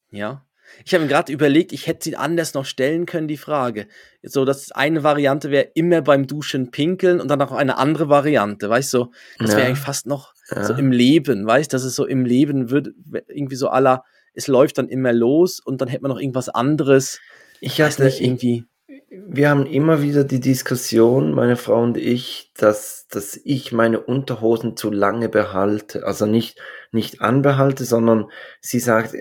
Ja. 0.10 0.46
Ich 0.84 0.94
habe 0.94 1.04
mir 1.04 1.10
gerade 1.10 1.32
überlegt, 1.32 1.72
ich 1.74 1.88
hätte 1.88 2.04
sie 2.04 2.16
anders 2.16 2.54
noch 2.54 2.66
stellen 2.66 3.06
können, 3.06 3.28
die 3.28 3.38
Frage. 3.38 3.88
So, 4.24 4.46
dass 4.46 4.72
eine 4.72 5.04
Variante 5.04 5.52
wäre 5.52 5.70
immer 5.76 6.02
beim 6.02 6.28
Duschen 6.28 6.72
pinkeln 6.72 7.22
und 7.22 7.28
dann 7.28 7.40
noch 7.40 7.52
eine 7.52 7.78
andere 7.78 8.10
Variante, 8.10 8.70
weißt 8.70 8.94
du? 8.94 8.98
So, 8.98 9.12
das 9.40 9.52
wäre 9.52 9.62
ja. 9.62 9.68
eigentlich 9.68 9.80
fast 9.80 10.08
noch 10.08 10.34
ja. 10.50 10.64
so 10.64 10.74
im 10.74 10.92
Leben, 10.92 11.46
weißt 11.46 11.72
du? 11.72 11.76
Das 11.76 11.84
ist 11.84 11.96
so 11.96 12.06
im 12.06 12.26
Leben 12.26 12.72
wird 12.72 12.90
irgendwie 13.28 13.56
so 13.56 13.70
aller, 13.70 14.04
es 14.36 14.48
läuft 14.48 14.78
dann 14.78 14.90
immer 14.90 15.14
los 15.14 15.60
und 15.60 15.82
dann 15.82 15.88
hätte 15.88 16.04
man 16.04 16.12
noch 16.12 16.20
irgendwas 16.20 16.50
anderes. 16.50 17.20
Ich 17.60 17.82
hatte 17.82 18.04
nicht 18.04 18.22
irgendwie. 18.22 18.66
Wir 19.10 19.50
haben 19.50 19.66
immer 19.66 20.02
wieder 20.02 20.24
die 20.24 20.40
Diskussion, 20.40 21.34
meine 21.34 21.56
Frau 21.56 21.82
und 21.82 21.98
ich, 21.98 22.52
dass, 22.58 23.08
dass 23.10 23.40
ich 23.44 23.72
meine 23.72 24.02
Unterhosen 24.02 24.76
zu 24.76 24.92
lange 24.92 25.30
behalte. 25.30 26.06
Also 26.06 26.26
nicht, 26.26 26.60
nicht 26.92 27.22
anbehalte, 27.22 27.86
sondern 27.86 28.30
sie 28.62 28.80
sagt, 28.80 29.16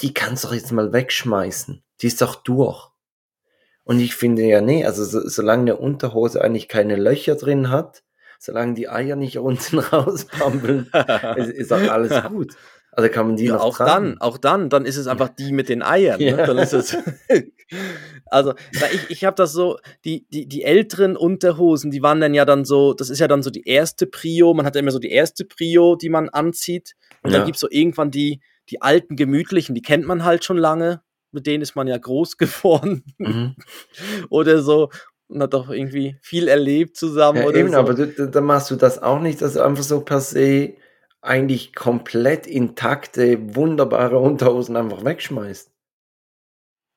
die 0.00 0.14
kannst 0.14 0.44
du 0.44 0.48
doch 0.48 0.54
jetzt 0.54 0.72
mal 0.72 0.92
wegschmeißen. 0.92 1.82
Die 2.00 2.06
ist 2.06 2.22
doch 2.22 2.36
durch. 2.36 2.90
Und 3.84 3.98
ich 3.98 4.14
finde 4.14 4.42
ja, 4.42 4.60
nee, 4.60 4.84
also 4.84 5.04
so, 5.04 5.26
solange 5.26 5.62
eine 5.62 5.76
Unterhose 5.76 6.42
eigentlich 6.42 6.68
keine 6.68 6.96
Löcher 6.96 7.34
drin 7.34 7.70
hat, 7.70 8.02
solange 8.38 8.74
die 8.74 8.88
Eier 8.88 9.16
nicht 9.16 9.38
unten 9.40 9.78
rauspampeln, 9.80 10.90
ist, 11.36 11.50
ist 11.50 11.72
auch 11.72 11.90
alles 11.90 12.22
gut. 12.28 12.54
Also 12.92 13.08
kann 13.08 13.28
man 13.28 13.36
die 13.36 13.44
ja, 13.44 13.54
noch 13.54 13.60
auch 13.62 13.76
tragen. 13.76 14.06
dann, 14.10 14.20
auch 14.20 14.36
dann, 14.38 14.68
dann 14.68 14.84
ist 14.84 14.96
es 14.96 15.06
einfach 15.06 15.28
die 15.28 15.52
mit 15.52 15.68
den 15.68 15.82
Eiern. 15.82 16.18
Ne? 16.20 16.26
Ja. 16.38 16.46
Dann 16.46 16.58
ist 16.58 16.72
es. 16.72 16.96
also, 18.26 18.54
ich, 18.92 19.10
ich 19.10 19.24
habe 19.24 19.36
das 19.36 19.52
so, 19.52 19.78
die, 20.04 20.26
die, 20.32 20.46
die 20.48 20.62
älteren 20.64 21.16
Unterhosen, 21.16 21.90
die 21.90 22.02
waren 22.02 22.20
dann 22.20 22.34
ja 22.34 22.44
dann 22.44 22.64
so, 22.64 22.92
das 22.94 23.10
ist 23.10 23.20
ja 23.20 23.28
dann 23.28 23.42
so 23.42 23.50
die 23.50 23.66
erste 23.66 24.06
Prio, 24.06 24.54
man 24.54 24.66
hat 24.66 24.74
ja 24.74 24.80
immer 24.80 24.90
so 24.90 24.98
die 24.98 25.10
erste 25.12 25.44
Prio, 25.44 25.94
die 25.96 26.08
man 26.08 26.28
anzieht. 26.28 26.94
Und 27.22 27.30
Ja. 27.30 27.38
dann 27.38 27.46
gibt's 27.46 27.60
so 27.60 27.68
irgendwann 27.70 28.10
die, 28.10 28.40
die 28.70 28.82
alten 28.82 29.14
gemütlichen, 29.16 29.74
die 29.74 29.82
kennt 29.82 30.06
man 30.06 30.24
halt 30.24 30.44
schon 30.44 30.58
lange, 30.58 31.02
mit 31.32 31.46
denen 31.46 31.62
ist 31.62 31.76
man 31.76 31.86
ja 31.86 31.96
groß 31.96 32.36
geworden 32.38 33.04
Mhm. 33.18 33.54
oder 34.30 34.62
so 34.62 34.90
und 35.28 35.40
hat 35.42 35.54
doch 35.54 35.70
irgendwie 35.70 36.16
viel 36.22 36.48
erlebt 36.48 36.96
zusammen 36.96 37.38
Ja, 37.42 37.46
oder 37.46 37.58
eben, 37.58 37.70
so. 37.70 37.76
aber 37.76 37.94
du, 37.94 38.06
dann 38.28 38.44
machst 38.44 38.70
du 38.72 38.76
das 38.76 39.00
auch 39.00 39.20
nicht, 39.20 39.40
dass 39.42 39.52
du 39.54 39.60
einfach 39.64 39.84
so 39.84 40.00
per 40.00 40.20
se 40.20 40.74
eigentlich 41.22 41.74
komplett 41.74 42.46
intakte, 42.46 43.54
wunderbare 43.54 44.18
Unterhosen 44.18 44.76
einfach 44.76 45.04
wegschmeißt. 45.04 45.70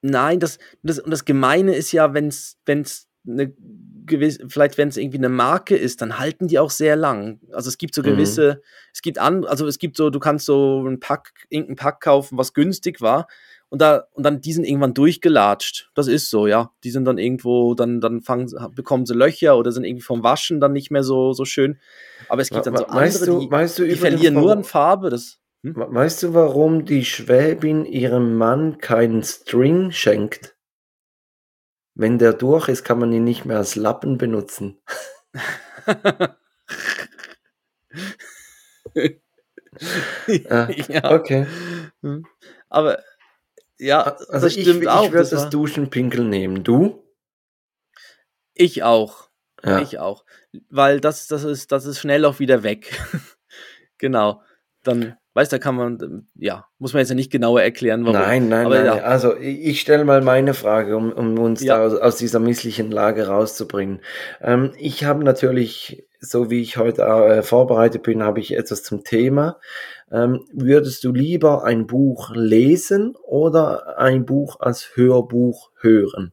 Nein, 0.01 0.39
das, 0.39 0.59
das, 0.83 0.99
und 0.99 1.11
das 1.11 1.23
Gemeine 1.25 1.75
ist 1.75 1.91
ja, 1.93 2.13
wenn 2.13 2.27
es 2.27 2.57
eine 3.25 3.53
gewisse, 4.05 4.49
vielleicht 4.49 4.77
wenn 4.77 4.89
es 4.89 4.97
irgendwie 4.97 5.17
eine 5.17 5.29
Marke 5.29 5.77
ist, 5.77 6.01
dann 6.01 6.19
halten 6.19 6.47
die 6.47 6.59
auch 6.59 6.71
sehr 6.71 6.97
lang. 6.97 7.39
Also 7.53 7.69
es 7.69 7.77
gibt 7.77 7.95
so 7.95 8.01
Mhm. 8.01 8.05
gewisse, 8.07 8.61
es 8.93 9.01
gibt 9.01 9.17
an, 9.17 9.45
also 9.45 9.65
es 9.65 9.79
gibt 9.79 9.95
so, 9.95 10.09
du 10.09 10.19
kannst 10.19 10.45
so 10.45 10.85
ein 10.85 10.99
Pack, 10.99 11.45
irgendein 11.49 11.77
Pack 11.77 12.01
kaufen, 12.01 12.37
was 12.37 12.53
günstig 12.53 12.99
war, 12.99 13.27
und 13.73 13.81
da, 13.81 14.05
und 14.13 14.21
dann 14.21 14.39
die 14.39 14.53
sind 14.53 14.65
irgendwann 14.65 14.93
durchgelatscht. 14.93 15.89
Das 15.95 16.05
ist 16.07 16.29
so, 16.29 16.45
ja. 16.45 16.69
Die 16.83 16.91
sind 16.91 17.05
dann 17.05 17.17
irgendwo, 17.17 17.73
dann, 17.73 18.01
dann 18.01 18.21
fangen, 18.21 18.47
bekommen 18.75 19.07
sie 19.07 19.15
Löcher 19.15 19.57
oder 19.57 19.71
sind 19.71 19.83
irgendwie 19.83 20.03
vom 20.03 20.21
Waschen 20.21 20.59
dann 20.59 20.73
nicht 20.73 20.91
mehr 20.91 21.01
so, 21.03 21.33
so 21.33 21.43
schön. 21.43 21.79
Aber 22.29 22.43
es 22.43 22.51
gibt 22.51 22.67
dann 22.67 22.77
so 22.77 22.83
We- 22.87 22.93
weißt 22.93 23.23
andere, 23.23 23.39
du, 23.39 23.39
die, 23.47 23.49
weißt 23.51 23.79
du 23.79 23.87
die 23.87 23.95
verlieren 23.95 24.35
nur 24.35 24.51
an 24.51 24.63
Farbe. 24.63 25.09
Das, 25.09 25.39
hm? 25.63 25.75
We- 25.75 25.87
Weißt 25.91 26.21
du, 26.21 26.35
warum 26.35 26.85
die 26.85 27.03
Schwäbin 27.03 27.85
ihrem 27.87 28.35
Mann 28.35 28.77
keinen 28.77 29.23
String 29.23 29.89
schenkt? 29.91 30.55
Wenn 31.95 32.19
der 32.19 32.33
durch 32.33 32.67
ist, 32.67 32.83
kann 32.83 32.99
man 32.99 33.11
ihn 33.11 33.23
nicht 33.23 33.45
mehr 33.45 33.57
als 33.57 33.75
Lappen 33.75 34.19
benutzen. 34.19 34.77
Ah, 40.49 40.69
ja. 40.87 41.11
Okay. 41.11 41.47
Hm. 42.03 42.25
Aber 42.69 42.99
ja, 43.83 44.01
Also 44.03 44.47
das 44.47 44.55
ich, 44.55 44.63
stimmt 44.63 44.83
ich 44.83 44.89
auch. 44.89 45.03
würde 45.05 45.17
das 45.19 45.29
das 45.31 45.43
war- 45.43 45.49
Duschenpinkel 45.49 46.23
nehmen. 46.23 46.63
Du? 46.63 47.03
ich 48.55 48.83
auch. 48.83 49.29
Ja. 49.63 49.79
Ich 49.79 49.97
auch. 49.99 50.25
Weil 50.69 50.99
das, 50.99 51.27
das, 51.27 51.43
ist, 51.43 51.71
das 51.71 51.85
ist 51.85 51.99
schnell 51.99 52.25
auch 52.25 52.39
wieder 52.39 52.63
weg. 52.63 53.01
genau. 53.97 54.41
Dann, 54.83 55.17
weißt 55.33 55.51
du, 55.51 55.55
da 55.55 55.59
kann 55.59 55.75
man, 55.75 56.27
ja, 56.35 56.65
muss 56.77 56.93
man 56.93 56.99
jetzt 56.99 57.09
ja 57.09 57.15
nicht 57.15 57.31
genauer 57.31 57.61
erklären, 57.61 58.05
warum. 58.05 58.19
Nein, 58.19 58.49
nein, 58.49 58.65
Aber 58.65 58.75
nein. 58.77 58.85
ja. 58.85 59.03
Also 59.03 59.35
ich, 59.35 59.65
ich 59.65 59.81
stelle 59.81 60.05
mal 60.05 60.21
meine 60.21 60.53
Frage, 60.53 60.95
um, 60.95 61.11
um 61.11 61.37
uns 61.39 61.61
Ja. 61.63 61.77
da 61.77 61.85
aus, 61.85 61.93
aus 61.95 62.15
dieser 62.17 62.39
misslichen 62.39 62.91
Lage 62.91 63.27
rauszubringen. 63.27 64.01
Ähm, 64.41 64.71
ich 64.77 65.03
habe 65.05 65.23
natürlich, 65.23 66.07
so 66.19 66.49
wie 66.49 66.61
ich 66.61 66.77
heute 66.77 67.01
äh, 67.03 67.43
vorbereitet 67.43 68.03
bin, 68.03 68.23
habe 68.23 68.39
ich 68.39 68.55
etwas 68.55 68.83
zum 68.83 69.03
Thema. 69.03 69.59
Ähm, 70.11 70.45
würdest 70.53 71.03
du 71.03 71.11
lieber 71.11 71.63
ein 71.63 71.87
Buch 71.87 72.31
lesen 72.35 73.15
oder 73.23 73.97
ein 73.97 74.25
Buch 74.25 74.59
als 74.59 74.95
Hörbuch 74.95 75.71
hören? 75.79 76.31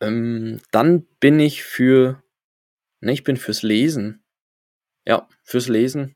Ähm, 0.00 0.60
dann 0.70 1.06
bin 1.20 1.38
ich 1.40 1.62
für, 1.62 2.22
ne, 3.00 3.12
ich 3.12 3.22
bin 3.24 3.36
fürs 3.36 3.62
Lesen. 3.62 4.19
Ja, 5.10 5.26
fürs 5.42 5.66
Lesen. 5.66 6.14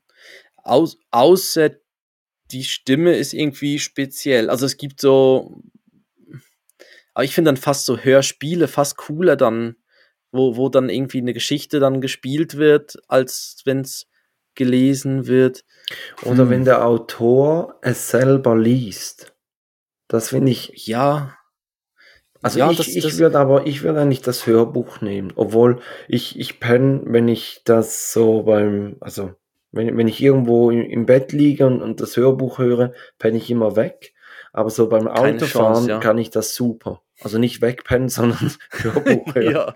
Aus, 0.55 0.97
außer 1.11 1.71
die 2.51 2.63
Stimme 2.63 3.17
ist 3.17 3.33
irgendwie 3.33 3.77
speziell. 3.77 4.49
Also 4.49 4.65
es 4.65 4.77
gibt 4.77 5.01
so, 5.01 5.61
aber 7.13 7.25
ich 7.25 7.35
finde 7.35 7.49
dann 7.49 7.57
fast 7.57 7.85
so 7.85 7.97
Hörspiele 7.97 8.69
fast 8.69 8.95
cooler 8.95 9.35
dann, 9.35 9.75
wo, 10.31 10.55
wo 10.55 10.69
dann 10.69 10.87
irgendwie 10.87 11.17
eine 11.17 11.33
Geschichte 11.33 11.81
dann 11.81 11.99
gespielt 11.99 12.55
wird, 12.55 12.95
als 13.09 13.61
wenn 13.65 13.81
es 13.81 14.07
gelesen 14.55 15.27
wird. 15.27 15.65
Oder 16.21 16.43
Hm. 16.43 16.49
wenn 16.49 16.63
der 16.65 16.85
Autor 16.85 17.77
es 17.81 18.09
selber 18.09 18.57
liest? 18.57 19.33
Das 20.07 20.29
finde 20.29 20.53
ich 20.53 20.87
Ja. 20.87 21.37
Also 22.45 22.59
ja, 22.59 22.69
ich, 22.69 22.77
das, 22.77 22.87
ich 22.89 23.17
würde 23.17 23.39
aber, 23.39 23.65
ich 23.65 23.81
würde 23.81 24.01
eigentlich 24.01 24.21
das 24.21 24.45
Hörbuch 24.45 25.01
nehmen, 25.01 25.33
obwohl 25.35 25.79
ich, 26.07 26.39
ich 26.39 26.59
penne, 26.59 27.01
wenn 27.05 27.27
ich 27.27 27.63
das 27.65 28.13
so 28.13 28.43
beim, 28.43 28.97
also 28.99 29.31
wenn, 29.71 29.97
wenn 29.97 30.07
ich 30.07 30.21
irgendwo 30.21 30.69
im, 30.69 31.07
Bett 31.07 31.31
liege 31.31 31.65
und, 31.65 31.81
und 31.81 32.01
das 32.01 32.15
Hörbuch 32.17 32.59
höre, 32.59 32.93
penne 33.17 33.37
ich 33.37 33.49
immer 33.49 33.75
weg. 33.75 34.13
Aber 34.53 34.69
so 34.69 34.87
beim 34.87 35.05
Keine 35.05 35.37
Autofahren 35.37 35.73
Chance, 35.73 35.89
ja. 35.89 35.99
kann 35.99 36.19
ich 36.19 36.29
das 36.29 36.53
super. 36.53 37.01
Also 37.19 37.39
nicht 37.39 37.63
wegpennen, 37.63 38.09
sondern 38.09 38.51
Hörbuch 38.69 39.25
hören. 39.33 39.51
ja. 39.51 39.75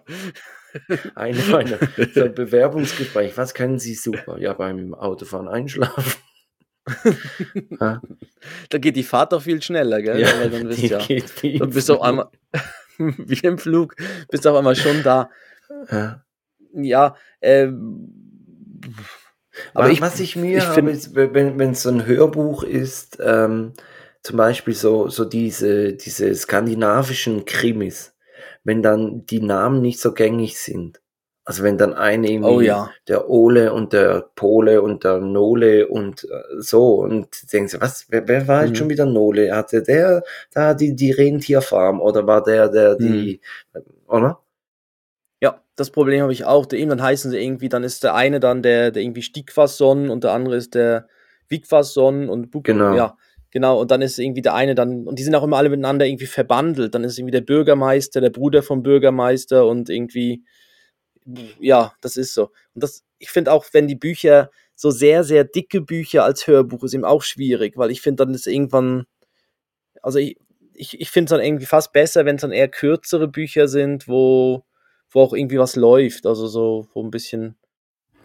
Eine 1.15 1.39
meiner 1.49 1.79
so 2.13 2.23
ein 2.23 2.35
Bewerbungsgespräch. 2.35 3.35
Was 3.35 3.55
können 3.55 3.79
Sie 3.79 3.95
super? 3.95 4.37
Ja, 4.37 4.53
beim 4.53 4.93
Autofahren 4.93 5.47
einschlafen. 5.47 6.13
Ja. 7.79 8.01
Da 8.69 8.77
geht 8.77 8.95
die 8.95 9.03
Fahrt 9.03 9.33
doch 9.33 9.41
viel 9.41 9.61
schneller, 9.61 10.01
gell? 10.01 10.23
Weil 10.23 10.49
dann 10.49 10.67
bist, 10.67 10.81
ja, 10.81 10.99
dann 11.59 11.69
bist 11.69 11.89
du 11.89 11.95
auf 11.95 12.01
einmal, 12.01 12.29
wie 12.97 13.39
im 13.45 13.57
Flug, 13.57 13.95
bist 14.29 14.45
du 14.45 14.49
auf 14.49 14.57
einmal 14.57 14.75
schon 14.75 15.03
da. 15.03 15.29
Ja. 15.91 16.23
Ja, 16.73 17.15
ähm, 17.41 18.29
aber 19.73 19.85
Aber 19.85 19.93
ich, 19.93 20.01
was 20.01 20.19
ich 20.19 20.35
mir 20.35 20.59
ich 20.59 20.75
wenn 20.75 21.71
es 21.71 21.81
so 21.81 21.89
ein 21.89 22.05
Hörbuch 22.05 22.63
ist, 22.63 23.17
ähm, 23.21 23.73
zum 24.21 24.37
Beispiel 24.37 24.73
so, 24.73 25.09
so 25.09 25.25
diese, 25.25 25.93
diese 25.93 26.33
skandinavischen 26.35 27.45
Krimis, 27.45 28.13
wenn 28.63 28.81
dann 28.81 29.25
die 29.25 29.41
Namen 29.41 29.81
nicht 29.81 29.99
so 29.99 30.13
gängig 30.13 30.59
sind. 30.59 31.01
Also 31.49 31.63
wenn 31.63 31.79
dann 31.79 31.95
eine 31.95 32.29
irgendwie 32.29 32.47
oh 32.47 32.61
ja, 32.61 32.91
der 33.07 33.27
Ole 33.27 33.73
und 33.73 33.91
der 33.91 34.29
Pole 34.35 34.83
und 34.83 35.03
der 35.03 35.17
Nole 35.17 35.87
und 35.87 36.23
äh, 36.25 36.61
so 36.61 36.99
und 36.99 37.51
denkst 37.51 37.73
du, 37.73 37.81
was, 37.81 38.05
wer, 38.09 38.27
wer 38.27 38.47
war 38.47 38.61
jetzt 38.61 38.71
Mhm. 38.73 38.75
schon 38.75 38.89
wieder 38.89 39.07
Nole? 39.07 39.55
Hatte 39.55 39.81
der 39.81 40.21
da 40.53 40.75
die, 40.75 40.95
die 40.95 41.09
Rentierfarm 41.11 42.01
oder 42.01 42.27
war 42.27 42.43
der, 42.43 42.69
der 42.69 42.95
die, 42.97 43.41
Mhm. 43.73 43.81
oder? 44.07 44.39
ja, 45.41 45.59
das 45.75 45.89
Problem 45.89 46.21
habe 46.21 46.33
ich 46.33 46.45
auch. 46.45 46.71
Eben, 46.71 46.89
dann 46.89 47.01
heißen 47.01 47.31
sie 47.31 47.39
irgendwie, 47.43 47.69
dann 47.69 47.83
ist 47.83 48.03
der 48.03 48.13
eine 48.13 48.39
dann 48.39 48.61
der, 48.61 48.91
der 48.91 49.01
irgendwie 49.01 49.21
Stigfason 49.23 50.09
und 50.11 50.23
der 50.23 50.33
andere 50.33 50.55
ist 50.55 50.75
der 50.75 51.07
Wigfason 51.47 52.29
und 52.29 52.51
Buk 52.51 52.65
Genau. 52.65 52.95
ja, 52.95 53.17
genau. 53.49 53.79
Und 53.81 53.89
dann 53.89 54.03
ist 54.03 54.19
irgendwie 54.19 54.43
der 54.43 54.53
eine 54.53 54.75
dann, 54.75 55.07
und 55.07 55.17
die 55.17 55.23
sind 55.23 55.33
auch 55.33 55.43
immer 55.43 55.57
alle 55.57 55.69
miteinander 55.69 56.05
irgendwie 56.05 56.27
verbandelt. 56.27 56.93
Dann 56.93 57.03
ist 57.03 57.17
irgendwie 57.17 57.31
der 57.31 57.41
Bürgermeister, 57.41 58.21
der 58.21 58.29
Bruder 58.29 58.61
vom 58.61 58.83
Bürgermeister 58.83 59.65
und 59.65 59.89
irgendwie, 59.89 60.43
ja, 61.59 61.93
das 62.01 62.17
ist 62.17 62.33
so. 62.33 62.51
Und 62.73 62.83
das, 62.83 63.03
ich 63.17 63.29
finde 63.31 63.51
auch, 63.51 63.65
wenn 63.71 63.87
die 63.87 63.95
Bücher 63.95 64.49
so 64.75 64.91
sehr, 64.91 65.23
sehr 65.23 65.43
dicke 65.43 65.81
Bücher 65.81 66.23
als 66.23 66.47
Hörbuch 66.47 66.83
ist 66.83 66.93
eben 66.93 67.05
auch 67.05 67.21
schwierig, 67.21 67.77
weil 67.77 67.91
ich 67.91 68.01
finde 68.01 68.25
dann 68.25 68.33
ist 68.33 68.47
irgendwann, 68.47 69.05
also 70.01 70.19
ich, 70.19 70.37
ich, 70.73 70.99
ich 70.99 71.09
finde 71.11 71.25
es 71.33 71.37
dann 71.37 71.45
irgendwie 71.45 71.65
fast 71.65 71.91
besser, 71.91 72.25
wenn 72.25 72.35
es 72.37 72.41
dann 72.41 72.51
eher 72.53 72.69
kürzere 72.69 73.27
Bücher 73.27 73.67
sind, 73.67 74.07
wo, 74.07 74.63
wo 75.11 75.21
auch 75.21 75.33
irgendwie 75.33 75.59
was 75.59 75.75
läuft, 75.75 76.25
also 76.25 76.47
so, 76.47 76.87
wo 76.93 77.03
ein 77.03 77.11
bisschen, 77.11 77.57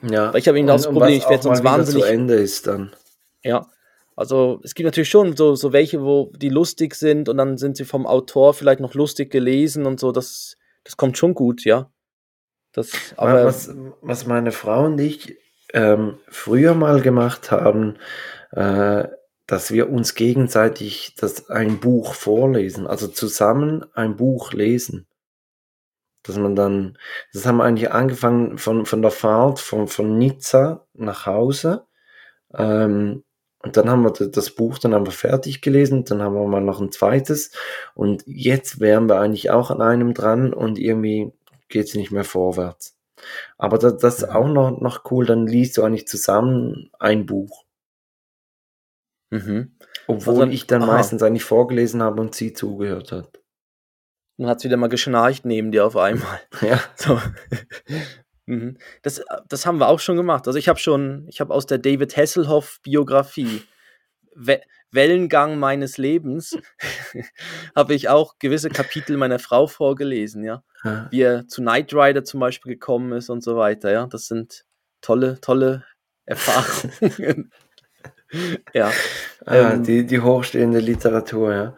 Ja. 0.03 0.33
weil 0.33 0.41
ich 0.41 0.47
habe 0.47 0.59
eben 0.59 0.69
das 0.69 0.85
Problem, 0.87 1.15
ich 1.17 1.29
werde 1.29 1.43
sonst 1.43 1.65
wahnsinnig, 1.65 2.05
zu 2.05 2.09
Ende 2.09 2.35
ist 2.35 2.67
dann. 2.69 2.95
ja, 3.43 3.69
also 4.17 4.61
es 4.63 4.77
gibt 4.77 4.85
natürlich 4.85 5.11
schon 5.11 5.37
so, 5.37 5.57
so 5.57 5.73
welche, 5.73 6.03
wo 6.03 6.31
die 6.37 6.51
lustig 6.51 6.95
sind 6.95 7.29
und 7.29 7.37
dann 7.37 7.59
sind 7.59 7.77
sie 7.77 7.85
vom 7.85 8.07
Autor 8.07 8.55
vielleicht 8.55 8.79
noch 8.79 8.95
lustig 8.95 9.33
gelesen 9.33 9.87
und 9.87 9.99
so, 9.99 10.13
das, 10.13 10.57
das 10.85 10.97
kommt 10.97 11.19
schon 11.19 11.35
gut, 11.35 11.65
ja. 11.65 11.91
Das, 12.75 12.91
aber, 13.17 13.45
was, 13.45 13.73
was 14.03 14.27
meine 14.27 14.53
Frau 14.53 14.87
und 14.87 15.01
ich 15.01 15.39
ähm, 15.73 16.19
früher 16.29 16.75
mal 16.75 17.01
gemacht 17.01 17.51
haben, 17.51 17.97
äh, 18.51 19.05
dass 19.47 19.71
wir 19.71 19.91
uns 19.91 20.15
gegenseitig 20.15 21.15
das, 21.19 21.51
ein 21.51 21.79
Buch 21.79 22.15
vorlesen, 22.15 22.87
also 22.87 23.07
zusammen 23.07 23.85
ein 23.95 24.17
Buch 24.17 24.53
lesen. 24.53 25.07
Dass 26.25 26.37
man 26.37 26.57
dann, 26.57 26.99
das 27.33 27.47
haben 27.47 27.59
wir 27.59 27.65
eigentlich 27.65 27.93
angefangen 27.93 28.59
von, 28.59 28.87
von 28.87 29.03
der 29.03 29.11
Fahrt 29.11 29.61
von, 29.61 29.87
von 29.87 30.19
Nizza 30.19 30.87
nach 30.95 31.27
Hause. 31.27 31.87
Ähm, 32.55 33.23
und 33.59 33.77
dann 33.77 33.89
haben 33.89 34.03
wir 34.03 34.11
das 34.11 34.51
Buch 34.51 34.79
dann 34.79 34.95
einfach 34.95 35.13
fertig 35.13 35.63
gelesen, 35.63 36.05
dann 36.05 36.23
haben 36.23 36.35
wir 36.35 36.47
mal 36.47 36.61
noch 36.61 36.81
ein 36.81 36.93
zweites. 36.93 37.53
Und 37.95 38.23
jetzt 38.27 38.81
wären 38.81 39.09
wir 39.09 39.21
eigentlich 39.21 39.51
auch 39.51 39.71
an 39.71 39.81
einem 39.81 40.13
dran 40.13 40.53
und 40.53 40.79
irgendwie 40.79 41.33
geht 41.75 41.89
es 41.89 41.95
nicht 41.95 42.11
mehr 42.13 42.25
vorwärts. 42.25 42.97
Aber 43.59 43.77
das, 43.79 43.99
das 43.99 44.19
ist 44.23 44.29
Mhm. 44.31 44.37
auch 44.37 44.49
noch, 44.49 44.81
noch 44.81 45.11
cool, 45.11 45.27
dann 45.27 45.47
liest 45.47 45.77
du 45.77 45.83
eigentlich 45.83 46.07
zusammen 46.09 46.91
ein 46.99 47.27
Buch. 47.27 47.65
Mhm. 49.31 49.77
Obwohl 50.07 50.43
Also- 50.43 50.53
ich 50.53 50.67
dann 50.67 50.83
aha. 50.83 50.93
meistens 50.95 51.23
eigentlich 51.23 51.45
vorgelesen 51.45 52.03
habe 52.03 52.21
und 52.21 52.35
sie 52.35 52.53
zugehört 52.53 53.13
hat. 53.13 53.41
Dann 54.39 54.49
hat's 54.49 54.65
wieder 54.65 54.77
mal 54.77 54.89
geschnarcht 54.89 55.45
neben 55.45 55.71
dir 55.73 55.87
auf 55.87 55.97
einmal. 55.97 56.41
Ja. 56.63 56.81
So. 56.97 57.21
mhm. 58.47 58.79
Das, 59.03 59.23
das 59.49 59.67
haben 59.67 59.79
wir 59.79 59.89
auch 59.89 60.01
schon 60.01 60.17
gemacht. 60.17 60.47
Also 60.47 60.59
ich 60.59 60.69
habe 60.69 60.79
schon, 60.79 61.27
ich 61.29 61.41
habe 61.41 61.53
aus 61.55 61.67
der 61.67 61.79
David 61.79 62.17
Hasselhoff 62.17 62.81
Biografie 62.83 63.63
We 64.35 64.61
Wellengang 64.91 65.59
meines 65.59 65.99
Lebens 65.99 66.57
habe 67.75 67.95
ich 67.95 68.09
auch 68.09 68.39
gewisse 68.39 68.71
Kapitel 68.71 69.17
meiner 69.17 69.41
Frau 69.41 69.67
vorgelesen, 69.67 70.45
ja. 70.45 70.63
Ja. 70.85 71.09
Wie 71.11 71.23
er 71.23 71.49
zu 71.49 71.63
Knight 71.63 71.93
Rider 71.93 72.23
zum 72.23 72.39
Beispiel 72.39 72.75
gekommen 72.75 73.13
ist 73.13 73.29
und 73.29 73.43
so 73.43 73.57
weiter, 73.57 73.91
ja. 73.91 74.07
Das 74.07 74.27
sind 74.27 74.65
tolle, 75.01 75.41
tolle 75.41 75.85
Erfahrungen. 76.27 77.51
ja. 78.73 78.91
Ah, 79.45 79.73
Ähm. 79.73 79.83
die, 79.83 80.07
die 80.07 80.21
hochstehende 80.21 80.79
Literatur, 80.79 81.53
ja. 81.53 81.77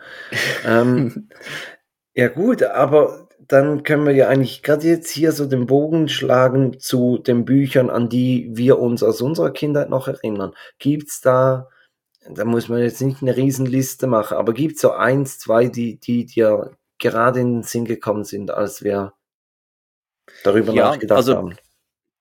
ähm, 0.64 1.28
ja 2.14 2.28
gut, 2.28 2.62
aber 2.62 3.28
dann 3.48 3.82
können 3.82 4.06
wir 4.06 4.12
ja 4.12 4.28
eigentlich 4.28 4.62
gerade 4.62 4.86
jetzt 4.86 5.10
hier 5.10 5.32
so 5.32 5.46
den 5.46 5.66
Bogen 5.66 6.08
schlagen 6.08 6.78
zu 6.80 7.18
den 7.18 7.44
Büchern, 7.44 7.90
an 7.90 8.08
die 8.08 8.50
wir 8.52 8.78
uns 8.78 9.02
aus 9.02 9.20
unserer 9.20 9.52
Kindheit 9.52 9.88
noch 9.88 10.08
erinnern. 10.08 10.52
Gibt's 10.78 11.20
da, 11.20 11.68
da 12.30 12.44
muss 12.44 12.68
man 12.68 12.80
jetzt 12.80 13.00
nicht 13.00 13.22
eine 13.22 13.36
Riesenliste 13.36 14.06
machen, 14.06 14.36
aber 14.36 14.52
gibt's 14.52 14.80
so 14.80 14.92
eins, 14.92 15.38
zwei, 15.38 15.68
die, 15.68 15.98
die 15.98 16.24
dir 16.26 16.76
gerade 16.98 17.40
in 17.40 17.54
den 17.54 17.62
Sinn 17.62 17.84
gekommen 17.84 18.24
sind, 18.24 18.50
als 18.50 18.82
wir 18.82 19.12
darüber 20.44 20.72
Ja, 20.72 20.90
nachgedacht 20.90 21.18
also 21.18 21.36
haben? 21.36 21.56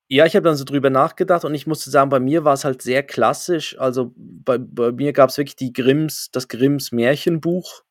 Ja, 0.08 0.26
ich 0.28 0.36
habe 0.36 0.44
dann 0.44 0.56
so 0.56 0.66
drüber 0.66 0.92
nachgedacht 0.92 1.46
und 1.46 1.56
ich 1.56 1.66
musste 1.66 1.90
sagen, 1.90 2.10
bei 2.12 2.20
mir 2.20 2.44
war 2.44 2.54
es 2.54 2.64
halt 2.64 2.84
sehr 2.84 3.02
klassisch. 3.02 3.78
Also 3.80 4.14
bei, 4.16 4.60
bei 4.60 4.92
mir 4.92 5.14
gab 5.14 5.30
es 5.32 5.38
wirklich 5.38 5.56
die 5.56 5.74
Grimms, 5.74 6.30
das 6.32 6.48
Grimms 6.48 6.92
Märchenbuch, 6.92 7.82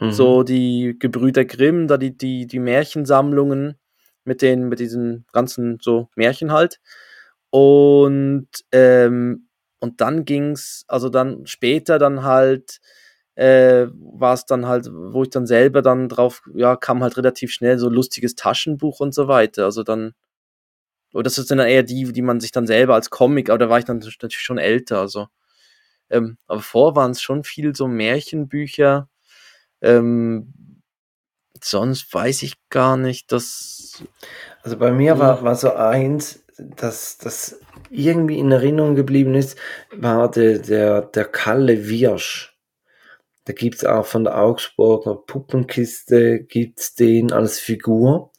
Mhm. 0.00 0.12
so 0.12 0.44
die 0.44 0.94
Gebrüder 0.96 1.44
Grimm, 1.44 1.88
da 1.88 1.96
die, 1.96 2.16
die, 2.16 2.46
die 2.46 2.60
Märchensammlungen 2.60 3.76
mit 4.24 4.42
den, 4.42 4.68
mit 4.68 4.78
diesen 4.78 5.26
ganzen 5.32 5.78
so 5.82 6.08
Märchen 6.14 6.52
halt. 6.52 6.78
Und, 7.50 8.46
ähm, 8.70 9.47
und 9.80 10.00
dann 10.00 10.24
ging's, 10.24 10.84
also 10.88 11.08
dann 11.08 11.46
später 11.46 11.98
dann 11.98 12.22
halt, 12.22 12.80
äh, 13.36 13.86
war 13.92 14.34
es 14.34 14.46
dann 14.46 14.66
halt, 14.66 14.88
wo 14.92 15.22
ich 15.22 15.30
dann 15.30 15.46
selber 15.46 15.82
dann 15.82 16.08
drauf, 16.08 16.42
ja, 16.54 16.76
kam 16.76 17.02
halt 17.02 17.16
relativ 17.16 17.52
schnell 17.52 17.78
so 17.78 17.88
lustiges 17.88 18.34
Taschenbuch 18.34 19.00
und 19.00 19.14
so 19.14 19.28
weiter. 19.28 19.64
Also 19.64 19.84
dann, 19.84 20.14
oder 21.14 21.24
das 21.24 21.38
ist 21.38 21.50
dann 21.50 21.60
eher 21.60 21.82
die, 21.84 22.12
die 22.12 22.22
man 22.22 22.40
sich 22.40 22.52
dann 22.52 22.66
selber 22.66 22.94
als 22.94 23.10
Comic, 23.10 23.50
aber 23.50 23.58
da 23.58 23.68
war 23.68 23.78
ich 23.78 23.84
dann 23.84 23.98
natürlich 23.98 24.40
schon 24.40 24.58
älter, 24.58 25.00
also. 25.00 25.28
Ähm, 26.10 26.38
aber 26.46 26.60
vor 26.60 26.96
waren 26.96 27.12
es 27.12 27.22
schon 27.22 27.44
viel 27.44 27.74
so 27.76 27.86
Märchenbücher. 27.86 29.08
Ähm, 29.80 30.54
sonst 31.62 32.12
weiß 32.12 32.42
ich 32.42 32.54
gar 32.70 32.96
nicht, 32.96 33.32
dass. 33.32 34.02
Also 34.62 34.76
bei 34.78 34.90
mir 34.90 35.18
war, 35.18 35.42
war 35.42 35.54
so 35.54 35.74
eins, 35.74 36.44
dass 36.58 37.18
das 37.18 37.60
irgendwie 37.90 38.38
in 38.38 38.52
Erinnerung 38.52 38.94
geblieben 38.94 39.34
ist, 39.34 39.58
war 39.92 40.30
der, 40.30 40.58
der, 40.58 41.02
der 41.02 41.24
Kalle 41.24 41.88
Wirsch. 41.88 42.56
Da 43.44 43.52
gibt's 43.52 43.84
auch 43.84 44.04
von 44.04 44.24
der 44.24 44.38
Augsburger 44.38 45.16
Puppenkiste, 45.16 46.40
gibt's 46.40 46.94
den 46.94 47.32
als 47.32 47.58
Figur. 47.58 48.32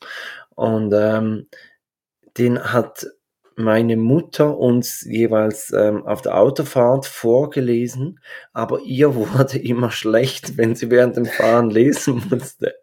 Und 0.56 0.93
ähm, 0.93 1.47
den 2.38 2.74
hat 2.74 3.08
meine 3.56 3.97
Mutter 3.97 4.58
uns 4.58 5.02
jeweils 5.02 5.74
ähm, 5.74 6.06
auf 6.06 6.22
der 6.22 6.38
Autofahrt 6.38 7.06
vorgelesen, 7.06 8.20
aber 8.54 8.80
ihr 8.82 9.16
wurde 9.39 9.60
immer 9.60 9.91
schlecht, 9.91 10.58
wenn 10.58 10.76
sie 10.76 10.89
während 10.89 11.18
dem 11.18 11.26
Fahren 11.26 11.70
lesen 11.70 12.24
musste. 12.30 12.76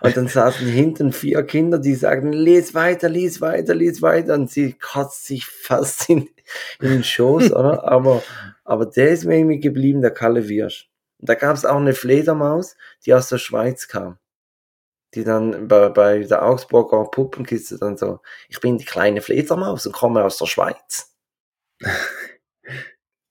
Und 0.00 0.16
dann 0.16 0.28
saßen 0.28 0.66
hinten 0.66 1.12
vier 1.12 1.42
Kinder, 1.42 1.78
die 1.78 1.94
sagten, 1.94 2.32
les 2.32 2.74
weiter, 2.74 3.08
les 3.08 3.40
weiter, 3.40 3.74
les 3.74 4.00
weiter. 4.02 4.34
Und 4.34 4.50
sie 4.50 4.74
kotzt 4.74 5.26
sich 5.26 5.46
fast 5.46 6.08
in, 6.08 6.28
in 6.80 6.88
den 6.88 7.04
Schoß, 7.04 7.52
oder? 7.52 7.84
Aber, 7.84 8.22
aber 8.64 8.86
der 8.86 9.10
ist 9.10 9.24
mir 9.24 9.38
irgendwie 9.38 9.60
geblieben, 9.60 10.00
der 10.00 10.12
Kalle 10.12 10.48
Wirsch. 10.48 10.88
Und 11.18 11.28
da 11.28 11.34
gab 11.34 11.56
es 11.56 11.66
auch 11.66 11.76
eine 11.76 11.94
Fledermaus, 11.94 12.76
die 13.04 13.14
aus 13.14 13.28
der 13.28 13.38
Schweiz 13.38 13.88
kam. 13.88 14.18
Die 15.14 15.24
dann 15.24 15.68
bei, 15.68 15.88
bei 15.88 16.20
der 16.20 16.44
Augsburger 16.44 17.04
Puppenkiste 17.04 17.78
dann 17.78 17.96
so, 17.96 18.20
ich 18.48 18.60
bin 18.60 18.78
die 18.78 18.84
kleine 18.84 19.20
Fledermaus 19.20 19.86
und 19.86 19.92
komme 19.92 20.24
aus 20.24 20.38
der 20.38 20.46
Schweiz. 20.46 21.14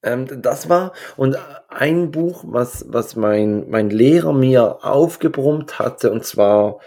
Ähm, 0.01 0.41
das 0.41 0.69
war, 0.69 0.93
und 1.17 1.37
ein 1.67 2.11
Buch, 2.11 2.43
was, 2.47 2.85
was 2.87 3.15
mein, 3.15 3.69
mein 3.69 3.89
Lehrer 3.89 4.33
mir 4.33 4.85
aufgebrummt 4.85 5.79
hatte, 5.79 6.11
und 6.11 6.23
zwar, 6.25 6.79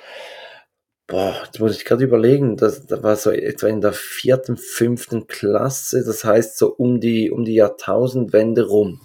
boah, 1.07 1.35
jetzt 1.45 1.61
muss 1.61 1.77
ich 1.77 1.85
gerade 1.85 2.05
überlegen, 2.05 2.57
das, 2.57 2.87
das 2.87 3.03
war 3.03 3.17
so 3.17 3.31
etwa 3.31 3.67
in 3.67 3.83
der 3.83 3.93
vierten, 3.93 4.57
fünften 4.57 5.27
Klasse, 5.27 6.05
das 6.05 6.25
heißt 6.25 6.57
so 6.57 6.73
um 6.75 7.01
die, 7.01 7.31
um 7.31 7.45
die 7.45 7.55
Jahrtausendwende 7.55 8.67
rum. 8.67 9.03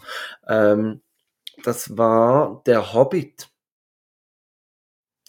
Ähm, 0.47 1.01
das 1.63 1.97
war 1.97 2.61
der 2.65 2.93
Hobbit. 2.93 3.49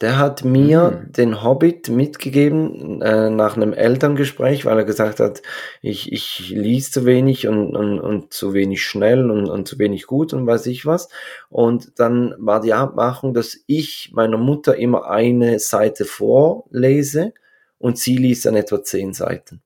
Der 0.01 0.17
hat 0.17 0.45
mir 0.45 0.91
Mhm. 1.09 1.13
den 1.13 1.43
Hobbit 1.43 1.89
mitgegeben 1.89 3.03
äh, 3.03 3.31
nach 3.31 3.57
einem 3.57 3.73
Elterngespräch, 3.73 4.65
weil 4.65 4.79
er 4.79 4.85
gesagt 4.85 5.19
hat, 5.19 5.43
ich, 5.83 6.13
ich 6.13 6.51
lies 6.51 6.93
zu 6.93 7.05
wenig 7.05 7.49
und, 7.49 7.75
und, 7.75 7.99
und 7.99 8.33
zu 8.33 8.53
wenig 8.55 8.83
schnell 8.85 9.29
und, 9.29 9.49
und 9.49 9.67
zu 9.67 9.77
wenig 9.81 10.07
gut 10.07 10.33
und 10.33 10.47
weiß 10.47 10.67
ich 10.67 10.87
was. 10.87 11.09
Und 11.51 11.99
dann 11.99 12.33
war 12.39 12.61
die 12.61 12.75
Abmachung, 12.75 13.35
dass 13.35 13.59
ich 13.67 14.11
meiner 14.13 14.37
Mutter 14.39 14.77
immer 14.77 15.11
eine 15.11 15.59
Seite 15.59 16.05
vorlese 16.05 17.35
und 17.79 17.99
sie 17.99 18.17
liest 18.17 18.45
dann 18.47 18.55
etwa 18.55 18.83
zehn 18.85 19.13
Seiten. 19.15 19.63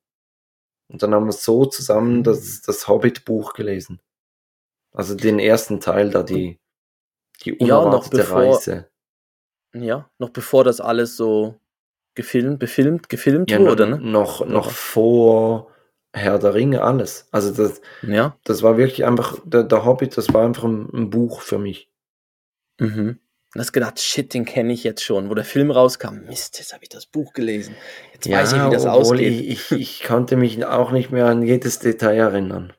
Und 0.88 1.02
dann 1.02 1.12
haben 1.14 1.26
wir 1.26 1.32
so 1.32 1.66
zusammen 1.66 2.22
das, 2.22 2.62
das 2.62 2.88
Hobbit-Buch 2.88 3.52
gelesen. 3.52 4.00
Also 4.94 5.14
den 5.14 5.38
ersten 5.38 5.80
Teil 5.80 6.08
da, 6.10 6.22
die, 6.22 6.58
die 7.44 7.50
Ja, 7.60 7.76
noch 7.76 7.82
unerwartete 7.84 8.16
bevor- 8.16 8.38
Reise. 8.54 8.88
Ja, 9.74 10.10
noch 10.18 10.30
bevor 10.30 10.64
das 10.64 10.80
alles 10.80 11.16
so 11.16 11.58
gefilmt, 12.14 12.58
befilmt, 12.58 13.08
gefilmt 13.08 13.50
Ja, 13.50 13.58
wurde, 13.60 13.86
ne? 13.86 13.98
noch, 13.98 14.44
noch 14.46 14.66
Oder? 14.66 14.74
vor 14.74 15.70
Herr 16.14 16.38
der 16.38 16.52
Ringe 16.54 16.82
alles. 16.82 17.26
Also 17.30 17.52
das, 17.54 17.80
Ja. 18.02 18.36
das 18.44 18.62
war 18.62 18.76
wirklich 18.76 19.04
einfach, 19.06 19.38
der, 19.44 19.62
der 19.64 19.84
Hobbit, 19.86 20.16
das 20.16 20.32
war 20.34 20.44
einfach 20.44 20.64
ein, 20.64 20.88
ein 20.92 21.10
Buch 21.10 21.40
für 21.40 21.58
mich. 21.58 21.88
Mhm. 22.78 23.18
Und 23.54 23.60
hast 23.60 23.72
gedacht, 23.72 23.98
shit, 24.00 24.32
den 24.32 24.44
kenne 24.44 24.72
ich 24.72 24.82
jetzt 24.84 25.02
schon. 25.02 25.28
Wo 25.30 25.34
der 25.34 25.44
Film 25.44 25.70
rauskam, 25.70 26.20
Mist, 26.26 26.58
jetzt 26.58 26.72
habe 26.72 26.84
ich 26.84 26.88
das 26.90 27.04
Buch 27.06 27.32
gelesen. 27.34 27.74
Jetzt 28.14 28.30
weiß 28.30 28.52
ich, 28.52 28.58
wie 28.64 28.70
das 28.70 28.84
obwohl 28.86 29.00
ausgeht. 29.00 29.32
Ich, 29.32 29.72
ich, 29.72 29.80
ich 29.80 30.02
konnte 30.04 30.36
mich 30.36 30.64
auch 30.64 30.90
nicht 30.90 31.10
mehr 31.10 31.26
an 31.26 31.42
jedes 31.42 31.78
Detail 31.78 32.16
erinnern. 32.16 32.72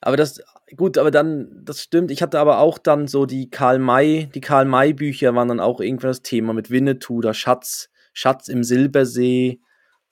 Aber 0.00 0.16
das, 0.16 0.42
gut, 0.76 0.96
aber 0.96 1.10
dann, 1.10 1.62
das 1.64 1.82
stimmt. 1.82 2.10
Ich 2.10 2.22
hatte 2.22 2.38
aber 2.38 2.58
auch 2.58 2.78
dann 2.78 3.06
so 3.06 3.26
die 3.26 3.50
Karl 3.50 3.78
May, 3.78 4.30
die 4.34 4.40
Karl 4.40 4.64
May 4.64 4.94
Bücher 4.94 5.34
waren 5.34 5.48
dann 5.48 5.60
auch 5.60 5.80
irgendwann 5.80 6.10
das 6.10 6.22
Thema 6.22 6.52
mit 6.52 6.70
Winnetou, 6.70 7.20
der 7.20 7.34
Schatz, 7.34 7.90
Schatz 8.12 8.48
im 8.48 8.64
Silbersee 8.64 9.60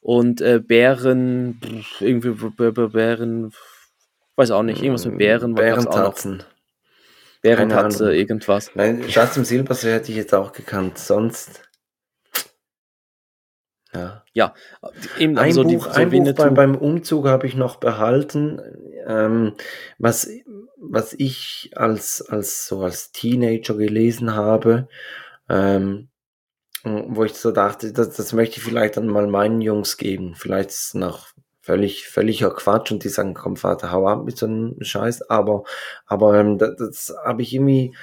und 0.01 0.41
äh, 0.41 0.61
Bären, 0.61 1.61
pff, 1.63 2.03
irgendwie 2.03 2.33
Bären, 2.89 3.53
weiß 4.37 4.51
auch 4.51 4.63
nicht, 4.63 4.83
irgendwas 4.83 5.07
mit 5.07 5.19
Bären, 5.19 5.53
auch 5.53 5.57
noch. 5.57 5.63
Bärentatzen. 5.63 6.43
Bärentatze, 7.41 8.15
irgendwas. 8.15 8.73
Nein, 8.75 9.05
Schatz 9.09 9.37
im 9.37 9.45
Silbersee 9.45 9.93
hätte 9.93 10.11
ich 10.11 10.17
jetzt 10.17 10.35
auch 10.35 10.53
gekannt. 10.53 10.99
Sonst. 10.99 11.63
Ja. 14.35 14.55
Eben, 15.19 15.37
aber 15.37 15.47
Ein 15.47 15.53
so 15.53 15.65
die, 15.65 15.77
Buch, 15.77 15.87
so 15.87 15.91
ein 15.91 16.11
Buch 16.11 16.33
beim, 16.35 16.55
beim 16.55 16.75
Umzug 16.77 17.27
habe 17.27 17.47
ich 17.47 17.57
noch 17.57 17.77
behalten, 17.77 18.61
ähm, 19.09 19.55
was, 19.99 20.31
was 20.77 21.15
ich 21.15 21.71
als, 21.75 22.23
als, 22.23 22.67
so 22.69 22.83
als 22.83 23.11
Teenager 23.11 23.75
gelesen 23.75 24.35
habe, 24.35 24.89
ähm, 25.49 26.09
wo 26.85 27.25
ich 27.25 27.35
so 27.35 27.51
dachte, 27.51 27.93
das, 27.93 28.17
das 28.17 28.33
möchte 28.33 28.59
ich 28.59 28.63
vielleicht 28.63 28.97
dann 28.97 29.09
mal 29.09 29.27
meinen 29.27 29.61
Jungs 29.61 29.97
geben. 29.97 30.35
Vielleicht 30.37 30.71
ist 30.71 30.89
es 30.89 30.95
noch 30.95 31.29
völlig, 31.63 32.07
völliger 32.07 32.51
Quatsch 32.51 32.93
und 32.93 33.03
die 33.03 33.09
sagen, 33.09 33.35
komm 33.35 33.57
Vater, 33.57 33.91
hau 33.93 34.07
ab 34.07 34.25
mit 34.25 34.39
so 34.39 34.47
einem 34.47 34.77
Scheiß, 34.81 35.29
aber, 35.31 35.65
aber 36.07 36.39
ähm, 36.39 36.59
das, 36.59 36.77
das 36.77 37.15
habe 37.25 37.43
ich 37.43 37.55
irgendwie, 37.55 37.95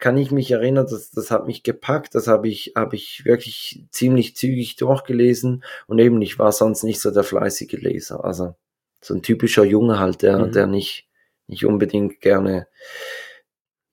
kann 0.00 0.18
ich 0.18 0.30
mich 0.30 0.50
erinnern, 0.50 0.86
das, 0.90 1.10
das 1.10 1.30
hat 1.30 1.46
mich 1.46 1.62
gepackt, 1.62 2.14
das 2.14 2.26
habe 2.28 2.48
ich, 2.48 2.72
habe 2.76 2.96
ich 2.96 3.24
wirklich 3.24 3.84
ziemlich 3.90 4.36
zügig 4.36 4.76
durchgelesen 4.76 5.64
und 5.86 5.98
eben, 5.98 6.20
ich 6.20 6.38
war 6.38 6.52
sonst 6.52 6.84
nicht 6.84 7.00
so 7.00 7.10
der 7.10 7.24
fleißige 7.24 7.72
Leser. 7.72 8.24
Also 8.24 8.54
so 9.00 9.14
ein 9.14 9.22
typischer 9.22 9.64
Junge 9.64 9.98
halt, 9.98 10.22
der, 10.22 10.38
Mhm. 10.46 10.52
der 10.52 10.66
nicht, 10.66 11.08
nicht 11.46 11.64
unbedingt 11.64 12.20
gerne 12.20 12.66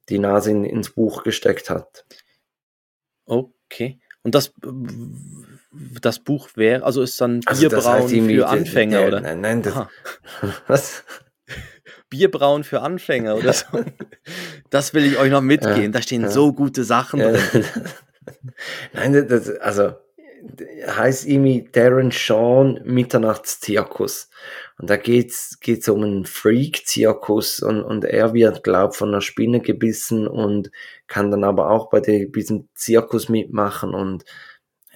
die 0.09 0.19
Nase 0.19 0.51
in, 0.51 0.63
ins 0.65 0.89
Buch 0.91 1.23
gesteckt 1.23 1.69
hat. 1.69 2.05
Okay. 3.25 3.99
Und 4.23 4.35
das, 4.35 4.53
das 6.01 6.19
Buch 6.19 6.49
wäre? 6.55 6.83
Also 6.83 7.01
ist 7.01 7.19
dann 7.21 7.41
Also 7.45 7.67
Bierbrauen 7.69 8.03
heißt 8.03 8.13
irgendwie, 8.13 8.35
für 8.37 8.47
Anfänger, 8.47 8.97
der, 8.99 9.07
oder? 9.07 9.21
Nein, 9.21 9.41
nein, 9.41 9.61
das, 9.61 9.73
Aha. 9.75 9.89
was? 10.67 11.03
Bierbrauen 12.09 12.63
für 12.63 12.81
Anfänger 12.81 13.35
oder 13.35 13.53
so. 13.53 13.65
Das 14.69 14.93
will 14.93 15.05
ich 15.05 15.17
euch 15.17 15.31
noch 15.31 15.41
mitgehen. 15.41 15.83
Ja, 15.83 15.89
Da 15.89 16.01
stehen 16.01 16.21
ja. 16.23 16.29
so 16.29 16.53
gute 16.53 16.83
Sachen 16.83 17.19
Ja, 17.19 17.31
drin. 17.31 17.65
nein, 18.93 19.13
das, 19.13 19.27
das- 19.27 19.57
also 19.59 19.93
heißt 20.87 21.25
irgendwie 21.25 21.67
Darren 21.71 22.11
Sean 22.11 22.79
Mitternachtszirkus. 22.83 24.29
Und 24.77 24.89
da 24.89 24.97
geht's 24.97 25.59
geht's 25.61 25.87
um 25.87 26.03
einen 26.03 26.25
Freak-Zirkus 26.25 27.61
und, 27.61 27.81
und 27.83 28.03
er 28.05 28.33
wird, 28.33 28.63
glaub, 28.63 28.95
von 28.95 29.09
einer 29.09 29.21
Spinne 29.21 29.61
gebissen 29.61 30.27
und 30.27 30.69
kann 31.07 31.31
dann 31.31 31.43
aber 31.45 31.69
auch 31.69 31.89
bei 31.89 32.01
de, 32.01 32.29
diesem 32.29 32.67
Zirkus 32.75 33.29
mitmachen 33.29 33.93
und 33.93 34.25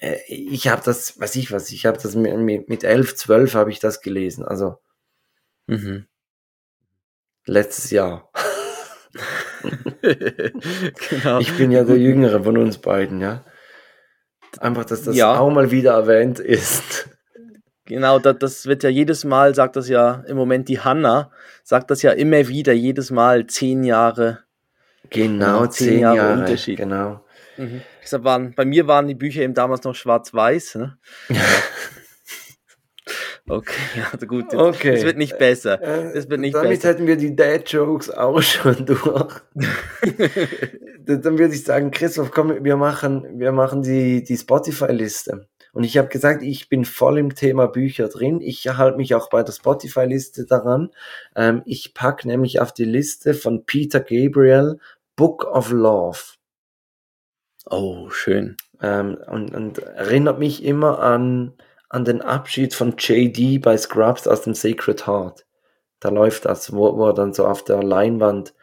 äh, 0.01 0.17
ich 0.27 0.67
habe 0.67 0.81
das, 0.83 1.19
weiß 1.19 1.35
ich 1.37 1.51
was, 1.51 1.71
ich 1.71 1.85
habe 1.85 1.97
das 2.01 2.15
mit, 2.15 2.35
mit, 2.37 2.67
mit 2.69 2.83
11, 2.83 3.15
12 3.15 3.53
habe 3.55 3.71
ich 3.71 3.79
das 3.79 4.01
gelesen, 4.01 4.43
also 4.45 4.77
Mhm. 5.67 6.07
letztes 7.45 7.91
Jahr. 7.91 8.29
genau. 10.01 11.39
Ich 11.39 11.55
bin 11.57 11.71
ja 11.71 11.83
der 11.83 11.97
Jüngere 11.97 12.43
von 12.43 12.57
uns 12.57 12.77
beiden, 12.79 13.21
ja. 13.21 13.45
Einfach, 14.59 14.85
dass 14.85 15.03
das 15.03 15.15
Ja. 15.15 15.37
auch 15.37 15.51
mal 15.51 15.71
wieder 15.71 15.93
erwähnt 15.93 16.39
ist. 16.39 17.09
Genau, 17.89 18.19
das, 18.19 18.37
das 18.39 18.65
wird 18.67 18.83
ja 18.83 18.89
jedes 18.89 19.25
Mal, 19.25 19.53
sagt 19.55 19.75
das 19.75 19.89
ja 19.89 20.23
im 20.27 20.37
Moment 20.37 20.69
die 20.69 20.79
Hanna, 20.79 21.31
sagt 21.63 21.91
das 21.91 22.01
ja 22.03 22.11
immer 22.11 22.47
wieder, 22.47 22.71
jedes 22.71 23.11
Mal 23.11 23.47
zehn 23.47 23.83
Jahre. 23.83 24.39
Genau, 25.09 25.63
Ja, 25.63 25.69
zehn 25.69 25.87
zehn 25.89 25.99
Jahre 25.99 26.17
Jahre. 26.17 26.39
Unterschied. 26.39 26.77
Genau. 26.77 27.25
Deshalb 28.01 28.23
waren, 28.23 28.53
bei 28.55 28.63
mir 28.63 28.87
waren 28.87 29.07
die 29.07 29.15
Bücher 29.15 29.41
eben 29.41 29.53
damals 29.53 29.83
noch 29.83 29.95
schwarz-weiß. 29.95 30.75
Ne? 30.75 30.97
Okay, 33.51 33.73
ja, 33.95 34.27
gut. 34.27 34.43
jetzt- 34.53 34.55
Okay. 34.61 34.93
Es 34.93 35.03
wird 35.03 35.17
nicht 35.17 35.37
besser. 35.39 35.81
Äh, 35.81 36.11
Es 36.15 36.29
wird 36.29 36.39
nicht 36.39 36.53
damit 36.55 36.69
besser. 36.69 36.89
hätten 36.89 37.07
wir 37.07 37.17
die 37.17 37.35
Dad-Jokes 37.35 38.11
auch 38.11 38.39
schon 38.43 38.85
durch. 38.85 39.33
dann 41.05 41.21
dann 41.23 41.39
würde 41.39 41.55
ich 41.55 41.63
sagen, 41.63 41.89
Christoph, 41.89 42.29
komm, 42.29 42.63
wir 42.63 42.77
machen, 42.77 43.39
wir 43.39 43.51
machen 43.51 43.81
die, 43.81 44.23
die 44.23 44.37
Spotify-Liste. 44.37 45.47
Und 45.73 45.83
ich 45.83 45.97
habe 45.97 46.07
gesagt, 46.07 46.41
ich 46.41 46.69
bin 46.69 46.85
voll 46.85 47.17
im 47.17 47.35
Thema 47.35 47.67
Bücher 47.67 48.07
drin. 48.07 48.41
Ich 48.41 48.67
halte 48.67 48.97
mich 48.97 49.15
auch 49.15 49.29
bei 49.29 49.43
der 49.43 49.53
Spotify-Liste 49.53 50.45
daran. 50.45 50.89
Ähm, 51.35 51.61
ich 51.65 51.93
pack 51.93 52.25
nämlich 52.25 52.59
auf 52.59 52.73
die 52.73 52.85
Liste 52.85 53.33
von 53.33 53.65
Peter 53.65 53.99
Gabriel 53.99 54.79
Book 55.15 55.45
of 55.45 55.71
Love. 55.71 56.19
Oh, 57.65 58.09
schön. 58.09 58.57
Ähm, 58.81 59.17
und, 59.27 59.53
und 59.53 59.79
erinnert 59.79 60.39
mich 60.39 60.63
immer 60.63 60.99
an, 60.99 61.53
an 61.89 62.05
den 62.05 62.21
Abschied 62.21 62.73
von 62.73 62.95
JD 62.97 63.61
bei 63.61 63.77
Scrubs 63.77 64.27
aus 64.27 64.43
dem 64.43 64.53
Sacred 64.53 65.05
Heart. 65.05 65.45
Da 65.99 66.09
läuft 66.09 66.45
das, 66.45 66.71
wo, 66.71 66.97
wo 66.97 67.07
er 67.07 67.13
dann 67.13 67.33
so 67.33 67.45
auf 67.45 67.63
der 67.63 67.83
Leinwand 67.83 68.53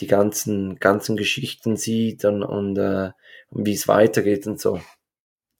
die 0.00 0.06
ganzen, 0.06 0.76
ganzen 0.76 1.16
Geschichten 1.16 1.76
sieht 1.76 2.24
und, 2.24 2.42
und, 2.42 2.78
äh, 2.78 3.10
und 3.50 3.66
wie 3.66 3.74
es 3.74 3.88
weitergeht 3.88 4.46
und 4.46 4.60
so. 4.60 4.80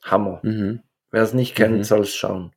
Hammer. 0.02 0.40
Mhm. 0.42 0.83
Wer 1.14 1.22
es 1.22 1.32
nicht 1.32 1.54
kennt, 1.54 1.78
Mhm. 1.78 1.84
soll 1.84 2.00
es 2.00 2.12
schauen. 2.14 2.52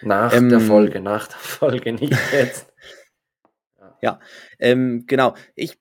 Nach 0.00 0.32
Ähm, 0.32 0.48
der 0.48 0.60
Folge, 0.60 1.00
nach 1.00 1.28
der 1.28 1.36
Folge, 1.36 1.92
nicht 1.92 2.12
jetzt. 2.32 2.72
Ähm, 4.58 5.04
genau, 5.06 5.34
ich, 5.54 5.76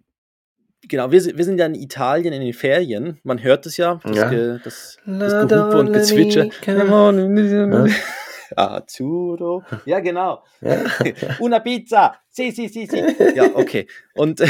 genau, 0.81 1.09
wir, 1.11 1.21
sind- 1.21 1.37
wir 1.37 1.45
sind 1.45 1.57
ja 1.57 1.65
in 1.67 1.75
Italien 1.75 2.33
in 2.33 2.41
den 2.41 2.53
Ferien. 2.53 3.19
Man 3.23 3.41
hört 3.43 3.65
es 3.65 3.77
ja, 3.77 3.99
das, 4.03 4.15
Ja. 4.17 4.29
Ge, 4.29 4.59
das, 4.63 4.97
das 5.05 5.47
Gehupe 5.47 5.77
und 5.77 5.93
Gezwitscher. 5.93 6.49
Ja. 6.65 7.85
Azzurro. 8.57 9.63
Ja, 9.85 9.99
genau. 10.01 10.43
Ja. 10.61 10.83
Una 11.39 11.59
pizza. 11.61 12.15
Si, 12.29 12.51
si, 12.51 12.67
si, 12.67 12.85
si. 12.87 12.97
Ja, 13.35 13.45
okay. 13.55 13.87
Und, 14.15 14.41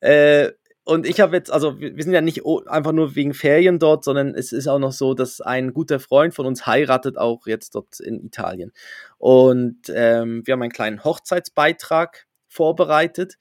äh, 0.00 0.52
und 0.84 1.06
ich 1.06 1.20
habe 1.20 1.36
jetzt, 1.36 1.52
also 1.52 1.78
wir 1.78 2.02
sind 2.02 2.12
ja 2.12 2.20
nicht 2.20 2.42
einfach 2.66 2.92
nur 2.92 3.14
wegen 3.14 3.34
Ferien 3.34 3.78
dort, 3.78 4.04
sondern 4.04 4.34
es 4.34 4.52
ist 4.52 4.66
auch 4.66 4.78
noch 4.78 4.92
so, 4.92 5.14
dass 5.14 5.40
ein 5.40 5.72
guter 5.72 6.00
Freund 6.00 6.34
von 6.34 6.46
uns 6.46 6.66
heiratet 6.66 7.18
auch 7.18 7.46
jetzt 7.46 7.74
dort 7.74 8.00
in 8.00 8.24
Italien. 8.24 8.72
Und 9.18 9.82
ähm, 9.94 10.42
wir 10.44 10.52
haben 10.52 10.62
einen 10.62 10.72
kleinen 10.72 11.04
Hochzeitsbeitrag 11.04 12.26
vorbereitet. 12.48 13.36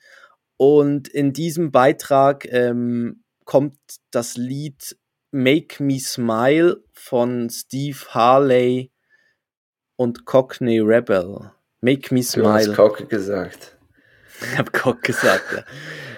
Und 0.58 1.08
in 1.08 1.32
diesem 1.32 1.72
Beitrag 1.72 2.46
ähm, 2.52 3.24
kommt 3.46 3.78
das 4.12 4.36
Lied 4.36 4.98
Make 5.32 5.82
Me 5.82 6.00
Smile 6.00 6.84
von 6.92 7.50
Steve 7.50 7.98
Harley 8.10 8.92
und 9.96 10.26
Cockney 10.26 10.80
Rebel. 10.80 11.52
Make 11.82 12.14
Me 12.14 12.20
Du 12.20 12.48
hast 12.48 12.64
Smile. 12.64 12.76
Kocke 12.76 13.06
gesagt. 13.06 13.78
Ich 14.42 14.58
habe 14.58 14.72
Cock 14.72 15.02
gesagt, 15.04 15.66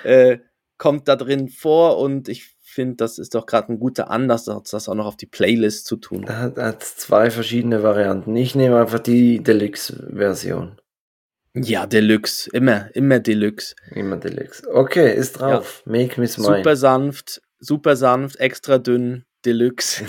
ja. 0.03 0.09
äh, 0.09 0.39
kommt 0.81 1.07
da 1.07 1.15
drin 1.15 1.47
vor 1.47 1.99
und 1.99 2.27
ich 2.27 2.55
finde, 2.59 2.95
das 2.95 3.19
ist 3.19 3.35
doch 3.35 3.45
gerade 3.45 3.71
ein 3.71 3.77
guter 3.77 4.09
Anlass, 4.09 4.45
das 4.45 4.89
auch 4.89 4.95
noch 4.95 5.05
auf 5.05 5.15
die 5.15 5.27
Playlist 5.27 5.85
zu 5.85 5.95
tun. 5.95 6.25
Da 6.25 6.39
hat, 6.39 6.57
hat 6.57 6.83
zwei 6.83 7.29
verschiedene 7.29 7.83
Varianten. 7.83 8.35
Ich 8.35 8.55
nehme 8.55 8.79
einfach 8.79 8.97
die 8.97 9.43
Deluxe-Version. 9.43 10.81
Ja, 11.53 11.85
Deluxe, 11.85 12.49
immer, 12.51 12.89
immer 12.95 13.19
Deluxe. 13.19 13.75
Immer 13.91 14.17
Deluxe. 14.17 14.67
Okay, 14.73 15.13
ist 15.13 15.33
drauf. 15.33 15.83
Make 15.85 16.19
me 16.19 16.25
smile. 16.27 16.57
Super 16.57 16.75
sanft, 16.75 17.43
super 17.59 17.95
sanft, 17.95 18.39
extra 18.39 18.79
dünn, 18.79 19.25
Deluxe. 19.45 20.03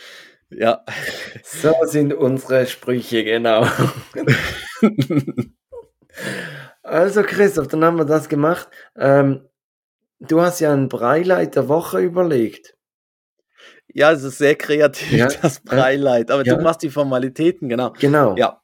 ja. 0.50 0.84
So 1.42 1.72
sind 1.84 2.12
unsere 2.12 2.66
Sprüche, 2.66 3.24
genau. 3.24 3.66
Also 6.82 7.22
Christoph, 7.22 7.68
dann 7.68 7.84
haben 7.84 7.98
wir 7.98 8.04
das 8.04 8.28
gemacht. 8.28 8.68
Ähm, 8.96 9.48
du 10.20 10.40
hast 10.40 10.60
ja 10.60 10.72
ein 10.72 10.88
Breileit 10.88 11.56
der 11.56 11.68
Woche 11.68 12.00
überlegt. 12.00 12.76
ja, 13.92 14.12
es 14.12 14.22
ist 14.22 14.38
sehr 14.38 14.54
kreativ, 14.54 15.12
Ja, 15.12 15.28
das 15.42 15.60
Breileid. 15.60 16.30
Aber 16.30 16.44
ja. 16.44 16.56
du 16.56 16.62
machst 16.62 16.82
die 16.82 16.90
Formalitäten, 16.90 17.68
genau. 17.68 17.92
Genau. 17.98 18.36
Ja, 18.36 18.60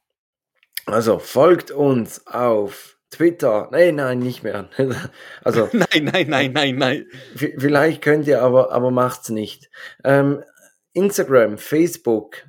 Also 0.85 1.19
folgt 1.19 1.71
uns 1.71 2.25
auf 2.27 2.97
Twitter. 3.09 3.69
Nein, 3.71 3.95
nein, 3.95 4.19
nicht 4.19 4.43
mehr. 4.43 4.69
Also 5.43 5.69
nein, 5.73 6.09
nein, 6.11 6.27
nein, 6.29 6.51
nein, 6.53 6.75
nein. 6.75 7.05
vielleicht 7.35 8.01
könnt 8.01 8.27
ihr, 8.27 8.41
aber, 8.41 8.71
aber 8.71 8.91
macht's 8.91 9.29
nicht. 9.29 9.69
Ähm, 10.03 10.43
Instagram, 10.93 11.57
Facebook, 11.57 12.43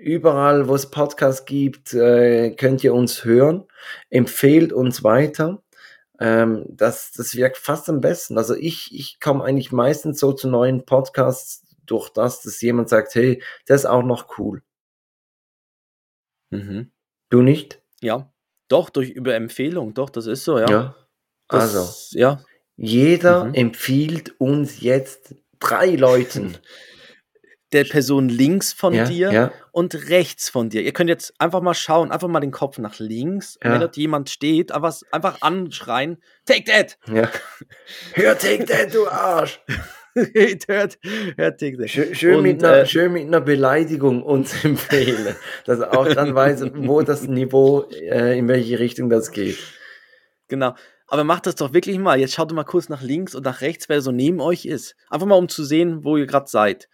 überall, 0.00 0.68
wo 0.68 0.74
es 0.74 0.90
Podcasts 0.90 1.44
gibt, 1.44 1.92
äh, 1.94 2.50
könnt 2.54 2.84
ihr 2.84 2.94
uns 2.94 3.24
hören. 3.24 3.64
Empfehlt 4.10 4.72
uns 4.72 5.02
weiter. 5.02 5.62
Ähm, 6.20 6.64
das, 6.68 7.12
das 7.12 7.34
wirkt 7.36 7.58
fast 7.58 7.88
am 7.88 8.00
besten. 8.00 8.38
Also 8.38 8.54
ich, 8.54 8.92
ich 8.94 9.20
komme 9.20 9.44
eigentlich 9.44 9.72
meistens 9.72 10.18
so 10.18 10.32
zu 10.32 10.48
neuen 10.48 10.84
Podcasts 10.84 11.64
durch 11.86 12.10
das, 12.10 12.42
dass 12.42 12.60
jemand 12.60 12.88
sagt, 12.88 13.14
hey, 13.14 13.42
das 13.66 13.82
ist 13.82 13.86
auch 13.86 14.02
noch 14.02 14.38
cool. 14.38 14.62
Mhm. 16.50 16.90
Du 17.30 17.42
nicht? 17.42 17.82
Ja, 18.00 18.32
doch, 18.68 18.90
durch 18.90 19.10
über 19.10 19.34
Empfehlung, 19.34 19.94
doch, 19.94 20.10
das 20.10 20.26
ist 20.26 20.44
so, 20.44 20.58
ja. 20.58 20.94
Also, 21.48 21.78
Das, 21.78 22.10
ja, 22.12 22.44
jeder 22.76 23.44
Mhm. 23.44 23.54
empfiehlt 23.54 24.40
uns 24.40 24.80
jetzt 24.80 25.34
drei 25.58 25.90
Leuten. 25.96 26.58
der 27.72 27.84
Person 27.84 28.28
links 28.28 28.72
von 28.72 28.94
ja, 28.94 29.04
dir 29.04 29.32
ja, 29.32 29.52
und 29.72 29.94
rechts 30.08 30.48
von 30.48 30.70
dir. 30.70 30.82
Ihr 30.82 30.92
könnt 30.92 31.10
jetzt 31.10 31.34
einfach 31.38 31.60
mal 31.60 31.74
schauen, 31.74 32.10
einfach 32.10 32.28
mal 32.28 32.40
den 32.40 32.50
Kopf 32.50 32.78
nach 32.78 32.98
links. 32.98 33.58
Ja. 33.62 33.72
Wenn 33.72 33.80
dort 33.80 33.96
jemand 33.96 34.30
steht, 34.30 34.72
einfach, 34.72 35.00
einfach 35.10 35.42
anschreien, 35.42 36.22
take 36.46 36.64
that! 36.64 36.98
ja. 37.06 37.30
Hör, 38.14 38.38
take 38.38 38.64
that, 38.64 38.94
du 38.94 39.06
Arsch! 39.08 39.60
hört, 40.14 40.98
hört 41.36 41.60
take 41.60 41.76
that. 41.78 41.90
Schön, 41.90 42.14
schön, 42.14 42.36
Und, 42.36 42.42
mit 42.42 42.64
einer, 42.64 42.78
äh, 42.78 42.86
schön 42.86 43.12
mit 43.12 43.26
einer 43.26 43.40
Beleidigung 43.40 44.22
uns 44.22 44.52
empfehlen, 44.64 45.36
dass 45.64 45.80
auch 45.80 46.08
dann 46.08 46.34
weiß, 46.34 46.64
wo 46.74 47.02
das 47.02 47.28
Niveau, 47.28 47.88
äh, 47.90 48.38
in 48.38 48.48
welche 48.48 48.78
Richtung 48.78 49.10
das 49.10 49.30
geht. 49.30 49.58
Genau. 50.48 50.74
Aber 51.10 51.24
macht 51.24 51.46
das 51.46 51.54
doch 51.54 51.72
wirklich 51.72 51.98
mal. 51.98 52.20
Jetzt 52.20 52.34
schaut 52.34 52.52
mal 52.52 52.64
kurz 52.64 52.90
nach 52.90 53.00
links 53.00 53.34
und 53.34 53.44
nach 53.44 53.62
rechts, 53.62 53.88
wer 53.88 54.02
so 54.02 54.12
neben 54.12 54.40
euch 54.40 54.66
ist. 54.66 54.94
Einfach 55.08 55.26
mal, 55.26 55.36
um 55.36 55.48
zu 55.48 55.64
sehen, 55.64 56.04
wo 56.04 56.18
ihr 56.18 56.26
gerade 56.26 56.48
seid. 56.48 56.88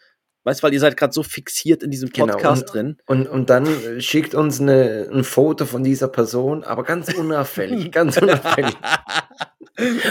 Weißt 0.45 0.61
du, 0.61 0.65
weil 0.65 0.73
ihr 0.75 0.81
seid 0.81 0.97
gerade 0.97 1.13
so 1.13 1.23
fixiert 1.23 1.83
in 1.83 1.91
diesem 1.91 2.11
Genau, 2.11 2.35
Podcast 2.35 2.63
und- 2.63 2.75
drin. 2.75 2.97
Und, 3.07 3.27
und 3.29 3.51
dann 3.51 3.67
äh, 3.67 4.01
schickt 4.01 4.35
uns 4.35 4.61
eine, 4.61 5.09
ein 5.13 5.25
Foto 5.25 5.65
von 5.65 5.83
dieser 5.83 6.09
Person, 6.09 6.63
aber 6.65 6.85
ganz 6.85 7.13
unauffällig, 7.15 7.91
ganz 7.93 8.19
unauffällig. 8.19 8.77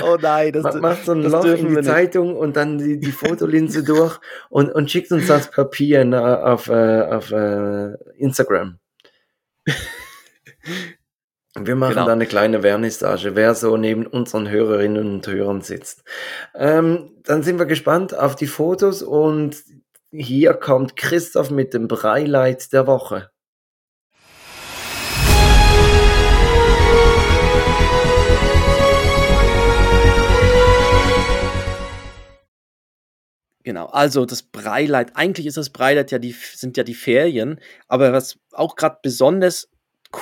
oh 0.04 0.18
nein, 0.20 0.52
das, 0.52 0.64
Ma- 0.64 0.80
Macht 0.82 1.06
so 1.06 1.12
ein 1.14 1.22
Loch 1.24 1.46
in 1.46 1.76
die. 1.76 1.82
Zeitung 1.84 2.36
und 2.36 2.56
dann 2.58 2.78
die, 2.80 3.00
die 3.00 3.12
Fotolinse 3.12 3.84
durch 3.84 4.20
und, 4.50 4.70
und 4.74 4.90
schickt 4.92 5.12
uns 5.12 5.28
das 5.28 5.50
Papier 5.52 6.04
na, 6.04 6.44
auf, 6.44 6.68
äh, 6.68 7.02
auf 7.02 7.32
äh, 7.32 7.94
Instagram. 8.18 8.80
Wir 11.56 11.76
machen 11.76 11.94
Genau. 11.94 12.06
da 12.08 12.14
eine 12.14 12.26
kleine 12.26 12.62
Vernissage, 12.62 13.36
wer 13.36 13.54
so 13.54 13.78
neben 13.78 14.08
unseren 14.08 14.50
Hörerinnen 14.50 15.14
und 15.14 15.28
Hörern 15.28 15.62
sitzt. 15.62 16.04
Ähm, 16.56 17.12
dann 17.24 17.44
sind 17.44 17.60
wir 17.60 17.66
gespannt 17.68 18.18
auf 18.18 18.36
die 18.36 18.48
Fotos 18.48 19.04
und 19.04 19.58
hier 20.14 20.54
kommt 20.54 20.96
Christoph 20.96 21.50
mit 21.50 21.74
dem 21.74 21.88
Breileit 21.88 22.72
der 22.72 22.86
Woche. 22.86 23.32
Genau, 33.66 33.86
also 33.88 34.26
das 34.26 34.44
Breileit, 34.44 35.16
eigentlich 35.16 35.48
ist 35.48 35.58
das 35.58 35.70
Breileit 35.70 36.12
ja 36.12 36.20
die, 36.20 36.34
sind 36.34 36.76
ja 36.78 36.84
die 36.84 36.94
Ferien, 36.94 37.60
aber 37.88 38.12
was 38.12 38.38
auch 38.52 38.76
gerade 38.76 39.00
besonders 39.02 39.70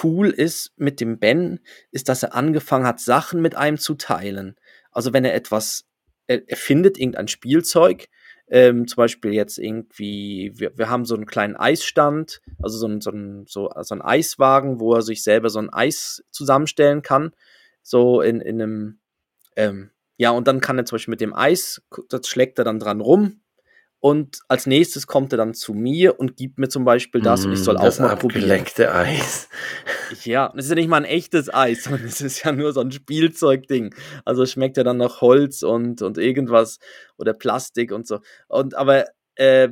cool 0.03 0.29
ist 0.29 0.71
mit 0.77 1.01
dem 1.01 1.19
Ben, 1.19 1.59
ist, 1.89 2.07
dass 2.07 2.23
er 2.23 2.35
angefangen 2.35 2.85
hat, 2.85 3.01
Sachen 3.01 3.41
mit 3.41 3.55
einem 3.55 3.77
zu 3.77 3.95
teilen. 3.95 4.55
Also 4.91 5.11
wenn 5.11 5.25
er 5.25 5.33
etwas, 5.33 5.85
er, 6.27 6.47
er 6.47 6.55
findet 6.55 6.97
irgendein 6.97 7.27
Spielzeug, 7.27 8.07
ähm, 8.51 8.85
zum 8.85 8.97
Beispiel 8.97 9.33
jetzt 9.33 9.57
irgendwie, 9.57 10.51
wir, 10.55 10.77
wir 10.77 10.89
haben 10.89 11.05
so 11.05 11.15
einen 11.15 11.25
kleinen 11.25 11.55
Eisstand, 11.55 12.41
also 12.61 12.77
so 12.77 12.85
ein, 12.85 12.99
so, 12.99 13.09
ein, 13.09 13.45
so, 13.47 13.71
so 13.81 13.95
ein 13.95 14.01
Eiswagen, 14.01 14.81
wo 14.81 14.93
er 14.93 15.01
sich 15.01 15.23
selber 15.23 15.49
so 15.49 15.59
ein 15.59 15.69
Eis 15.69 16.21
zusammenstellen 16.31 17.01
kann, 17.01 17.31
so 17.81 18.21
in, 18.21 18.41
in 18.41 18.61
einem, 18.61 18.99
ähm, 19.55 19.91
ja, 20.17 20.31
und 20.31 20.49
dann 20.49 20.59
kann 20.59 20.77
er 20.77 20.85
zum 20.85 20.97
Beispiel 20.97 21.13
mit 21.13 21.21
dem 21.21 21.33
Eis, 21.33 21.81
das 22.09 22.27
schlägt 22.27 22.59
er 22.59 22.65
dann 22.65 22.77
dran 22.77 22.99
rum. 22.99 23.40
Und 24.01 24.39
als 24.47 24.65
nächstes 24.65 25.05
kommt 25.05 25.31
er 25.31 25.37
dann 25.37 25.53
zu 25.53 25.75
mir 25.75 26.19
und 26.19 26.35
gibt 26.35 26.57
mir 26.57 26.69
zum 26.69 26.83
Beispiel 26.85 27.21
das 27.21 27.43
mm, 27.43 27.45
und 27.45 27.53
ich 27.53 27.59
soll 27.59 27.77
auch 27.77 27.99
mal 27.99 28.15
probieren. 28.15 28.65
Eis. 28.79 29.47
Ja, 30.23 30.51
das 30.55 30.65
ist 30.65 30.71
ja 30.71 30.75
nicht 30.75 30.89
mal 30.89 30.97
ein 30.97 31.05
echtes 31.05 31.53
Eis, 31.53 31.83
sondern 31.83 32.05
es 32.05 32.19
ist 32.19 32.43
ja 32.43 32.51
nur 32.51 32.73
so 32.73 32.81
ein 32.81 32.91
Spielzeugding. 32.91 33.93
Also 34.25 34.47
schmeckt 34.47 34.77
ja 34.77 34.83
dann 34.83 34.97
noch 34.97 35.21
Holz 35.21 35.61
und, 35.61 36.01
und 36.01 36.17
irgendwas 36.17 36.79
oder 37.19 37.33
Plastik 37.33 37.91
und 37.91 38.07
so. 38.07 38.19
Und 38.47 38.73
aber 38.75 39.05
äh, 39.35 39.69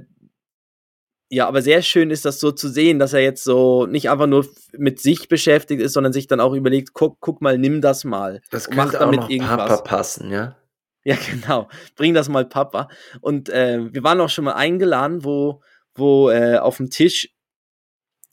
ja, 1.32 1.47
aber 1.47 1.63
sehr 1.63 1.82
schön 1.82 2.11
ist 2.11 2.25
das 2.25 2.39
so 2.39 2.51
zu 2.51 2.69
sehen, 2.69 2.99
dass 2.99 3.13
er 3.13 3.21
jetzt 3.21 3.43
so 3.43 3.88
nicht 3.88 4.11
einfach 4.11 4.27
nur 4.27 4.47
mit 4.73 4.99
sich 4.99 5.27
beschäftigt 5.27 5.82
ist, 5.82 5.93
sondern 5.93 6.13
sich 6.13 6.27
dann 6.27 6.39
auch 6.39 6.53
überlegt, 6.53 6.93
guck, 6.93 7.17
guck 7.19 7.41
mal, 7.41 7.57
nimm 7.57 7.82
das 7.82 8.03
mal. 8.03 8.41
Das 8.51 8.65
könnte 8.65 8.84
mach 8.84 8.91
damit 8.93 9.19
auch 9.19 9.23
noch 9.23 9.30
irgendwas. 9.30 9.57
Papa 9.57 9.82
passen, 9.82 10.32
ja? 10.32 10.55
Ja, 11.04 11.16
genau. 11.32 11.70
Bring 11.95 12.14
das 12.14 12.30
mal 12.30 12.45
Papa. 12.45 12.89
Und 13.22 13.50
äh, 13.50 13.93
wir 13.93 14.04
waren 14.04 14.20
auch 14.22 14.30
schon 14.30 14.45
mal 14.45 14.54
eingeladen, 14.54 15.24
wo, 15.24 15.62
wo 15.95 16.30
äh, 16.30 16.58
auf 16.58 16.78
dem 16.78 16.89
Tisch 16.89 17.30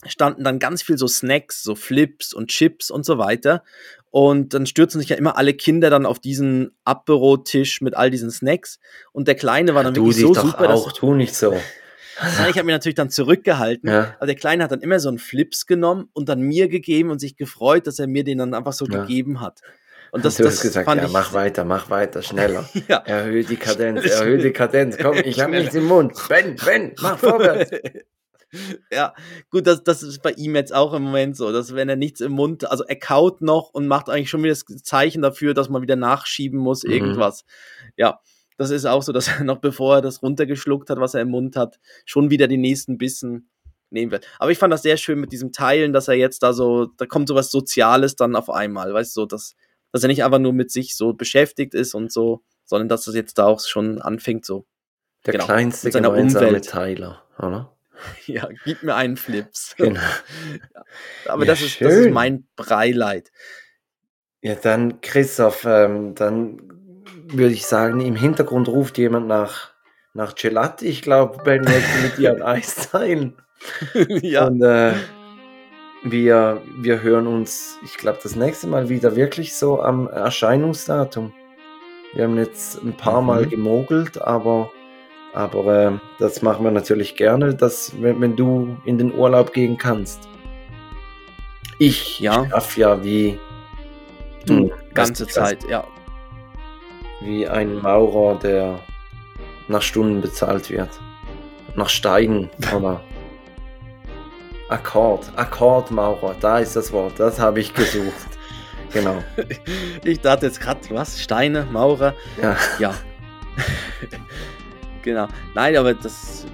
standen 0.06 0.44
dann 0.44 0.58
ganz 0.58 0.82
viel 0.82 0.98
so 0.98 1.08
Snacks, 1.08 1.62
so 1.62 1.74
Flips 1.74 2.32
und 2.32 2.48
Chips 2.48 2.90
und 2.90 3.04
so 3.04 3.18
weiter. 3.18 3.62
Und 4.10 4.54
dann 4.54 4.66
stürzen 4.66 5.00
sich 5.00 5.10
ja 5.10 5.16
immer 5.16 5.36
alle 5.36 5.54
Kinder 5.54 5.90
dann 5.90 6.06
auf 6.06 6.20
diesen 6.20 6.70
Apero-Tisch 6.84 7.80
mit 7.80 7.96
all 7.96 8.10
diesen 8.10 8.30
Snacks. 8.30 8.78
Und 9.12 9.28
der 9.28 9.34
Kleine 9.34 9.74
war 9.74 9.84
dann 9.84 9.94
du 9.94 10.06
wirklich 10.06 10.22
so 10.22 10.34
doch 10.34 10.46
super. 10.46 10.70
Auch, 10.70 10.92
tu 10.92 11.14
nicht 11.14 11.34
so. 11.34 11.54
Ja, 12.38 12.48
ich 12.48 12.56
habe 12.56 12.64
mich 12.64 12.72
natürlich 12.72 12.94
dann 12.94 13.10
zurückgehalten. 13.10 13.90
Ja. 13.90 14.14
Aber 14.16 14.24
der 14.24 14.36
Kleine 14.36 14.64
hat 14.64 14.72
dann 14.72 14.80
immer 14.80 14.98
so 15.00 15.10
einen 15.10 15.18
Flips 15.18 15.66
genommen 15.66 16.08
und 16.14 16.30
dann 16.30 16.40
mir 16.40 16.68
gegeben 16.68 17.10
und 17.10 17.18
sich 17.18 17.36
gefreut, 17.36 17.86
dass 17.86 17.98
er 17.98 18.06
mir 18.06 18.24
den 18.24 18.38
dann 18.38 18.54
einfach 18.54 18.72
so 18.72 18.86
ja. 18.86 19.02
gegeben 19.02 19.42
hat. 19.42 19.60
Und 20.12 20.24
das, 20.24 20.36
du 20.36 20.44
das 20.44 20.54
hast 20.54 20.62
gesagt, 20.62 20.88
ja, 20.88 21.08
mach 21.08 21.32
weiter, 21.32 21.64
mach 21.64 21.90
weiter, 21.90 22.22
schneller. 22.22 22.68
ja. 22.88 22.98
Erhöhe 22.98 23.44
die 23.44 23.56
Kadenz, 23.56 24.04
erhöhe 24.04 24.38
die 24.38 24.52
Kadenz. 24.52 24.96
Komm, 24.98 25.16
ich 25.16 25.40
habe 25.40 25.52
nichts 25.52 25.74
im 25.74 25.84
Mund. 25.84 26.14
Ben, 26.28 26.56
Ben, 26.56 26.94
mach 27.00 27.18
vorwärts. 27.18 27.70
ja, 28.92 29.14
gut, 29.50 29.66
das, 29.66 29.82
das 29.82 30.02
ist 30.02 30.22
bei 30.22 30.32
ihm 30.32 30.54
jetzt 30.54 30.74
auch 30.74 30.94
im 30.94 31.02
Moment 31.02 31.36
so, 31.36 31.52
dass 31.52 31.74
wenn 31.74 31.88
er 31.88 31.96
nichts 31.96 32.20
im 32.20 32.32
Mund, 32.32 32.70
also 32.70 32.84
er 32.84 32.96
kaut 32.96 33.40
noch 33.40 33.70
und 33.70 33.86
macht 33.86 34.08
eigentlich 34.08 34.30
schon 34.30 34.42
wieder 34.42 34.54
das 34.54 34.64
Zeichen 34.82 35.22
dafür, 35.22 35.54
dass 35.54 35.68
man 35.68 35.82
wieder 35.82 35.96
nachschieben 35.96 36.58
muss, 36.58 36.84
mhm. 36.84 36.92
irgendwas. 36.92 37.44
Ja, 37.96 38.20
das 38.56 38.70
ist 38.70 38.86
auch 38.86 39.02
so, 39.02 39.12
dass 39.12 39.28
er 39.28 39.44
noch 39.44 39.58
bevor 39.58 39.96
er 39.96 40.02
das 40.02 40.22
runtergeschluckt 40.22 40.90
hat, 40.90 40.98
was 40.98 41.14
er 41.14 41.22
im 41.22 41.30
Mund 41.30 41.56
hat, 41.56 41.78
schon 42.04 42.30
wieder 42.30 42.48
die 42.48 42.56
nächsten 42.56 42.98
Bissen 42.98 43.50
nehmen 43.90 44.10
wird. 44.10 44.26
Aber 44.38 44.50
ich 44.50 44.58
fand 44.58 44.72
das 44.72 44.82
sehr 44.82 44.96
schön 44.96 45.20
mit 45.20 45.32
diesem 45.32 45.52
Teilen, 45.52 45.92
dass 45.92 46.08
er 46.08 46.14
jetzt 46.14 46.42
da 46.42 46.52
so, 46.52 46.86
da 46.86 47.06
kommt 47.06 47.28
so 47.28 47.34
was 47.34 47.50
Soziales 47.50 48.16
dann 48.16 48.34
auf 48.34 48.50
einmal, 48.50 48.92
weißt 48.92 49.16
du, 49.16 49.20
so, 49.22 49.26
dass, 49.26 49.54
dass 49.96 50.04
er 50.04 50.08
nicht 50.08 50.24
einfach 50.24 50.38
nur 50.38 50.52
mit 50.52 50.70
sich 50.70 50.96
so 50.96 51.12
beschäftigt 51.14 51.74
ist 51.74 51.94
und 51.94 52.12
so, 52.12 52.42
sondern 52.64 52.88
dass 52.88 53.06
das 53.06 53.14
jetzt 53.14 53.38
da 53.38 53.46
auch 53.46 53.60
schon 53.60 54.00
anfängt 54.00 54.44
so. 54.44 54.66
Der 55.24 55.32
genau, 55.32 55.46
kleinste 55.46 55.90
gemeinsame 55.90 56.46
Umwelt. 56.48 56.68
Teiler, 56.68 57.22
oder? 57.38 57.72
Ja, 58.26 58.46
gib 58.64 58.82
mir 58.82 58.94
einen 58.94 59.16
Flips. 59.16 59.74
Genau. 59.78 60.00
ja, 60.00 61.32
aber 61.32 61.44
ja, 61.44 61.52
das, 61.52 61.62
ist, 61.62 61.80
das 61.80 61.94
ist 61.94 62.10
mein 62.10 62.46
Breileid. 62.56 63.32
Ja, 64.42 64.54
dann, 64.54 65.00
Christoph, 65.00 65.64
ähm, 65.64 66.14
dann 66.14 66.60
würde 67.28 67.54
ich 67.54 67.66
sagen, 67.66 68.00
im 68.00 68.14
Hintergrund 68.14 68.68
ruft 68.68 68.98
jemand 68.98 69.26
nach, 69.26 69.72
nach 70.12 70.34
Gelati. 70.34 70.86
Ich 70.86 71.02
glaube, 71.02 71.42
Ben 71.42 71.62
möchte 71.62 72.02
mit 72.02 72.18
dir 72.18 72.34
ein 72.34 72.42
Eis 72.42 72.90
teilen. 72.90 73.36
ja. 73.94 74.46
Und 74.46 74.62
äh, 74.62 74.92
wir, 76.10 76.62
wir 76.76 77.02
hören 77.02 77.26
uns, 77.26 77.78
ich 77.84 77.96
glaube, 77.96 78.18
das 78.22 78.36
nächste 78.36 78.66
Mal 78.66 78.88
wieder 78.88 79.16
wirklich 79.16 79.54
so 79.54 79.82
am 79.82 80.08
Erscheinungsdatum. 80.08 81.32
Wir 82.14 82.24
haben 82.24 82.36
jetzt 82.36 82.82
ein 82.82 82.92
paar 82.92 83.20
mhm. 83.20 83.26
Mal 83.26 83.46
gemogelt, 83.46 84.20
aber, 84.20 84.70
aber 85.34 85.86
äh, 85.86 85.92
das 86.18 86.42
machen 86.42 86.64
wir 86.64 86.70
natürlich 86.70 87.16
gerne, 87.16 87.54
dass, 87.54 87.92
wenn, 88.00 88.20
wenn 88.20 88.36
du 88.36 88.76
in 88.84 88.98
den 88.98 89.14
Urlaub 89.14 89.52
gehen 89.52 89.76
kannst. 89.76 90.28
Ich 91.78 92.20
ja. 92.20 92.46
ja 92.76 93.04
wie 93.04 93.38
du 94.46 94.70
ganze 94.94 95.26
Zeit, 95.26 95.68
ja 95.68 95.84
wie 97.20 97.46
ein 97.46 97.80
Maurer, 97.80 98.38
der 98.38 98.80
nach 99.68 99.82
Stunden 99.82 100.20
bezahlt 100.20 100.70
wird. 100.70 100.88
Nach 101.74 101.88
Steigen 101.88 102.50
oder 102.76 103.00
Akkord. 104.68 105.30
Akkordmaurer, 105.36 106.34
da 106.40 106.58
ist 106.58 106.76
das 106.76 106.92
Wort, 106.92 107.18
das 107.18 107.38
habe 107.38 107.60
ich 107.60 107.72
gesucht. 107.72 108.26
Genau. 108.92 109.22
Ich 110.04 110.20
dachte 110.20 110.46
jetzt 110.46 110.60
gerade, 110.60 110.80
was? 110.90 111.20
Steine, 111.20 111.66
Maurer? 111.70 112.14
Ja. 112.40 112.56
Ja. 112.78 112.94
genau. 115.02 115.26
Nein, 115.54 115.76
aber 115.76 115.94
das, 115.94 116.46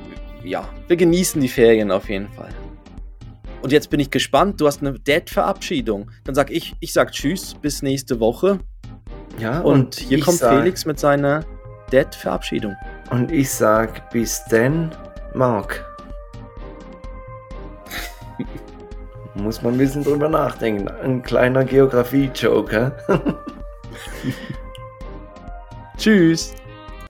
ja, 0.43 0.69
wir 0.89 0.97
genießen 0.97 1.41
die 1.41 1.49
Ferien 1.49 1.91
auf 1.91 2.09
jeden 2.09 2.29
Fall. 2.31 2.49
Und 3.63 3.71
jetzt 3.71 3.91
bin 3.91 4.01
ich 4.01 4.11
gespannt, 4.11 4.61
du 4.61 4.67
hast 4.67 4.81
eine 4.81 4.99
Dad-Verabschiedung. 4.99 6.11
Dann 6.25 6.35
sag 6.35 6.51
ich, 6.51 6.75
ich 6.81 6.93
sag 6.93 7.13
Tschüss, 7.13 7.55
bis 7.55 7.83
nächste 7.83 8.19
Woche. 8.19 8.59
Ja, 9.39 9.61
und, 9.61 9.75
und 9.75 9.95
hier 9.97 10.21
kommt 10.21 10.39
sag, 10.39 10.59
Felix 10.59 10.85
mit 10.85 10.99
seiner 10.99 11.45
Dead-Verabschiedung. 11.93 12.75
Und 13.11 13.31
ich 13.31 13.51
sag 13.51 14.11
bis 14.11 14.45
denn, 14.47 14.91
Mark. 15.35 15.92
Muss 19.35 19.63
man 19.63 19.75
ein 19.75 19.79
bisschen 19.79 20.05
drüber 20.05 20.29
nachdenken. 20.29 20.89
Ein 20.89 21.23
kleiner 21.23 21.65
Geografie-Joke. 21.65 22.93
Tschüss. 25.97 26.55